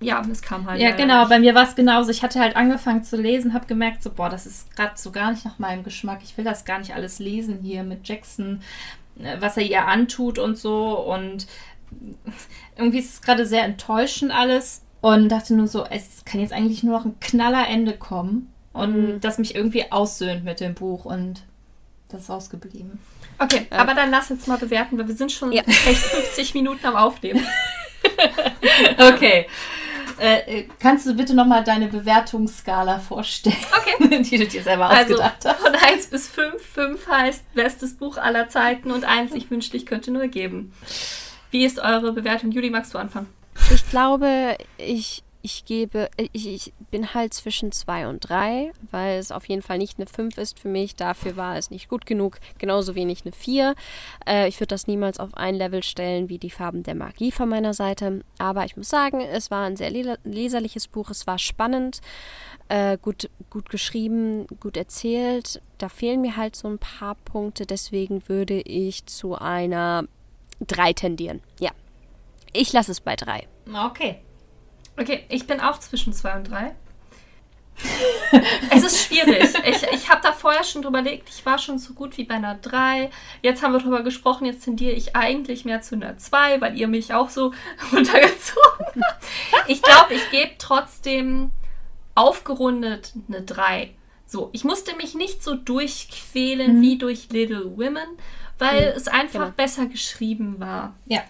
ja, 0.00 0.22
es 0.30 0.42
kam 0.42 0.66
halt. 0.66 0.80
Ja, 0.80 0.90
genau. 0.90 1.20
Nicht. 1.20 1.30
Bei 1.30 1.38
mir 1.38 1.54
war 1.54 1.66
es 1.66 1.74
genauso. 1.74 2.10
Ich 2.10 2.22
hatte 2.22 2.38
halt 2.38 2.54
angefangen 2.54 3.02
zu 3.02 3.16
lesen, 3.16 3.54
habe 3.54 3.66
gemerkt, 3.66 4.02
so, 4.02 4.10
boah, 4.10 4.28
das 4.28 4.46
ist 4.46 4.74
gerade 4.76 4.92
so 4.96 5.10
gar 5.10 5.30
nicht 5.30 5.44
nach 5.44 5.58
meinem 5.58 5.84
Geschmack. 5.84 6.20
Ich 6.22 6.36
will 6.36 6.44
das 6.44 6.64
gar 6.64 6.78
nicht 6.78 6.94
alles 6.94 7.18
lesen 7.18 7.60
hier 7.62 7.82
mit 7.82 8.06
Jackson. 8.06 8.62
Äh, 9.18 9.36
was 9.40 9.56
er 9.56 9.64
ihr 9.64 9.86
antut 9.86 10.38
und 10.38 10.56
so. 10.56 10.98
Und 10.98 11.46
irgendwie 12.76 12.98
ist 12.98 13.14
es 13.14 13.22
gerade 13.22 13.46
sehr 13.46 13.64
enttäuschend 13.64 14.32
alles. 14.32 14.82
Und 15.00 15.28
dachte 15.28 15.54
nur 15.54 15.68
so, 15.68 15.84
es 15.84 16.24
kann 16.24 16.40
jetzt 16.40 16.52
eigentlich 16.52 16.82
nur 16.82 16.98
noch 16.98 17.04
ein 17.04 17.20
Knallerende 17.20 17.92
kommen. 17.92 18.52
Und 18.72 18.96
mhm. 18.96 19.20
das 19.20 19.38
mich 19.38 19.54
irgendwie 19.54 19.92
aussöhnt 19.92 20.44
mit 20.44 20.60
dem 20.60 20.74
Buch. 20.74 21.04
Und 21.04 21.42
das 22.08 22.22
ist 22.22 22.30
ausgeblieben. 22.30 22.98
Okay, 23.38 23.66
äh. 23.70 23.74
aber 23.74 23.94
dann 23.94 24.10
lass 24.10 24.28
jetzt 24.28 24.48
mal 24.48 24.58
bewerten, 24.58 24.96
weil 24.98 25.08
wir 25.08 25.14
sind 25.14 25.32
schon 25.32 25.52
ja. 25.52 25.62
echt 25.62 25.98
50 25.98 26.54
Minuten 26.54 26.86
am 26.86 26.96
Aufnehmen. 26.96 27.44
okay. 28.98 29.46
Äh, 30.18 30.60
äh, 30.60 30.68
kannst 30.78 31.06
du 31.06 31.14
bitte 31.14 31.34
nochmal 31.34 31.64
deine 31.64 31.88
Bewertungsskala 31.88 32.98
vorstellen, 33.00 33.56
okay. 33.76 34.22
die 34.30 34.38
du 34.38 34.46
dir 34.46 34.62
selber 34.62 34.88
also, 34.88 35.14
ausgedacht 35.14 35.44
hast? 35.44 35.60
Von 35.60 35.74
1 35.74 36.06
bis 36.06 36.28
5. 36.28 36.62
5 36.62 37.08
heißt 37.08 37.54
bestes 37.54 37.96
Buch 37.96 38.16
aller 38.16 38.48
Zeiten 38.48 38.90
und 38.90 39.04
1, 39.04 39.34
ich 39.34 39.50
wünschte, 39.50 39.76
ich 39.76 39.86
könnte 39.86 40.10
nur 40.10 40.28
geben. 40.28 40.72
Wie 41.50 41.64
ist 41.64 41.78
eure 41.78 42.12
Bewertung? 42.12 42.52
Juli, 42.52 42.70
magst 42.70 42.94
du 42.94 42.98
anfangen? 42.98 43.26
Ich 43.72 43.88
glaube, 43.88 44.56
ich 44.78 45.23
ich 45.44 45.66
gebe, 45.66 46.08
ich, 46.32 46.46
ich 46.46 46.72
bin 46.90 47.12
halt 47.12 47.34
zwischen 47.34 47.70
zwei 47.70 48.08
und 48.08 48.20
drei, 48.20 48.72
weil 48.90 49.18
es 49.18 49.30
auf 49.30 49.46
jeden 49.46 49.60
Fall 49.60 49.76
nicht 49.76 49.98
eine 49.98 50.06
fünf 50.06 50.38
ist 50.38 50.58
für 50.58 50.68
mich. 50.68 50.96
Dafür 50.96 51.36
war 51.36 51.58
es 51.58 51.70
nicht 51.70 51.90
gut 51.90 52.06
genug. 52.06 52.38
Genauso 52.56 52.94
wenig 52.94 53.26
eine 53.26 53.32
vier. 53.32 53.74
Äh, 54.26 54.48
ich 54.48 54.58
würde 54.58 54.68
das 54.68 54.86
niemals 54.86 55.20
auf 55.20 55.34
ein 55.34 55.54
Level 55.54 55.82
stellen 55.82 56.30
wie 56.30 56.38
die 56.38 56.48
Farben 56.48 56.82
der 56.82 56.94
Magie 56.94 57.30
von 57.30 57.50
meiner 57.50 57.74
Seite. 57.74 58.22
Aber 58.38 58.64
ich 58.64 58.78
muss 58.78 58.88
sagen, 58.88 59.20
es 59.20 59.50
war 59.50 59.66
ein 59.66 59.76
sehr 59.76 59.90
leserliches 60.24 60.88
Buch. 60.88 61.10
Es 61.10 61.26
war 61.26 61.38
spannend, 61.38 62.00
äh, 62.68 62.96
gut, 62.96 63.28
gut 63.50 63.68
geschrieben, 63.68 64.46
gut 64.60 64.78
erzählt. 64.78 65.60
Da 65.76 65.90
fehlen 65.90 66.22
mir 66.22 66.38
halt 66.38 66.56
so 66.56 66.68
ein 66.68 66.78
paar 66.78 67.16
Punkte. 67.16 67.66
Deswegen 67.66 68.26
würde 68.30 68.62
ich 68.62 69.04
zu 69.04 69.34
einer 69.34 70.04
drei 70.66 70.94
tendieren. 70.94 71.42
Ja. 71.60 71.72
Ich 72.54 72.72
lasse 72.72 72.92
es 72.92 73.02
bei 73.02 73.14
drei. 73.14 73.46
Okay. 73.70 74.20
Okay, 74.96 75.24
ich 75.28 75.46
bin 75.46 75.60
auch 75.60 75.78
zwischen 75.78 76.12
zwei 76.12 76.36
und 76.36 76.50
drei. 76.50 76.74
es 78.70 78.84
ist 78.84 79.06
schwierig. 79.06 79.48
Ich, 79.66 79.82
ich 79.92 80.08
habe 80.08 80.20
da 80.22 80.32
vorher 80.32 80.62
schon 80.62 80.82
drüber 80.82 81.00
überlegt, 81.00 81.28
ich 81.28 81.44
war 81.44 81.58
schon 81.58 81.78
so 81.78 81.92
gut 81.92 82.16
wie 82.16 82.24
bei 82.24 82.34
einer 82.34 82.54
3. 82.54 83.10
Jetzt 83.42 83.62
haben 83.62 83.72
wir 83.72 83.80
drüber 83.80 84.02
gesprochen, 84.02 84.46
jetzt 84.46 84.64
tendiere 84.64 84.92
ich 84.92 85.16
eigentlich 85.16 85.64
mehr 85.64 85.80
zu 85.80 85.96
einer 85.96 86.16
2, 86.16 86.60
weil 86.60 86.78
ihr 86.78 86.86
mich 86.86 87.12
auch 87.12 87.30
so 87.30 87.52
runtergezogen 87.92 89.02
habt. 89.02 89.24
Ich 89.66 89.82
glaube, 89.82 90.14
ich 90.14 90.30
gebe 90.30 90.52
trotzdem 90.58 91.50
aufgerundet 92.14 93.12
eine 93.28 93.42
3. 93.42 93.90
So, 94.26 94.50
ich 94.52 94.64
musste 94.64 94.96
mich 94.96 95.14
nicht 95.14 95.42
so 95.42 95.54
durchquälen 95.54 96.78
mhm. 96.78 96.82
wie 96.82 96.98
durch 96.98 97.28
Little 97.30 97.76
Women, 97.76 98.06
weil 98.58 98.92
mhm, 98.92 98.96
es 98.96 99.08
einfach 99.08 99.40
genau. 99.40 99.54
besser 99.56 99.86
geschrieben 99.86 100.60
war. 100.60 100.94
Ja. 101.06 101.22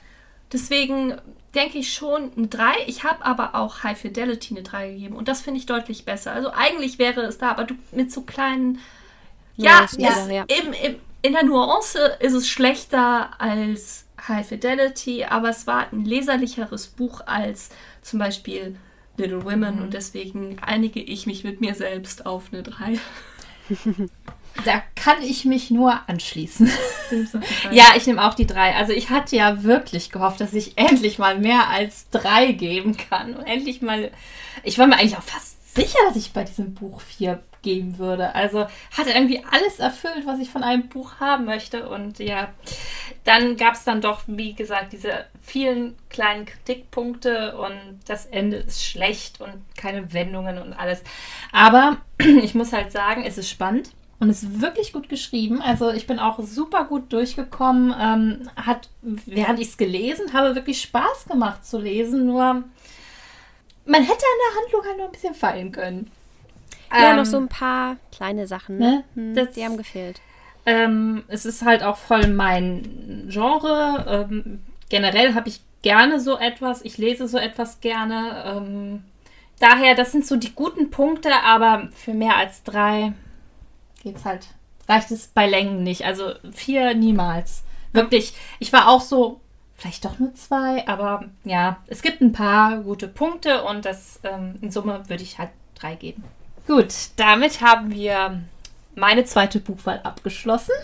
Deswegen 0.55 1.15
denke 1.55 1.79
ich 1.79 1.93
schon 1.93 2.31
ein 2.37 2.49
3. 2.49 2.73
Ich 2.87 3.03
habe 3.03 3.25
aber 3.25 3.57
auch 3.57 3.83
High 3.83 3.99
Fidelity 3.99 4.55
eine 4.55 4.63
3 4.63 4.93
gegeben 4.93 5.17
und 5.17 5.27
das 5.27 5.41
finde 5.41 5.59
ich 5.59 5.67
deutlich 5.67 6.05
besser. 6.05 6.33
Also 6.33 6.53
eigentlich 6.53 7.01
wäre 7.01 7.23
es 7.23 7.39
da, 7.39 7.51
aber 7.51 7.65
du 7.65 7.75
mit 7.91 8.13
so 8.13 8.23
kleinen. 8.23 8.79
Ja, 9.57 9.87
ja, 9.99 10.29
ja. 10.29 10.45
Eben, 10.49 10.73
eben, 10.73 11.01
in 11.23 11.33
der 11.33 11.43
Nuance 11.45 11.99
ist 12.21 12.35
es 12.35 12.49
schlechter 12.49 13.41
als 13.41 14.07
High 14.29 14.47
Fidelity, 14.47 15.25
aber 15.25 15.49
es 15.49 15.67
war 15.67 15.93
ein 15.93 16.05
leserlicheres 16.05 16.87
Buch 16.87 17.21
als 17.27 17.71
zum 18.01 18.21
Beispiel 18.21 18.77
Little 19.17 19.45
Women 19.45 19.77
mhm. 19.77 19.83
und 19.83 19.95
deswegen 19.95 20.59
einige 20.61 21.01
ich 21.01 21.27
mich 21.27 21.43
mit 21.43 21.61
mir 21.61 21.75
selbst 21.75 22.27
auf 22.27 22.53
eine 22.53 22.63
3. 22.63 22.99
Da 24.65 24.83
kann 24.95 25.23
ich 25.23 25.45
mich 25.45 25.71
nur 25.71 26.09
anschließen. 26.09 26.71
ja, 27.71 27.87
ich 27.97 28.07
nehme 28.07 28.25
auch 28.25 28.35
die 28.35 28.47
drei. 28.47 28.75
Also 28.77 28.93
ich 28.93 29.11
hatte 29.11 29.37
ja 29.37 29.63
wirklich 29.65 30.11
gehofft, 30.11 30.41
dass 30.41 30.53
ich 30.53 30.79
endlich 30.79 31.19
mal 31.19 31.39
mehr 31.39 31.69
als 31.69 32.09
drei 32.11 32.53
geben 32.53 32.97
kann. 32.97 33.35
Und 33.35 33.45
endlich 33.45 33.83
mal. 33.83 34.11
Ich 34.63 34.79
war 34.79 34.87
mir 34.87 34.97
eigentlich 34.97 35.17
auch 35.17 35.23
fast 35.23 35.75
sicher, 35.75 35.99
dass 36.07 36.17
ich 36.17 36.33
bei 36.33 36.45
diesem 36.45 36.75
Buch 36.75 37.01
vier 37.01 37.43
geben 37.63 37.99
würde. 37.99 38.35
Also 38.35 38.67
hat 38.97 39.07
irgendwie 39.07 39.43
alles 39.51 39.81
erfüllt, 39.81 40.27
was 40.27 40.39
ich 40.39 40.51
von 40.51 40.63
einem 40.63 40.89
Buch 40.89 41.19
haben 41.19 41.47
möchte. 41.47 41.89
Und 41.89 42.21
ja, 42.21 42.53
dann 43.25 43.57
gab 43.57 43.75
es 43.75 43.83
dann 43.83 44.01
doch, 44.01 44.23
wie 44.29 44.53
gesagt, 44.53 44.93
diese 44.93 45.25
vielen 45.43 45.97
kleinen 46.11 46.47
Kritikpunkte 46.47 47.57
und 47.57 48.01
das 48.07 48.27
Ende 48.27 48.59
ist 48.59 48.85
schlecht 48.85 49.41
und 49.41 49.55
keine 49.77 50.13
Wendungen 50.13 50.59
und 50.59 50.75
alles. 50.75 51.03
Aber 51.51 51.97
ich 52.19 52.55
muss 52.55 52.73
halt 52.73 52.93
sagen, 52.93 53.25
es 53.25 53.39
ist 53.39 53.51
spannend. 53.51 53.91
Und 54.21 54.31
ist 54.31 54.61
wirklich 54.61 54.93
gut 54.93 55.09
geschrieben. 55.09 55.61
Also 55.61 55.91
ich 55.91 56.07
bin 56.07 56.19
auch 56.19 56.39
super 56.41 56.85
gut 56.85 57.13
durchgekommen. 57.13 57.95
Ähm, 58.01 58.49
hat, 58.57 58.89
während 59.03 59.59
ich 59.59 59.69
es 59.69 59.77
gelesen 59.77 60.33
habe, 60.33 60.55
wirklich 60.55 60.81
Spaß 60.81 61.27
gemacht 61.29 61.67
zu 61.67 61.79
lesen. 61.79 62.27
Nur 62.27 62.63
man 63.87 64.03
hätte 64.03 64.13
an 64.13 64.41
der 64.49 64.63
Handlung 64.63 64.85
halt 64.85 64.99
noch 64.99 65.07
ein 65.07 65.13
bisschen 65.13 65.35
feilen 65.35 65.73
können. 65.73 66.11
Ja, 66.93 67.11
ähm, 67.11 67.17
noch 67.17 67.27
so 67.27 67.39
ein 67.39 67.49
paar 67.49 67.97
kleine 68.13 68.47
Sachen, 68.47 68.79
ne? 68.79 69.05
ne? 69.15 69.29
Hm, 69.29 69.35
das, 69.35 69.55
die 69.55 69.65
haben 69.65 69.77
gefehlt. 69.77 70.21
Ähm, 70.67 71.25
es 71.29 71.45
ist 71.45 71.65
halt 71.65 71.83
auch 71.83 71.97
voll 71.97 72.29
mein 72.29 73.27
Genre. 73.29 74.29
Ähm, 74.31 74.63
generell 74.89 75.35
habe 75.35 75.49
ich 75.49 75.61
gerne 75.83 76.21
so 76.21 76.39
etwas. 76.39 76.85
Ich 76.85 76.99
lese 76.99 77.29
so 77.29 77.37
etwas 77.37 77.81
gerne. 77.81 78.45
Ähm, 78.47 79.05
daher, 79.61 79.95
das 79.95 80.13
sind 80.13 80.25
so 80.25 80.37
die 80.37 80.55
guten 80.55 80.91
Punkte, 80.91 81.31
aber 81.45 81.89
für 81.93 82.15
mehr 82.15 82.37
als 82.37 82.63
drei 82.63 83.13
geht 84.05 84.17
es 84.17 84.25
halt 84.25 84.47
reicht 84.89 85.11
es 85.11 85.29
bei 85.29 85.47
Längen 85.47 85.83
nicht. 85.83 86.05
Also 86.05 86.33
vier 86.53 86.95
niemals. 86.95 87.63
Wirklich, 87.93 88.35
ich 88.59 88.73
war 88.73 88.89
auch 88.89 89.01
so, 89.01 89.41
vielleicht 89.77 90.05
doch 90.05 90.19
nur 90.19 90.35
zwei, 90.35 90.87
aber 90.89 91.27
ja, 91.45 91.79
es 91.87 92.03
gibt 92.03 92.21
ein 92.21 92.33
paar 92.33 92.79
gute 92.79 93.09
Punkte 93.09 93.65
und 93.65 93.85
das 93.85 94.21
ähm, 94.25 94.57
in 94.61 94.71
Summe 94.71 95.09
würde 95.09 95.23
ich 95.23 95.39
halt 95.39 95.51
drei 95.75 95.95
geben. 95.95 96.25
Gut, 96.67 96.93
damit 97.17 97.61
haben 97.61 97.93
wir 97.93 98.43
meine 98.95 99.25
zweite 99.25 99.61
Buchwahl 99.61 100.01
abgeschlossen. 100.03 100.75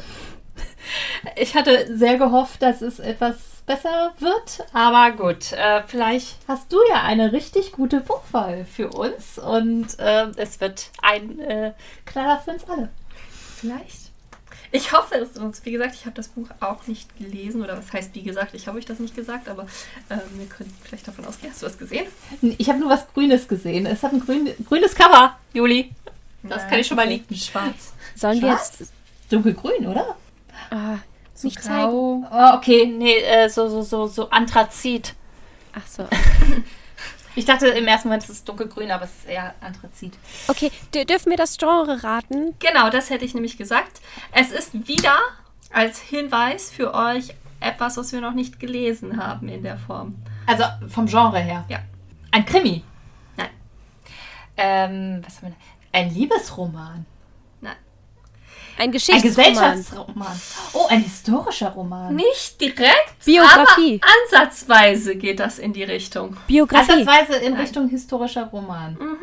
Ich 1.36 1.54
hatte 1.54 1.96
sehr 1.96 2.18
gehofft, 2.18 2.60
dass 2.62 2.82
es 2.82 2.98
etwas 2.98 3.36
besser 3.66 4.12
wird, 4.18 4.66
aber 4.72 5.12
gut, 5.12 5.52
äh, 5.52 5.82
vielleicht 5.86 6.36
hast 6.48 6.72
du 6.72 6.78
ja 6.90 7.02
eine 7.02 7.32
richtig 7.32 7.72
gute 7.72 8.00
Buchwahl 8.00 8.64
für 8.64 8.88
uns 8.88 9.38
und 9.38 9.98
äh, 9.98 10.26
es 10.36 10.60
wird 10.60 10.90
ein 11.02 11.38
äh, 11.38 11.72
Knaller 12.04 12.40
für 12.40 12.52
uns 12.52 12.68
alle. 12.68 12.88
Vielleicht. 13.60 14.10
Ich 14.72 14.92
hoffe 14.92 15.16
es. 15.16 15.36
Und 15.36 15.64
wie 15.64 15.72
gesagt, 15.72 15.94
ich 15.94 16.06
habe 16.06 16.14
das 16.14 16.28
Buch 16.28 16.48
auch 16.60 16.86
nicht 16.86 17.16
gelesen. 17.18 17.62
Oder 17.62 17.76
was 17.76 17.92
heißt, 17.92 18.14
wie 18.14 18.22
gesagt, 18.22 18.54
ich 18.54 18.68
habe 18.68 18.78
euch 18.78 18.86
das 18.86 18.98
nicht 18.98 19.16
gesagt, 19.16 19.48
aber 19.48 19.66
ähm, 20.10 20.20
wir 20.34 20.46
können 20.46 20.72
vielleicht 20.82 21.08
davon 21.08 21.24
ausgehen. 21.24 21.52
Hast 21.52 21.62
du 21.62 21.66
was 21.66 21.78
gesehen? 21.78 22.06
Ich 22.40 22.68
habe 22.68 22.78
nur 22.78 22.88
was 22.88 23.12
Grünes 23.12 23.48
gesehen. 23.48 23.86
Es 23.86 24.02
hat 24.02 24.12
ein 24.12 24.20
grün, 24.20 24.48
grünes 24.68 24.94
Cover, 24.94 25.36
Juli. 25.52 25.90
Das 26.42 26.62
Nein, 26.62 26.70
kann 26.70 26.78
ich 26.78 26.86
schon 26.86 26.96
mal 26.96 27.08
liegen. 27.08 27.34
Schwarz. 27.34 27.92
Sollen 28.14 28.40
Schwarz? 28.40 28.78
wir 28.78 28.84
jetzt. 28.86 28.92
Dunkelgrün, 29.30 29.86
oder? 29.86 30.16
Ah, 30.70 30.98
so 31.34 31.46
nicht 31.48 31.62
zeigen. 31.62 31.92
Oh, 31.92 32.24
okay, 32.54 32.86
nee, 32.86 33.18
äh, 33.18 33.48
so, 33.48 33.68
so, 33.68 33.82
so, 33.82 34.06
so 34.06 34.30
Anthrazit. 34.30 35.14
Ach 35.72 35.86
so. 35.86 36.08
Ich 37.34 37.44
dachte 37.44 37.68
im 37.68 37.86
ersten 37.86 38.08
Moment, 38.08 38.24
es 38.24 38.30
ist 38.30 38.48
dunkelgrün, 38.48 38.90
aber 38.90 39.04
es 39.04 39.10
ist 39.10 39.28
eher 39.28 39.54
Anthrazit. 39.60 40.14
Okay, 40.48 40.70
dürfen 40.92 41.30
wir 41.30 41.36
das 41.36 41.56
Genre 41.56 42.02
raten? 42.02 42.56
Genau, 42.58 42.90
das 42.90 43.10
hätte 43.10 43.24
ich 43.24 43.34
nämlich 43.34 43.56
gesagt. 43.56 44.00
Es 44.32 44.50
ist 44.50 44.88
wieder 44.88 45.16
als 45.72 46.00
Hinweis 46.00 46.70
für 46.70 46.94
euch 46.94 47.34
etwas, 47.60 47.96
was 47.96 48.12
wir 48.12 48.20
noch 48.20 48.32
nicht 48.34 48.58
gelesen 48.58 49.22
haben 49.22 49.48
in 49.48 49.62
der 49.62 49.78
Form. 49.78 50.16
Also 50.46 50.64
vom 50.88 51.06
Genre 51.06 51.38
her? 51.38 51.64
Ja. 51.68 51.80
Ein 52.32 52.44
Krimi? 52.44 52.82
Nein. 53.36 53.50
Ähm, 54.56 55.22
was 55.24 55.36
haben 55.36 55.48
wir 55.48 55.50
da? 55.50 55.98
Ein 55.98 56.14
Liebesroman? 56.14 57.06
Ein 58.80 58.92
Geschichtsroman. 58.92 59.46
Ein 59.46 59.76
Gesellschaftsroman. 59.76 60.40
Oh, 60.72 60.86
ein 60.88 61.02
historischer 61.02 61.68
Roman. 61.68 62.14
Nicht 62.14 62.58
direkt, 62.62 63.22
Biografie. 63.26 64.00
aber 64.02 64.40
ansatzweise 64.40 65.16
geht 65.16 65.38
das 65.38 65.58
in 65.58 65.74
die 65.74 65.82
Richtung. 65.82 66.34
Biografie. 66.46 66.92
Ansatzweise 66.92 67.36
in 67.40 67.52
Nein. 67.52 67.60
Richtung 67.60 67.88
historischer 67.90 68.46
Roman. 68.46 68.94
Mhm. 68.94 69.18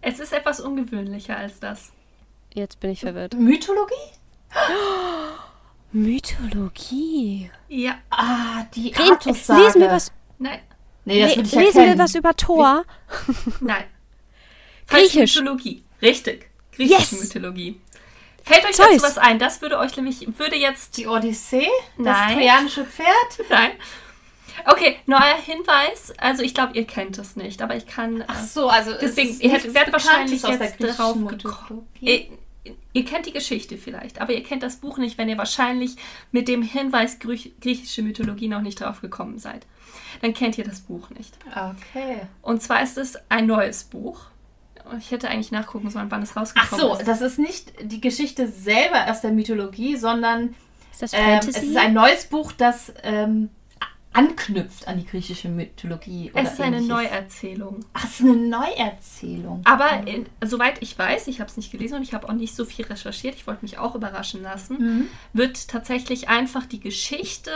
Es 0.00 0.20
ist 0.20 0.32
etwas 0.32 0.60
ungewöhnlicher 0.60 1.36
als 1.36 1.58
das. 1.58 1.90
Jetzt 2.54 2.78
bin 2.78 2.90
ich 2.92 3.00
verwirrt. 3.00 3.34
Mythologie? 3.34 3.94
Mythologie. 5.92 7.50
Ja. 7.68 7.96
Ah, 8.10 8.62
die 8.76 8.94
Artus-Sage. 8.94 9.60
Lesen 9.60 9.80
wir 9.80 9.90
was... 9.90 10.12
Nein. 10.38 10.60
Nee, 11.04 11.20
das 11.20 11.34
Le 11.34 11.42
ich 11.42 11.52
Lesen 11.52 11.84
wir 11.84 11.98
was 11.98 12.14
über 12.14 12.36
Thor? 12.36 12.84
Nein. 13.58 13.86
Griechisch. 14.86 15.34
Mythologie. 15.34 15.82
Richtig. 16.00 16.48
Griechische 16.70 17.16
yes. 17.16 17.24
Mythologie. 17.24 17.80
Fällt 18.44 18.64
euch 18.64 18.76
Zeus. 18.76 18.86
dazu 18.90 19.02
was 19.02 19.18
ein? 19.18 19.38
Das 19.38 19.62
würde 19.62 19.78
euch 19.78 19.96
nämlich, 19.96 20.26
würde 20.38 20.56
jetzt... 20.56 20.96
Die 20.96 21.06
Odyssee? 21.06 21.68
Nein. 21.96 22.04
Das 22.04 22.32
trojanische 22.32 22.84
Pferd? 22.84 23.08
Nein. 23.50 23.70
Okay, 24.66 24.98
neuer 25.06 25.38
Hinweis. 25.44 26.12
Also 26.18 26.42
ich 26.42 26.54
glaube, 26.54 26.76
ihr 26.76 26.86
kennt 26.86 27.18
es 27.18 27.36
nicht, 27.36 27.62
aber 27.62 27.76
ich 27.76 27.86
kann... 27.86 28.24
Ach 28.26 28.42
so, 28.42 28.68
also 28.68 28.92
deswegen, 29.00 29.38
ihr 29.40 29.52
werdet 29.74 29.92
wahrscheinlich 29.92 30.42
jetzt 30.42 30.78
drauf 30.78 31.16
gekommen. 31.26 31.88
Ihr, 32.00 32.26
ihr, 32.92 33.04
kennt 33.04 33.26
die 33.26 33.32
Geschichte 33.32 33.76
vielleicht, 33.76 34.20
aber 34.20 34.32
ihr 34.32 34.42
kennt 34.42 34.62
das 34.62 34.76
Buch 34.76 34.98
nicht, 34.98 35.18
wenn 35.18 35.28
ihr 35.28 35.38
wahrscheinlich 35.38 35.96
mit 36.30 36.48
dem 36.48 36.62
Hinweis 36.62 37.18
griechische 37.18 38.02
Mythologie 38.02 38.48
noch 38.48 38.60
nicht 38.60 38.80
drauf 38.80 39.00
gekommen 39.00 39.38
seid. 39.38 39.66
Dann 40.20 40.34
kennt 40.34 40.58
ihr 40.58 40.64
das 40.64 40.80
Buch 40.80 41.10
nicht. 41.10 41.36
Okay. 41.50 42.20
Und 42.42 42.62
zwar 42.62 42.82
ist 42.82 42.98
es 42.98 43.18
ein 43.28 43.46
neues 43.46 43.84
Buch. 43.84 44.26
Ich 44.98 45.10
hätte 45.10 45.28
eigentlich 45.28 45.52
nachgucken 45.52 45.90
sollen, 45.90 46.10
wann 46.10 46.22
es 46.22 46.36
rausgekommen 46.36 46.74
ist. 46.74 46.90
Ach 46.90 46.96
so, 46.96 46.98
ist. 46.98 47.08
das 47.08 47.20
ist 47.20 47.38
nicht 47.38 47.72
die 47.82 48.00
Geschichte 48.00 48.48
selber 48.48 49.10
aus 49.10 49.20
der 49.20 49.32
Mythologie, 49.32 49.96
sondern 49.96 50.54
ist 50.90 51.02
das 51.02 51.12
ähm, 51.12 51.38
es 51.40 51.48
ist 51.62 51.76
ein 51.76 51.94
neues 51.94 52.26
Buch, 52.26 52.52
das 52.52 52.92
ähm, 53.02 53.50
anknüpft 54.12 54.86
an 54.88 54.98
die 54.98 55.06
griechische 55.06 55.48
Mythologie. 55.48 56.30
es 56.34 56.52
ist 56.52 56.60
eine 56.60 56.76
ähnliches. 56.76 56.88
Neuerzählung. 56.88 57.84
Ach, 57.94 58.04
es 58.04 58.20
ist 58.20 58.26
eine 58.26 58.36
Neuerzählung. 58.36 59.62
Aber 59.64 60.06
in, 60.06 60.26
soweit 60.44 60.82
ich 60.82 60.98
weiß, 60.98 61.28
ich 61.28 61.40
habe 61.40 61.50
es 61.50 61.56
nicht 61.56 61.70
gelesen 61.72 61.96
und 61.96 62.02
ich 62.02 62.12
habe 62.12 62.28
auch 62.28 62.34
nicht 62.34 62.54
so 62.54 62.64
viel 62.64 62.84
recherchiert, 62.84 63.34
ich 63.34 63.46
wollte 63.46 63.62
mich 63.62 63.78
auch 63.78 63.94
überraschen 63.94 64.42
lassen, 64.42 64.78
mhm. 64.78 65.06
wird 65.32 65.68
tatsächlich 65.68 66.28
einfach 66.28 66.66
die 66.66 66.80
Geschichte 66.80 67.50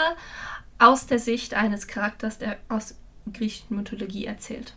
aus 0.79 1.07
der 1.07 1.19
Sicht 1.19 1.55
eines 1.55 1.87
Charakters, 1.87 2.39
der 2.39 2.57
aus 2.69 2.95
griechischen 3.33 3.77
Mythologie 3.77 4.25
erzählt. 4.25 4.75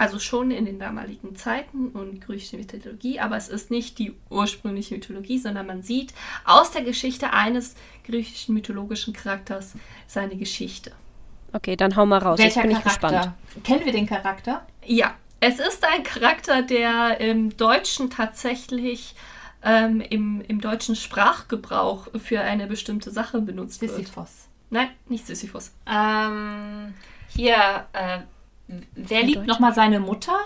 Also 0.00 0.18
schon 0.18 0.50
in 0.50 0.64
den 0.64 0.78
damaligen 0.78 1.36
Zeiten 1.36 1.88
und 1.88 2.22
griechische 2.22 2.56
Mythologie, 2.56 3.20
aber 3.20 3.36
es 3.36 3.50
ist 3.50 3.70
nicht 3.70 3.98
die 3.98 4.14
ursprüngliche 4.30 4.94
Mythologie, 4.94 5.36
sondern 5.36 5.66
man 5.66 5.82
sieht 5.82 6.14
aus 6.46 6.70
der 6.70 6.80
Geschichte 6.80 7.34
eines 7.34 7.74
griechischen 8.06 8.54
mythologischen 8.54 9.12
Charakters 9.12 9.74
seine 10.06 10.36
Geschichte. 10.36 10.92
Okay, 11.52 11.76
dann 11.76 11.96
hau 11.96 12.06
mal 12.06 12.16
raus. 12.16 12.38
Welcher 12.38 12.62
Jetzt 12.64 12.82
bin 12.82 12.82
Charakter? 12.82 12.88
ich 12.88 12.94
gespannt. 12.94 13.62
Kennen 13.62 13.84
wir 13.84 13.92
den 13.92 14.06
Charakter? 14.06 14.66
Ja, 14.86 15.12
es 15.40 15.58
ist 15.58 15.84
ein 15.84 16.02
Charakter, 16.02 16.62
der 16.62 17.20
im 17.20 17.54
Deutschen 17.58 18.08
tatsächlich 18.08 19.14
ähm, 19.62 20.00
im, 20.00 20.40
im 20.48 20.62
deutschen 20.62 20.96
Sprachgebrauch 20.96 22.08
für 22.18 22.40
eine 22.40 22.66
bestimmte 22.66 23.10
Sache 23.10 23.42
benutzt 23.42 23.80
Sisyphos. 23.80 23.96
wird. 23.96 24.06
Sisyphos. 24.06 24.48
Nein, 24.70 24.88
nicht 25.10 25.26
Sisyphos. 25.26 25.72
Ähm, 25.86 26.94
hier, 27.28 27.86
äh, 27.92 28.20
Wer 28.94 29.22
liebt 29.22 29.46
nochmal 29.46 29.74
seine 29.74 30.00
Mutter? 30.00 30.38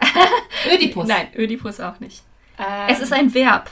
Ödipus. 0.72 1.06
Nein, 1.06 1.28
Ödipus 1.36 1.80
auch 1.80 2.00
nicht. 2.00 2.22
Ähm, 2.58 2.88
es 2.88 3.00
ist 3.00 3.12
ein 3.12 3.34
Verb. 3.34 3.70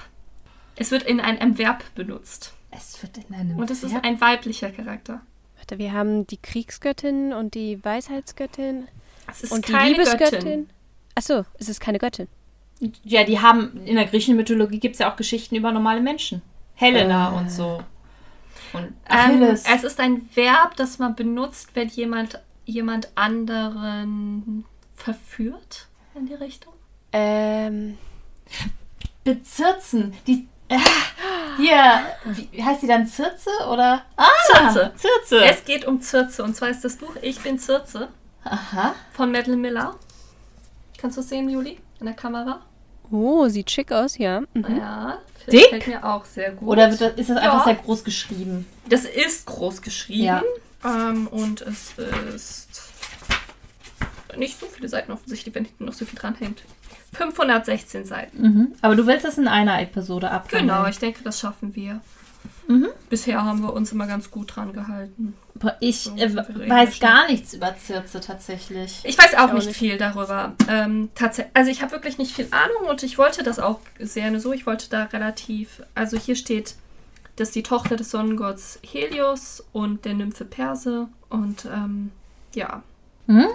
Es 0.76 0.90
wird 0.90 1.04
in 1.04 1.20
einem 1.20 1.58
Verb 1.58 1.84
benutzt. 1.94 2.52
Es 2.70 3.02
wird 3.02 3.18
in 3.18 3.34
einem 3.34 3.58
Und 3.58 3.70
es 3.70 3.82
Verb? 3.82 3.92
ist 3.92 4.04
ein 4.04 4.20
weiblicher 4.20 4.70
Charakter. 4.70 5.20
Warte, 5.56 5.78
wir 5.78 5.92
haben 5.92 6.26
die 6.26 6.36
Kriegsgöttin 6.36 7.32
und 7.32 7.54
die 7.54 7.82
Weisheitsgöttin. 7.84 8.88
Es 9.28 9.42
ist 9.42 9.52
und 9.52 9.64
keine 9.64 9.86
die 9.86 9.92
Liebesgöttin. 9.92 10.30
Göttin. 10.30 10.70
Achso, 11.14 11.44
es 11.58 11.68
ist 11.68 11.80
keine 11.80 11.98
Göttin. 11.98 12.28
Ja, 13.04 13.24
die 13.24 13.40
haben, 13.40 13.84
in 13.86 13.96
der 13.96 14.04
griechischen 14.04 14.36
Mythologie 14.36 14.78
gibt 14.78 14.94
es 14.94 14.98
ja 14.98 15.10
auch 15.10 15.16
Geschichten 15.16 15.56
über 15.56 15.72
normale 15.72 16.00
Menschen. 16.00 16.42
Helena 16.74 17.32
äh. 17.32 17.38
und 17.38 17.50
so. 17.50 17.82
Und 18.72 18.92
Achilles. 19.08 19.64
Ähm, 19.66 19.72
es 19.74 19.84
ist 19.84 19.98
ein 19.98 20.28
Verb, 20.34 20.76
das 20.76 20.98
man 20.98 21.16
benutzt, 21.16 21.70
wenn 21.74 21.88
jemand 21.88 22.40
jemand 22.66 23.08
anderen 23.14 24.64
verführt 24.94 25.86
in 26.14 26.26
die 26.26 26.34
Richtung? 26.34 26.74
Ähm. 27.12 27.96
Bezirzen. 29.24 30.14
Die. 30.26 30.48
Äh, 30.68 30.78
hier, 31.56 32.02
wie 32.24 32.62
heißt 32.62 32.82
die 32.82 32.86
dann 32.86 33.06
Zirze 33.06 33.50
oder? 33.70 34.02
Ah, 34.16 34.28
Zirze. 34.52 34.92
Zirze. 34.96 35.44
Es 35.44 35.64
geht 35.64 35.86
um 35.86 36.00
Zirze 36.00 36.42
und 36.42 36.54
zwar 36.54 36.68
ist 36.68 36.84
das 36.84 36.96
Buch 36.96 37.14
Ich 37.22 37.40
bin 37.40 37.58
Zirze 37.58 38.08
Aha. 38.44 38.94
von 39.12 39.30
Madeline 39.30 39.62
Miller. 39.62 39.94
Kannst 40.98 41.16
du 41.16 41.20
es 41.20 41.28
sehen, 41.28 41.48
Juli, 41.48 41.78
in 42.00 42.06
der 42.06 42.14
Kamera? 42.14 42.62
Oh, 43.10 43.46
sieht 43.48 43.70
schick 43.70 43.92
aus, 43.92 44.18
ja. 44.18 44.40
Mhm. 44.54 44.76
Ja, 44.76 45.18
Dick? 45.46 45.70
gefällt 45.70 45.86
mir 45.86 46.04
auch 46.04 46.24
sehr 46.24 46.52
gut. 46.52 46.68
Oder 46.68 46.88
das, 46.88 47.00
ist 47.00 47.30
das 47.30 47.36
einfach 47.36 47.58
ja. 47.58 47.64
sehr 47.64 47.74
groß 47.76 48.02
geschrieben? 48.02 48.66
Das 48.88 49.04
ist 49.04 49.46
groß 49.46 49.82
geschrieben. 49.82 50.24
Ja. 50.24 50.42
Ähm, 50.84 51.26
und 51.28 51.62
es 51.62 51.94
ist 52.34 52.82
nicht 54.36 54.58
so 54.58 54.66
viele 54.66 54.88
Seiten 54.88 55.12
offensichtlich, 55.12 55.54
wenn 55.54 55.64
hinten 55.64 55.84
noch 55.84 55.94
so 55.94 56.04
viel 56.04 56.18
dran 56.18 56.34
hängt. 56.34 56.62
516 57.14 58.04
Seiten. 58.04 58.42
Mhm. 58.42 58.72
Aber 58.82 58.94
du 58.96 59.06
willst 59.06 59.24
das 59.24 59.38
in 59.38 59.48
einer 59.48 59.80
Episode 59.80 60.30
abhandeln? 60.30 60.68
Genau, 60.68 60.86
ich 60.86 60.98
denke, 60.98 61.22
das 61.24 61.40
schaffen 61.40 61.74
wir. 61.74 62.00
Mhm. 62.68 62.88
Bisher 63.08 63.44
haben 63.44 63.62
wir 63.62 63.72
uns 63.72 63.92
immer 63.92 64.06
ganz 64.06 64.30
gut 64.30 64.56
dran 64.56 64.72
gehalten. 64.72 65.34
Ich 65.80 66.10
äh, 66.16 66.34
weiß 66.34 67.00
gar 67.00 67.26
nichts 67.28 67.54
über 67.54 67.76
Zirze 67.76 68.20
tatsächlich. 68.20 69.00
Ich 69.04 69.16
weiß 69.16 69.34
auch, 69.36 69.48
ich 69.48 69.54
nicht, 69.54 69.66
nicht, 69.68 69.76
viel 69.76 69.96
darüber. 69.96 70.54
Ähm, 70.68 71.08
also 71.54 71.70
ich 71.70 71.82
habe 71.82 71.92
wirklich 71.92 72.18
nicht 72.18 72.32
viel 72.34 72.48
Ahnung 72.50 72.90
und 72.90 73.02
ich 73.02 73.18
wollte 73.18 73.42
das 73.42 73.58
auch 73.58 73.80
sehr 73.98 74.38
so. 74.40 74.52
Ich 74.52 74.66
wollte 74.66 74.90
da 74.90 75.04
relativ. 75.04 75.82
Also 75.94 76.18
hier 76.18 76.36
steht 76.36 76.74
das 77.36 77.48
ist 77.48 77.54
die 77.54 77.62
Tochter 77.62 77.96
des 77.96 78.10
Sonnengotts 78.10 78.78
Helios 78.82 79.62
und 79.72 80.04
der 80.04 80.14
Nymphe 80.14 80.44
Perse. 80.44 81.08
Und 81.28 81.66
ähm, 81.66 82.10
ja. 82.54 82.82
Mhm, 83.26 83.46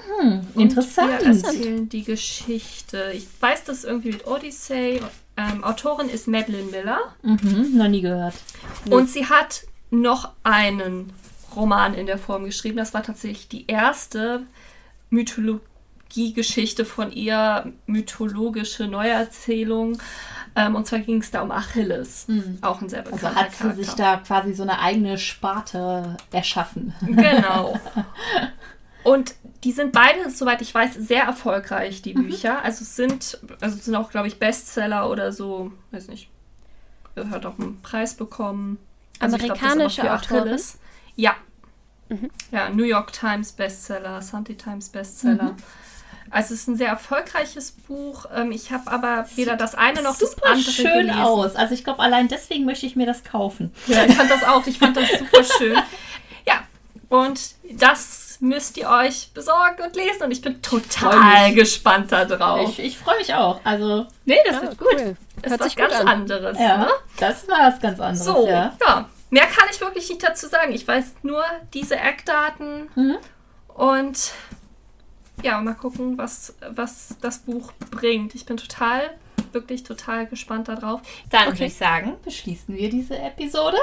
interessant. 0.56 1.12
Und 1.14 1.20
wir 1.22 1.28
erzählen 1.28 1.90
die 1.90 2.04
Geschichte. 2.04 3.12
Ich 3.14 3.28
weiß 3.40 3.64
das 3.64 3.84
irgendwie 3.84 4.12
mit 4.12 4.28
Odyssey. 4.28 5.02
Ähm, 5.38 5.64
Autorin 5.64 6.10
ist 6.10 6.28
Madeline 6.28 6.70
Miller. 6.70 7.00
Mhm, 7.24 7.78
noch 7.78 7.88
nie 7.88 8.02
gehört. 8.02 8.36
Und 8.90 9.10
sie 9.10 9.26
hat 9.26 9.66
noch 9.90 10.32
einen 10.44 11.12
Roman 11.56 11.94
in 11.94 12.06
der 12.06 12.18
Form 12.18 12.46
geschrieben. 12.46 12.78
Das 12.78 12.94
war 12.94 13.04
tatsächlich 13.04 13.48
die 13.48 13.66
erste 13.68 14.44
Mythologie-Geschichte 16.12 16.86
von 16.86 17.12
ihr, 17.12 17.72
mythologische 17.86 18.88
Neuerzählung 18.88 19.98
Ähm, 20.54 20.76
und 20.76 20.86
zwar 20.86 21.00
ging 21.00 21.22
es 21.22 21.32
da 21.32 21.44
um 21.44 21.52
Achilles. 21.52 22.28
Mhm. 22.28 22.58
Auch 22.62 22.82
ein 22.82 22.90
sehr 22.90 23.04
bekannter 23.04 23.28
Also 23.28 23.40
hat 23.40 23.52
sie 23.52 23.58
Charakter. 23.60 23.84
sich 23.84 23.94
da 23.94 24.18
quasi 24.18 24.54
so 24.54 24.64
eine 24.64 24.80
eigene 24.80 25.18
Sparte 25.18 26.18
erschaffen. 26.34 26.94
Genau. 27.02 27.80
Und 29.04 29.34
die 29.64 29.72
sind 29.72 29.94
beide, 29.94 30.30
soweit 30.30 30.62
ich 30.62 30.76
weiß, 30.76 30.96
sehr 30.96 31.24
erfolgreich, 31.24 32.02
die 32.02 32.14
mhm. 32.14 32.24
Bücher. 32.24 32.62
Also 32.64 32.84
sind, 32.84 33.40
also 33.62 33.78
sind 33.78 33.96
auch, 33.96 34.10
glaube 34.10 34.28
ich, 34.28 34.40
Bestseller 34.40 35.10
oder 35.10 35.32
so, 35.32 35.72
weiß 35.92 36.10
nicht. 36.10 36.30
Hat 37.16 37.46
auch 37.46 37.58
einen 37.58 37.82
Preis 37.82 38.16
bekommen. 38.16 38.78
Also 39.20 39.38
Amerikanische 39.38 40.02
glaub, 40.02 40.20
Autorin? 40.20 40.60
Ja. 41.16 41.36
Mhm. 42.10 42.30
Ja, 42.52 42.70
New 42.70 42.84
York 42.84 43.14
Times 43.14 43.54
Bestseller, 43.54 44.22
Sunday 44.22 44.56
Times 44.56 44.90
Bestseller. 44.90 45.54
Mhm. 45.54 45.58
Also 46.32 46.54
es 46.54 46.62
ist 46.62 46.68
ein 46.70 46.78
sehr 46.78 46.88
erfolgreiches 46.88 47.72
Buch. 47.72 48.26
Ähm, 48.34 48.52
ich 48.52 48.72
habe 48.72 48.90
aber 48.90 49.26
weder 49.36 49.58
das 49.58 49.76
eine 49.76 50.02
noch 50.02 50.18
das 50.18 50.42
andere 50.42 50.72
schön 50.72 51.08
gelesen. 51.08 51.20
aus. 51.20 51.56
Also 51.56 51.74
ich 51.74 51.84
glaube, 51.84 52.00
allein 52.00 52.30
deswegen 52.30 52.66
möchte 52.66 52.86
ich 52.86 52.96
mir 52.96 53.06
das 53.06 53.24
kaufen. 53.24 53.74
Ja, 53.88 54.06
ich 54.06 54.16
fand 54.16 54.32
das 54.32 54.44
auch. 54.44 54.66
Ich 54.66 54.80
fand 54.80 54.98
das 54.98 55.10
super 55.10 55.44
schön. 55.44 55.78
Ja, 56.48 56.62
und 57.10 57.40
das 57.74 58.38
müsst 58.40 58.76
ihr 58.78 58.90
euch 58.90 59.32
besorgen 59.36 59.84
und 59.84 59.96
lesen. 59.96 60.24
Und 60.24 60.32
ich 60.32 60.42
bin 60.42 60.60
total 60.64 61.54
gespannt 61.54 62.12
darauf. 62.12 62.68
Ich, 62.70 62.80
ich 62.80 62.98
freue 62.98 63.20
mich 63.20 63.34
auch. 63.36 63.62
Also, 63.64 64.08
nee, 64.26 64.40
das 64.44 64.56
ja, 64.56 64.62
wird 64.64 64.78
gut. 64.80 64.88
Cool. 64.92 65.18
Das 65.44 65.54
ist 65.54 65.60
was 65.60 65.76
ganz 65.76 65.94
an. 65.94 66.08
anderes. 66.08 66.58
Ja, 66.58 66.78
ne? 66.78 66.90
das 67.20 67.48
war 67.48 67.72
was 67.72 67.80
ganz 67.80 68.00
anderes. 68.00 68.26
So, 68.26 68.48
ja. 68.48 68.76
ja. 68.88 69.10
Mehr 69.30 69.46
kann 69.46 69.68
ich 69.72 69.80
wirklich 69.80 70.10
nicht 70.10 70.24
dazu 70.24 70.48
sagen. 70.48 70.72
Ich 70.72 70.88
weiß 70.88 71.14
nur 71.22 71.44
diese 71.74 71.96
Eckdaten 71.96 72.90
mhm. 72.96 73.18
und 73.68 74.34
ja, 75.44 75.60
mal 75.62 75.74
gucken, 75.74 76.18
was, 76.18 76.56
was 76.70 77.16
das 77.22 77.40
Buch 77.40 77.72
bringt. 77.90 78.36
Ich 78.36 78.46
bin 78.46 78.58
total, 78.58 79.12
wirklich 79.52 79.84
total 79.84 80.28
gespannt 80.28 80.68
darauf. 80.68 81.02
Dann 81.30 81.44
okay. 81.44 81.52
würde 81.52 81.66
ich 81.66 81.76
sagen, 81.76 82.14
beschließen 82.24 82.76
wir 82.76 82.90
diese 82.90 83.18
Episode. 83.18 83.78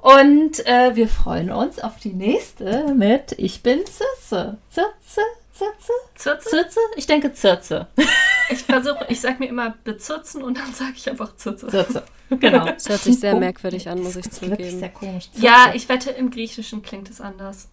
Und 0.00 0.64
äh, 0.66 0.94
wir 0.94 1.08
freuen 1.08 1.50
uns 1.50 1.78
auf 1.78 1.98
die 1.98 2.12
nächste 2.12 2.94
mit 2.94 3.34
Ich 3.38 3.62
bin 3.62 3.80
Zirze. 3.86 4.58
Zirze? 4.70 5.20
Zirze? 5.52 5.92
Zirze? 6.14 6.48
Zirze? 6.48 6.80
Ich 6.96 7.06
denke 7.06 7.32
Zirze. 7.32 7.88
Ich 8.48 8.62
versuche, 8.62 9.04
ich 9.08 9.20
sage 9.20 9.40
mir 9.40 9.48
immer 9.48 9.74
bezirzen 9.82 10.40
und 10.40 10.56
dann 10.56 10.72
sage 10.72 10.92
ich 10.94 11.10
einfach 11.10 11.34
Zirze. 11.34 11.66
Zirze. 11.66 12.04
Genau. 12.30 12.64
Das 12.64 12.88
hört 12.88 13.00
sich 13.00 13.18
sehr 13.18 13.34
merkwürdig 13.34 13.88
an, 13.88 14.00
muss 14.00 14.14
ich 14.14 14.30
zugeben. 14.30 14.58
Wirklich 14.58 14.76
sehr 14.76 14.88
komisch. 14.88 15.30
Zirze. 15.32 15.44
Ja, 15.44 15.72
ich 15.74 15.88
wette, 15.88 16.10
im 16.10 16.30
Griechischen 16.30 16.82
klingt 16.82 17.10
es 17.10 17.20
anders. 17.20 17.68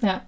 Ja. 0.00 0.22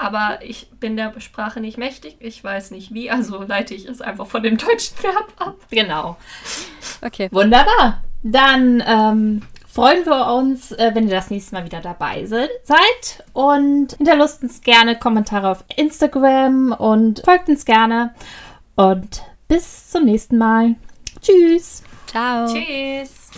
Aber 0.00 0.38
ich 0.42 0.70
bin 0.80 0.96
der 0.96 1.12
Sprache 1.20 1.60
nicht 1.60 1.76
mächtig. 1.76 2.16
Ich 2.20 2.42
weiß 2.42 2.70
nicht 2.70 2.94
wie, 2.94 3.10
also 3.10 3.42
leite 3.42 3.74
ich 3.74 3.84
es 3.84 4.00
einfach 4.00 4.26
von 4.26 4.42
dem 4.42 4.56
deutschen 4.56 4.96
Verb 5.02 5.30
ab. 5.36 5.56
Genau. 5.70 6.16
Okay. 7.02 7.28
Wunderbar. 7.30 8.02
Dann 8.22 8.82
ähm, 8.86 9.42
freuen 9.68 10.06
wir 10.06 10.32
uns, 10.34 10.72
äh, 10.72 10.92
wenn 10.94 11.04
ihr 11.04 11.14
das 11.14 11.28
nächste 11.28 11.54
Mal 11.54 11.66
wieder 11.66 11.82
dabei 11.82 12.24
seid. 12.24 13.24
Und 13.34 13.92
hinterlasst 13.98 14.42
uns 14.42 14.62
gerne 14.62 14.98
Kommentare 14.98 15.50
auf 15.50 15.64
Instagram 15.76 16.72
und 16.72 17.20
folgt 17.22 17.50
uns 17.50 17.66
gerne. 17.66 18.14
Und 18.76 19.22
bis 19.48 19.90
zum 19.90 20.06
nächsten 20.06 20.38
Mal. 20.38 20.76
Tschüss. 21.20 21.82
Ciao. 22.06 22.46
Tschüss. 22.46 23.30